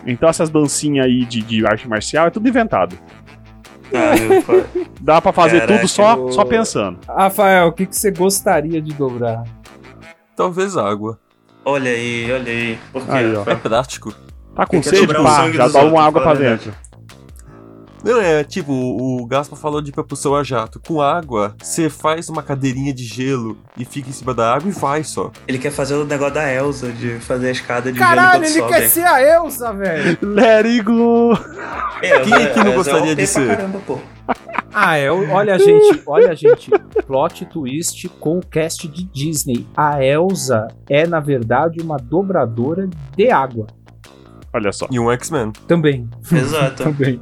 [0.06, 2.97] Então essas dancinhas aí de, de arte marcial é tudo inventado.
[3.93, 6.98] Ah, eu Dá pra fazer Caraca, tudo só, o- só pensando.
[7.09, 9.44] Rafael, o que, que você gostaria de dobrar?
[10.36, 11.18] Talvez água.
[11.64, 12.78] olha aí, olha aí.
[12.93, 13.10] Por quê?
[13.10, 13.43] Aí, ó.
[13.51, 14.14] É prático.
[14.55, 15.06] Tá com sede?
[15.14, 16.64] Pá, já dá outros, uma água pra verdade.
[16.66, 16.89] dentro.
[18.05, 20.81] Não, é tipo, o Gaspa falou de propulsão a jato.
[20.86, 24.72] Com água, você faz uma cadeirinha de gelo e fica em cima da água e
[24.72, 25.31] vai só.
[25.47, 28.60] Ele quer fazer o negócio da Elsa, de fazer a escada de Caralho, gelo ele
[28.60, 30.18] quando quer ser a Elsa, velho.
[30.22, 31.36] Let it go!
[32.01, 33.48] Quem é que não gostaria de ser?
[33.48, 33.98] Caramba, pô.
[34.72, 35.10] Ah, é.
[35.10, 36.70] Olha, gente, olha, gente.
[37.06, 39.66] Plot twist com o cast de Disney.
[39.77, 43.66] A Elsa é, na verdade, uma dobradora de água.
[44.52, 44.86] Olha só.
[44.90, 45.52] E um X-Men.
[45.66, 46.09] Também.
[46.31, 46.82] Exato.
[46.85, 47.20] Também.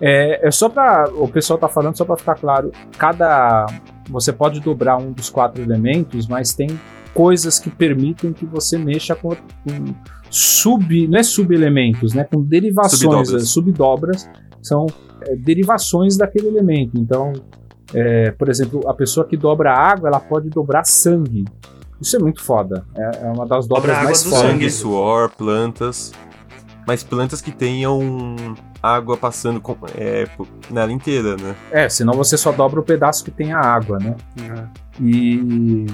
[0.00, 1.08] É, é só pra.
[1.14, 2.70] O pessoal tá falando, só pra ficar claro.
[2.98, 3.66] Cada.
[4.10, 6.68] Você pode dobrar um dos quatro elementos, mas tem
[7.14, 9.94] coisas que permitem que você mexa com, com
[10.30, 11.06] sub.
[11.08, 12.24] Não é subelementos, né?
[12.24, 13.48] Com derivações, Subdobras.
[13.48, 14.30] subdobras.
[14.62, 14.86] São
[15.22, 16.98] é, derivações daquele elemento.
[16.98, 17.32] Então,
[17.94, 21.44] é, por exemplo, a pessoa que dobra água, ela pode dobrar sangue.
[22.00, 22.84] Isso é muito foda.
[22.96, 24.38] É, é uma das Dobra dobras água mais fodas.
[24.40, 24.52] sangue.
[24.52, 26.12] Sangue, suor, plantas.
[26.86, 28.36] Mas plantas que tenham
[28.82, 30.26] água passando com- é,
[30.70, 31.54] nela inteira, né?
[31.70, 34.14] É, senão você só dobra o pedaço que tem a água, né?
[35.00, 35.86] E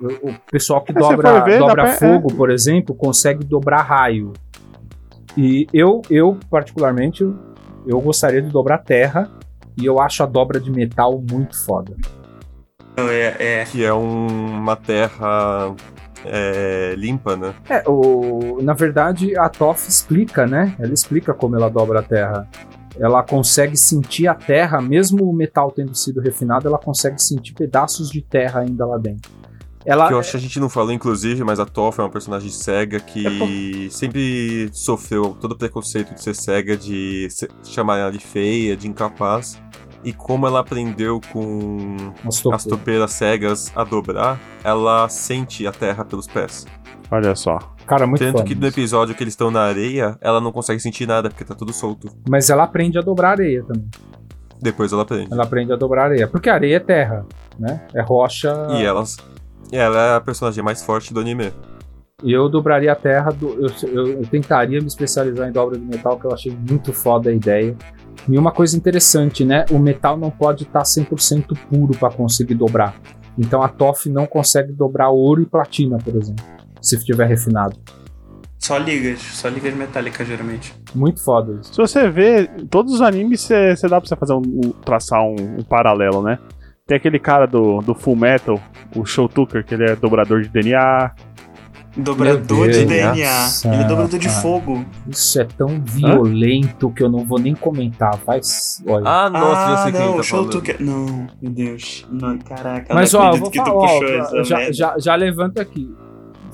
[0.00, 4.32] o pessoal que É, dobra, ver, dobra pra- fogo, por exemplo, consegue dobrar raio.
[5.36, 7.22] E eu, eu particularmente,
[7.86, 9.30] eu gostaria de dobrar terra.
[9.80, 11.96] E eu acho a dobra de metal muito foda.
[12.96, 13.64] Não, é, é.
[13.64, 14.26] Que é um-
[14.58, 15.74] uma terra
[16.24, 17.54] é, limpa, né?
[17.68, 20.74] É, o, na verdade, a Toff explica, né?
[20.78, 22.48] Ela explica como ela dobra a terra.
[22.98, 28.10] Ela consegue sentir a terra, mesmo o metal tendo sido refinado, ela consegue sentir pedaços
[28.10, 29.30] de terra ainda lá dentro.
[29.84, 32.10] Ela, Que eu acho que a gente não falou, inclusive, mas a Toph é uma
[32.10, 37.28] personagem cega que sempre sofreu todo o preconceito de ser cega, de
[37.64, 39.58] chamar ela de feia, de incapaz.
[40.02, 41.96] E como ela aprendeu com
[42.26, 46.66] As as topeiras cegas a dobrar, ela sente a terra pelos pés.
[47.10, 47.58] Olha só.
[47.86, 51.06] Cara, muito Tanto que no episódio que eles estão na areia, ela não consegue sentir
[51.06, 52.08] nada, porque tá tudo solto.
[52.28, 53.88] Mas ela aprende a dobrar areia também.
[54.62, 55.32] Depois ela aprende.
[55.32, 56.28] Ela aprende a dobrar areia.
[56.28, 57.26] Porque areia é terra,
[57.58, 57.86] né?
[57.94, 58.54] É rocha.
[58.70, 59.16] E elas.
[59.72, 61.52] e ela é a personagem mais forte do anime.
[62.22, 63.32] E eu dobraria a terra.
[63.32, 66.92] Do, eu, eu- eu tentaria me especializar em dobra de metal, que eu achei muito
[66.92, 67.74] foda a ideia.
[68.28, 69.64] E uma coisa interessante, né?
[69.70, 72.94] O metal não pode estar 100% puro para conseguir dobrar.
[73.38, 76.44] Então a TOF não consegue dobrar ouro e platina, por exemplo.
[76.82, 77.76] Se estiver refinado.
[78.58, 80.74] Só ligas, só ligas metálicas, geralmente.
[80.94, 81.72] Muito foda isso.
[81.72, 85.22] Se você ver, todos os animes você você dá pra você fazer um, um- traçar
[85.22, 86.38] um, um paralelo, né?
[86.86, 88.60] Tem aquele cara do, do Full Metal,
[88.96, 91.10] o Show Tucker, que ele é dobrador de DNA.
[91.96, 92.84] Dobrador de.
[92.84, 93.14] DNA.
[93.64, 94.40] Ele é dobrador de Nossa.
[94.40, 94.84] fogo.
[95.08, 98.16] Isso é tão violento que eu não vou nem comentar.
[98.24, 98.40] Vai.
[98.86, 99.04] Olha.
[99.06, 100.50] Ah, nossa, já ah, sei quem não, tá o show falando.
[100.52, 100.80] tu quer.
[100.80, 102.06] Não, meu Deus.
[102.10, 105.14] Não, caraca, Mas não ó, vou que tu falar, puxou ó, essa já, já, já
[105.16, 105.92] levanta aqui.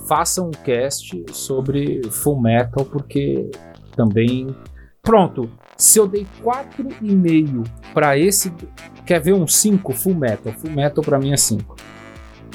[0.09, 3.51] Faça um cast sobre Full Metal, porque
[3.95, 4.55] também.
[5.03, 5.51] Pronto.
[5.77, 8.53] Se eu dei 4,5 pra esse.
[9.05, 9.93] Quer ver um 5?
[9.93, 10.53] Full Metal.
[10.55, 11.77] Full Metal pra mim é 5.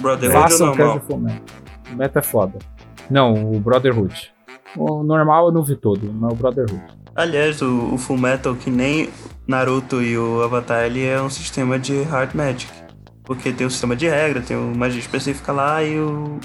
[0.01, 1.41] Brotherhood Faça ou um cast de Full Metal.
[1.83, 2.70] Full Metal é foda.
[3.11, 4.31] Não, o Brotherhood.
[4.75, 6.81] O normal eu não vi todo, mas o Brotherhood.
[7.15, 9.09] Aliás, o, o Full Metal, que nem
[9.45, 12.71] Naruto e o Avatar, ele é um sistema de Hard Magic.
[13.23, 16.39] Porque tem o sistema de regra, tem o magia específica lá e o.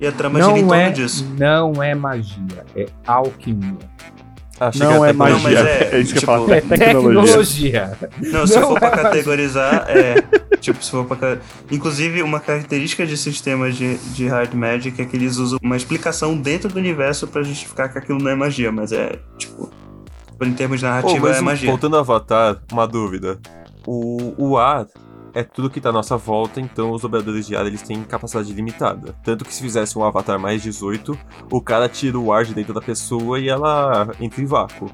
[0.00, 1.26] E a trama gira em Não torno é, disso.
[1.38, 3.78] não é magia, é alquimia.
[4.60, 5.58] Ah, Não até é pra- Não, mas magia.
[5.60, 6.52] é, É, isso que eu tipo, falo.
[6.52, 7.88] É tecnologia.
[7.88, 7.98] Tecnologia.
[8.32, 9.02] Não, se Não for pra é magia.
[9.04, 10.14] categorizar, é.
[10.56, 11.38] Tipo, se for pra.
[11.70, 16.36] Inclusive, uma característica de sistemas de, de Hard Magic é que eles usam uma explicação
[16.36, 19.70] dentro do universo pra justificar que aquilo não é magia, mas é, tipo.
[20.40, 21.68] Em termos de Pô, narrativa, mas é magia.
[21.68, 23.38] voltando ao Avatar, uma dúvida.
[23.86, 24.86] O, o ar
[25.38, 28.52] é tudo que tá à nossa volta, então os dobradores de ar eles têm capacidade
[28.52, 29.14] limitada.
[29.22, 31.16] Tanto que se fizesse um Avatar mais 18,
[31.52, 34.90] o cara tira o ar de dentro da pessoa e ela entra em vácuo.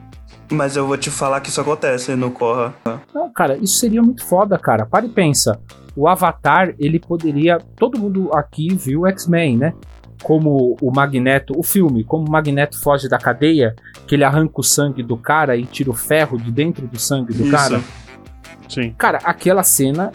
[0.53, 2.75] Mas eu vou te falar que isso acontece no Korra.
[3.15, 4.85] Não, cara, isso seria muito foda, cara.
[4.85, 5.59] Para e pensa.
[5.97, 7.59] O Avatar, ele poderia.
[7.77, 9.75] Todo mundo aqui viu X-Men, né?
[10.23, 13.77] como o Magneto, o filme, como o Magneto foge da cadeia,
[14.07, 17.35] que ele arranca o sangue do cara e tira o ferro de dentro do sangue
[17.35, 17.51] do Isso.
[17.53, 17.83] cara.
[18.75, 18.95] Sim.
[18.99, 20.13] Cara, aquela cena,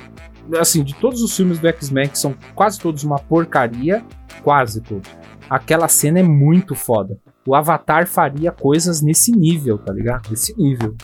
[0.60, 4.04] assim, de todos os filmes do X-Men, que são quase todos uma porcaria,
[4.44, 5.10] quase todos,
[5.50, 7.18] aquela cena é muito foda.
[7.46, 10.30] O Avatar faria coisas nesse nível, tá ligado?
[10.30, 10.96] Nesse nível.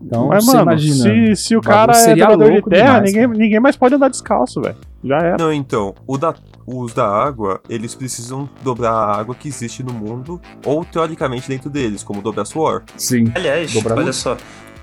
[0.00, 1.34] Então, Mas, você mano, imagina.
[1.36, 3.38] se, se o cara é dobrador de terra, demais, ninguém, cara.
[3.38, 4.76] ninguém mais pode andar descalço, velho.
[5.02, 5.36] Já era.
[5.38, 6.34] Não, então, o da,
[6.66, 11.68] os da água, eles precisam dobrar a água que existe no mundo, ou teoricamente dentro
[11.70, 12.82] deles, como dobrar suor.
[12.96, 13.30] Sim.
[13.34, 14.04] Aliás, Dobrador?
[14.04, 14.36] olha só.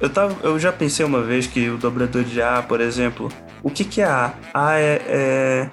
[0.05, 3.27] Eu, tava, eu já pensei uma vez que o dobrador de ar, por exemplo.
[3.63, 4.39] O que, que é ar?
[4.53, 5.01] Ar é.
[5.07, 5.69] é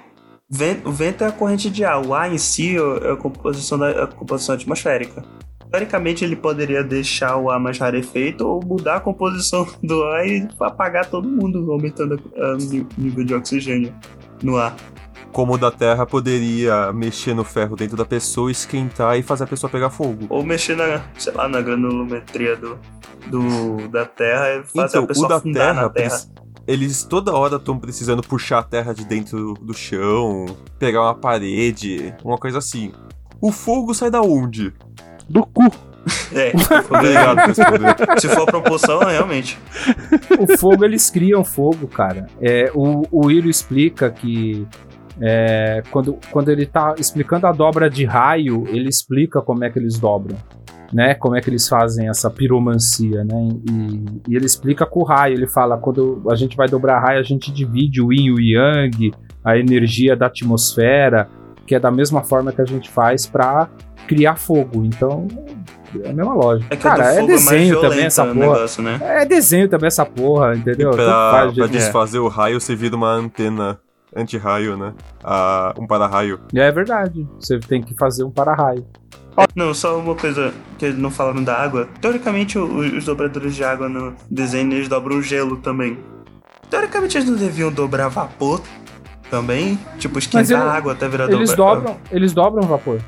[0.49, 2.03] vento, o vento é a corrente de ar.
[2.03, 5.23] O ar em si é a composição, da, a composição atmosférica.
[5.69, 10.47] Teoricamente, ele poderia deixar o ar mais rarefeito ou mudar a composição do ar e
[10.59, 13.93] apagar todo mundo, aumentando a- a- o nível de oxigênio
[14.41, 14.75] no ar.
[15.31, 19.47] Como o da terra poderia mexer no ferro dentro da pessoa, esquentar e fazer a
[19.47, 20.25] pessoa pegar fogo.
[20.29, 22.79] Ou mexer na, sei lá, na granulometria do,
[23.27, 26.19] do, da Terra e fazer Então, a pessoa o da afundar terra, na Terra.
[26.67, 30.45] eles toda hora estão precisando puxar a terra de dentro do chão,
[30.79, 32.91] pegar uma parede, uma coisa assim.
[33.41, 34.73] O fogo sai da onde?
[35.29, 35.71] Do cu.
[36.33, 36.51] É,
[36.89, 37.95] Obrigado por responder.
[38.19, 39.57] se for a proporção, realmente.
[40.39, 42.27] o fogo, eles criam fogo, cara.
[42.41, 44.67] É, o, o Iro explica que
[45.21, 49.79] é, quando, quando ele tá explicando a dobra de raio, ele explica como é que
[49.79, 50.37] eles dobram.
[50.93, 53.49] Né, como é que eles fazem essa piromancia, né?
[53.67, 55.33] E, e ele explica com o raio.
[55.33, 58.39] Ele fala: quando a gente vai dobrar raio, a gente divide o yin e o
[58.39, 59.11] yang,
[59.43, 61.27] a energia da atmosfera,
[61.65, 63.69] que é da mesma forma que a gente faz para
[64.07, 64.83] criar fogo.
[64.85, 65.27] Então,
[66.03, 66.73] é a mesma lógica.
[66.73, 68.39] É Cara, é é desenho violento também essa o porra.
[68.39, 68.99] negócio, né?
[69.01, 70.91] É desenho também essa porra, entendeu?
[70.91, 71.67] Tanto Pra, faz pra é.
[71.69, 73.79] desfazer o raio, você vira uma antena
[74.15, 74.93] anti-raio, né?
[75.23, 76.39] Ah, um para-raio.
[76.53, 77.27] É verdade.
[77.39, 78.85] Você tem que fazer um para-raio.
[79.55, 81.87] Não, só uma coisa que eles não falaram da água.
[82.01, 85.97] Teoricamente, os dobradores de água no desenho, eles dobram gelo também.
[86.69, 88.61] Teoricamente, eles não deviam dobrar vapor
[89.29, 89.77] também?
[89.97, 92.99] Tipo, esquentar ele- a água até virar Eles dobra- dobram, eles dobram vapor.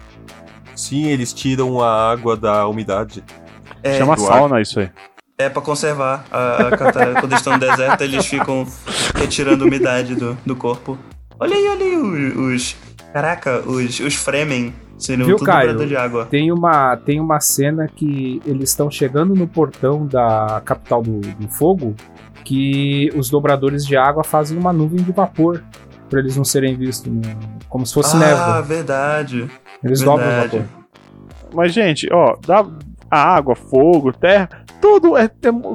[0.75, 3.23] Sim, eles tiram a água da umidade.
[3.83, 4.19] É, Chama ar.
[4.19, 4.89] sauna isso aí.
[5.37, 7.19] é pra conservar a, a catarata.
[7.19, 8.65] Quando eles estão no deserto, eles ficam
[9.15, 10.97] retirando umidade do, do corpo.
[11.39, 12.55] Olha aí, olha aí os...
[12.63, 12.75] os-
[13.13, 15.85] caraca, os, os Fremen seriam Viu, tudo Caio?
[15.87, 16.25] de água.
[16.25, 21.47] Tem uma, tem uma cena que eles estão chegando no portão da capital do, do
[21.49, 21.95] fogo
[22.43, 25.63] que os dobradores de água fazem uma nuvem de vapor
[26.09, 27.35] para eles não serem vistos, né?
[27.67, 28.61] como se fosse ah, névoa.
[28.61, 29.49] verdade.
[29.83, 30.57] Eles dobram o verdade.
[30.59, 30.85] vapor.
[31.53, 32.63] Mas, gente, ó, dá
[33.09, 34.49] a água, fogo, terra,
[34.81, 35.29] tudo é, é-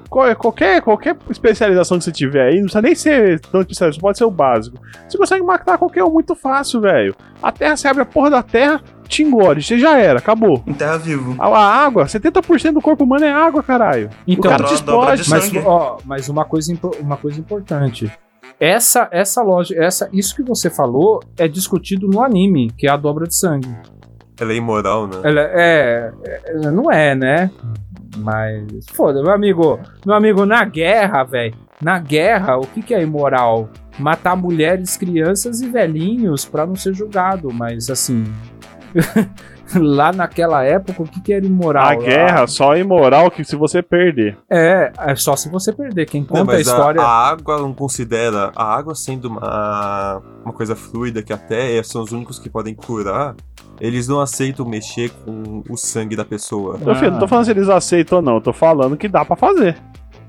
[0.08, 4.18] qual- qualquer, qualquer especialização que você tiver aí, não precisa nem ser tão especializado, pode
[4.18, 4.76] ser o básico.
[5.08, 7.14] Você consegue matar qualquer um muito fácil, velho.
[7.42, 8.80] A terra, você abre a porra da terra,
[9.10, 10.62] te engole, você já era, acabou.
[10.66, 11.34] Em terra vivo.
[11.38, 14.08] A, a água, 70% do corpo humano é água, caralho.
[14.26, 15.28] Então, o cara te explode.
[15.28, 15.58] Mas, sangue.
[15.66, 18.10] ó, mas uma coisa, uma coisa importante.
[18.58, 22.96] Essa, essa loja, essa, isso que você falou é discutido no anime, que é a
[22.96, 23.74] dobra de sangue.
[24.38, 25.16] Ela é imoral, né?
[25.22, 27.50] Ela é, é- não é, né?
[28.16, 31.54] Mas foda, meu amigo, meu amigo na guerra, velho.
[31.82, 33.70] Na guerra, o que que é imoral?
[33.98, 38.24] Matar mulheres, crianças e velhinhos pra não ser julgado, mas assim,
[39.78, 41.86] lá naquela época, o que que era imoral?
[41.86, 44.36] A guerra só é imoral que se você perder.
[44.50, 46.06] É, é só se você perder.
[46.06, 47.00] Quem Não, conta a mas história.
[47.00, 48.52] A, água não considera.
[48.56, 53.34] A água sendo uma, uma coisa fluida que até são os únicos que podem curar.
[53.80, 56.76] Eles não aceitam mexer com o sangue da pessoa.
[56.78, 59.24] Meu filho, não tô falando se eles aceitam ou não, eu tô falando que dá
[59.24, 59.76] pra fazer.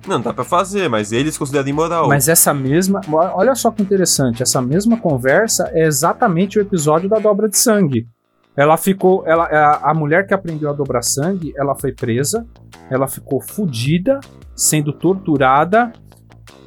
[0.08, 2.08] Não, dá pra fazer, mas eles consideram imoral.
[2.08, 3.02] Mas essa mesma.
[3.12, 4.42] Olha só que interessante.
[4.42, 8.08] Essa mesma conversa é exatamente o episódio da dobra de sangue.
[8.56, 9.24] Ela ficou.
[9.26, 12.46] Ela, a, a mulher que aprendeu a dobrar sangue, ela foi presa.
[12.90, 14.20] Ela ficou fodida,
[14.56, 15.92] sendo torturada,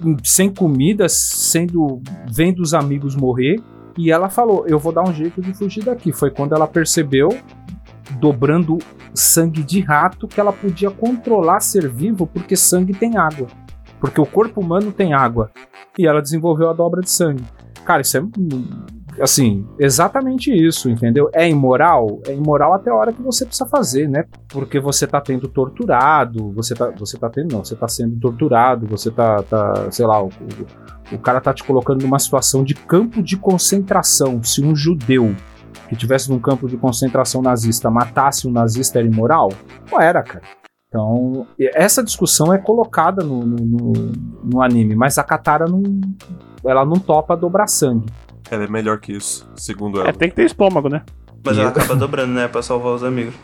[0.03, 2.01] hum, sem comida, sendo.
[2.31, 3.63] vendo os amigos morrer.
[3.97, 6.13] E ela falou: Eu vou dar um jeito de fugir daqui.
[6.13, 7.29] Foi quando ela percebeu,
[8.19, 8.79] dobrando
[9.15, 13.47] sangue de rato, que ela podia controlar ser vivo, porque sangue tem água.
[14.01, 15.51] Porque o corpo humano tem água.
[15.99, 17.45] E ela desenvolveu a dobra de sangue.
[17.85, 18.23] Cara, isso é.
[19.21, 21.31] Assim, exatamente isso, entendeu?
[21.33, 22.21] É imoral?
[22.27, 24.25] É imoral até a hora que você precisa fazer, né?
[24.49, 28.87] Porque você tá tendo torturado, você tá, você tá tendo, não, você tá sendo torturado,
[28.87, 32.75] você tá, tá sei lá, o, o, o cara tá te colocando numa situação de
[32.75, 34.43] campo de concentração.
[34.43, 35.35] Se um judeu
[35.89, 39.49] que tivesse num campo de concentração nazista matasse um nazista era imoral?
[39.93, 40.43] Não era, cara.
[40.89, 44.13] Então, essa discussão é colocada no, no, no-
[44.45, 45.83] no anime, mas a Katara não.
[46.65, 48.07] Ela não topa dobrar sangue.
[48.55, 50.09] Ela é melhor que isso, segundo ela.
[50.09, 51.03] É, tem que ter estômago, né?
[51.45, 52.49] Mas E ela eu- acaba dobrando, né?
[52.49, 53.35] Pra salvar os amigos.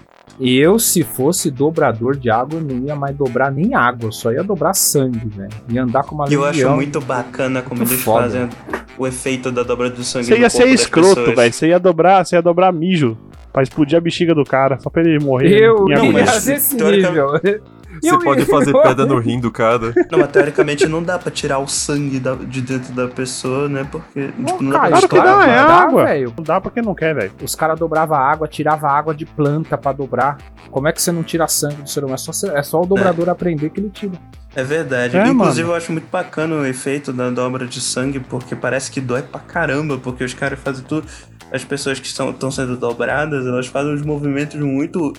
[0.41, 4.43] Eu, se fosse dobrador de água, eu não ia mais dobrar nem água, só ia
[4.43, 5.51] dobrar sangue, velho.
[5.69, 8.23] Ia andar com uma E eu acho muito bacana como Muito eles foda.
[8.23, 8.49] fazem
[8.97, 11.53] o efeito da dobra do sangue Você no ia corpo ser escroto, velho.
[11.53, 13.19] Você ia dobrar, você ia dobrar mijo
[13.53, 15.51] pra explodir a bexiga do cara, só pra ele morrer.
[15.61, 17.61] Eu em Não, ia desse teoricamente- nível.
[18.18, 19.93] Você pode fazer pedra no rim do cara.
[20.10, 23.86] Não, mas teoricamente não dá pra tirar o sangue da- de dentro da pessoa, né?
[23.90, 26.05] Porque, tipo, não dá Caio, pra Claro dá, é dá, água.
[26.05, 26.35] velho.
[26.36, 27.32] Não dá porque não quer, velho.
[27.43, 30.39] Os caras dobravam água, tirava água de planta pra dobrar.
[30.70, 32.14] Como é que você não tira sangue do ser humano?
[32.14, 34.12] É só, é só o dobrador aprender que ele tira.
[34.55, 35.16] É verdade.
[35.16, 35.72] É, Inclusive, mano.
[35.72, 39.39] eu acho muito bacana o efeito da dobra de sangue, porque parece que dói pra
[39.40, 41.06] caramba, porque os caras fazem tudo.
[41.52, 45.12] As pessoas que estão sendo dobradas, elas fazem uns movimentos muito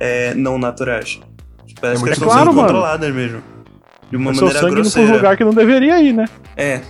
[0.00, 1.20] é, não naturais.
[1.80, 2.68] Parece É que muito estão claro, sendo mano.
[2.68, 3.42] controladas mesmo.
[4.10, 5.16] De uma Mas seu maneira sangue indo pro grosseira.
[5.16, 6.24] lugar que não deveria ir, né?
[6.56, 6.80] É.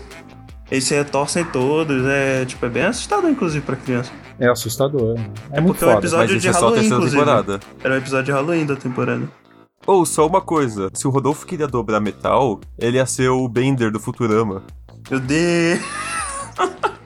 [0.71, 4.11] Eles se retorcem todos, é tipo, é bem assustador, inclusive, pra criança.
[4.39, 5.15] É assustador.
[5.15, 5.31] né?
[5.53, 7.61] É, É muito porque é um episódio- Mas de é Halloween, temporada.
[7.83, 9.23] Era um episódio de Halloween da temporada.
[9.87, 13.91] Ou só uma coisa, se o Rodolfo queria dobrar metal, ele ia ser o Bender
[13.93, 14.63] do Futurama.
[15.11, 15.81] Meu Deus!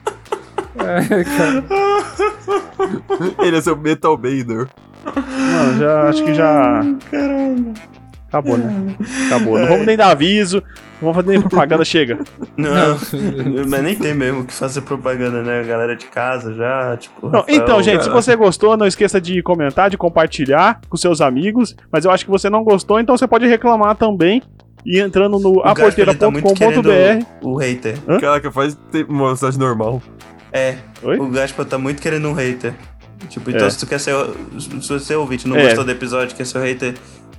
[0.77, 1.63] É, cara.
[3.45, 4.67] Ele ia ser o Metal Bender.
[5.05, 6.81] Não, já acho que já.
[7.09, 7.73] Caramba.
[8.31, 8.95] Acabou, né?
[9.27, 9.59] Acabou.
[9.59, 10.63] Não vamos nem dar aviso,
[11.01, 12.17] não vamos fazer nem propaganda, chega.
[12.55, 12.97] Não,
[13.67, 15.59] mas nem tem mesmo o que fazer propaganda, né?
[15.59, 17.27] A galera de casa já, tipo.
[17.27, 18.21] Não, Rafael, então, gente, se cara.
[18.21, 21.75] você gostou, não esqueça de comentar, de compartilhar com seus amigos.
[21.91, 24.41] Mas eu acho que você não gostou, então você pode reclamar também.
[24.85, 26.53] E entrando no tá aporteira.com.br.
[26.57, 27.97] querendo O hater.
[28.07, 28.17] Hã?
[28.17, 28.77] Caraca, faz
[29.09, 30.01] uma mensagem normal.
[30.53, 31.17] É, Oi?
[31.19, 32.73] o Gaspa tá muito querendo um hater.
[33.29, 33.69] Tipo, então É.
[33.69, 34.13] se tu quer ser.
[34.59, 35.63] Se você é ouvinte não É.
[35.65, 36.93] gostou do episódio, quer ser o hater,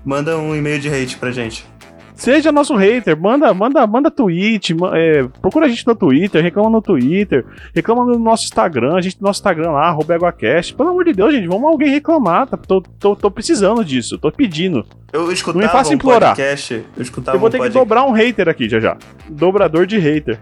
[0.05, 1.67] manda um e-mail de hate pra gente.
[2.15, 6.81] Seja nosso hater, manda, manda, manda tweet, é, procura a gente no Twitter, reclama no
[6.81, 7.45] Twitter,
[7.75, 10.75] reclama no nosso Instagram, a gente tem nosso Instagram lá, arroba EguaCast.
[10.75, 12.57] Pelo amor de Deus, gente, vamos alguém reclamar, tá?
[12.57, 14.85] tô, tô, tô precisando disso, tô pedindo.
[15.13, 16.37] Eu escutava faça um implorar.
[16.37, 16.75] podcast.
[16.97, 18.97] Eu escutava Eu vou um ter que dobrar um hater aqui já já.
[19.29, 20.39] Dobrador de hater.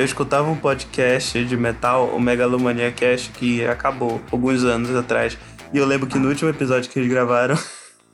[0.00, 5.36] Eu escutava um podcast de metal, o Megalomania Cast, que acabou alguns anos atrás.
[5.74, 7.54] E eu lembro que no último episódio que eles gravaram,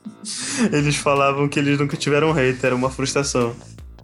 [0.73, 3.55] eles falavam que eles nunca tiveram hater, era uma frustração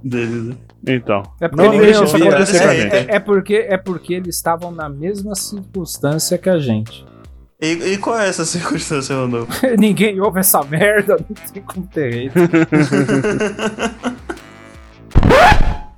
[0.01, 0.45] deles.
[0.45, 0.55] né?
[0.87, 2.87] Então, É porque não deixa isso acontecer é.
[2.87, 7.05] É, é porque, é porque eles estavam na mesma circunstância que a gente.
[7.61, 9.51] E, e qual é essa circunstância, Rodolfo?
[9.77, 12.49] Ninguém ouve essa merda, não tem como ter hater.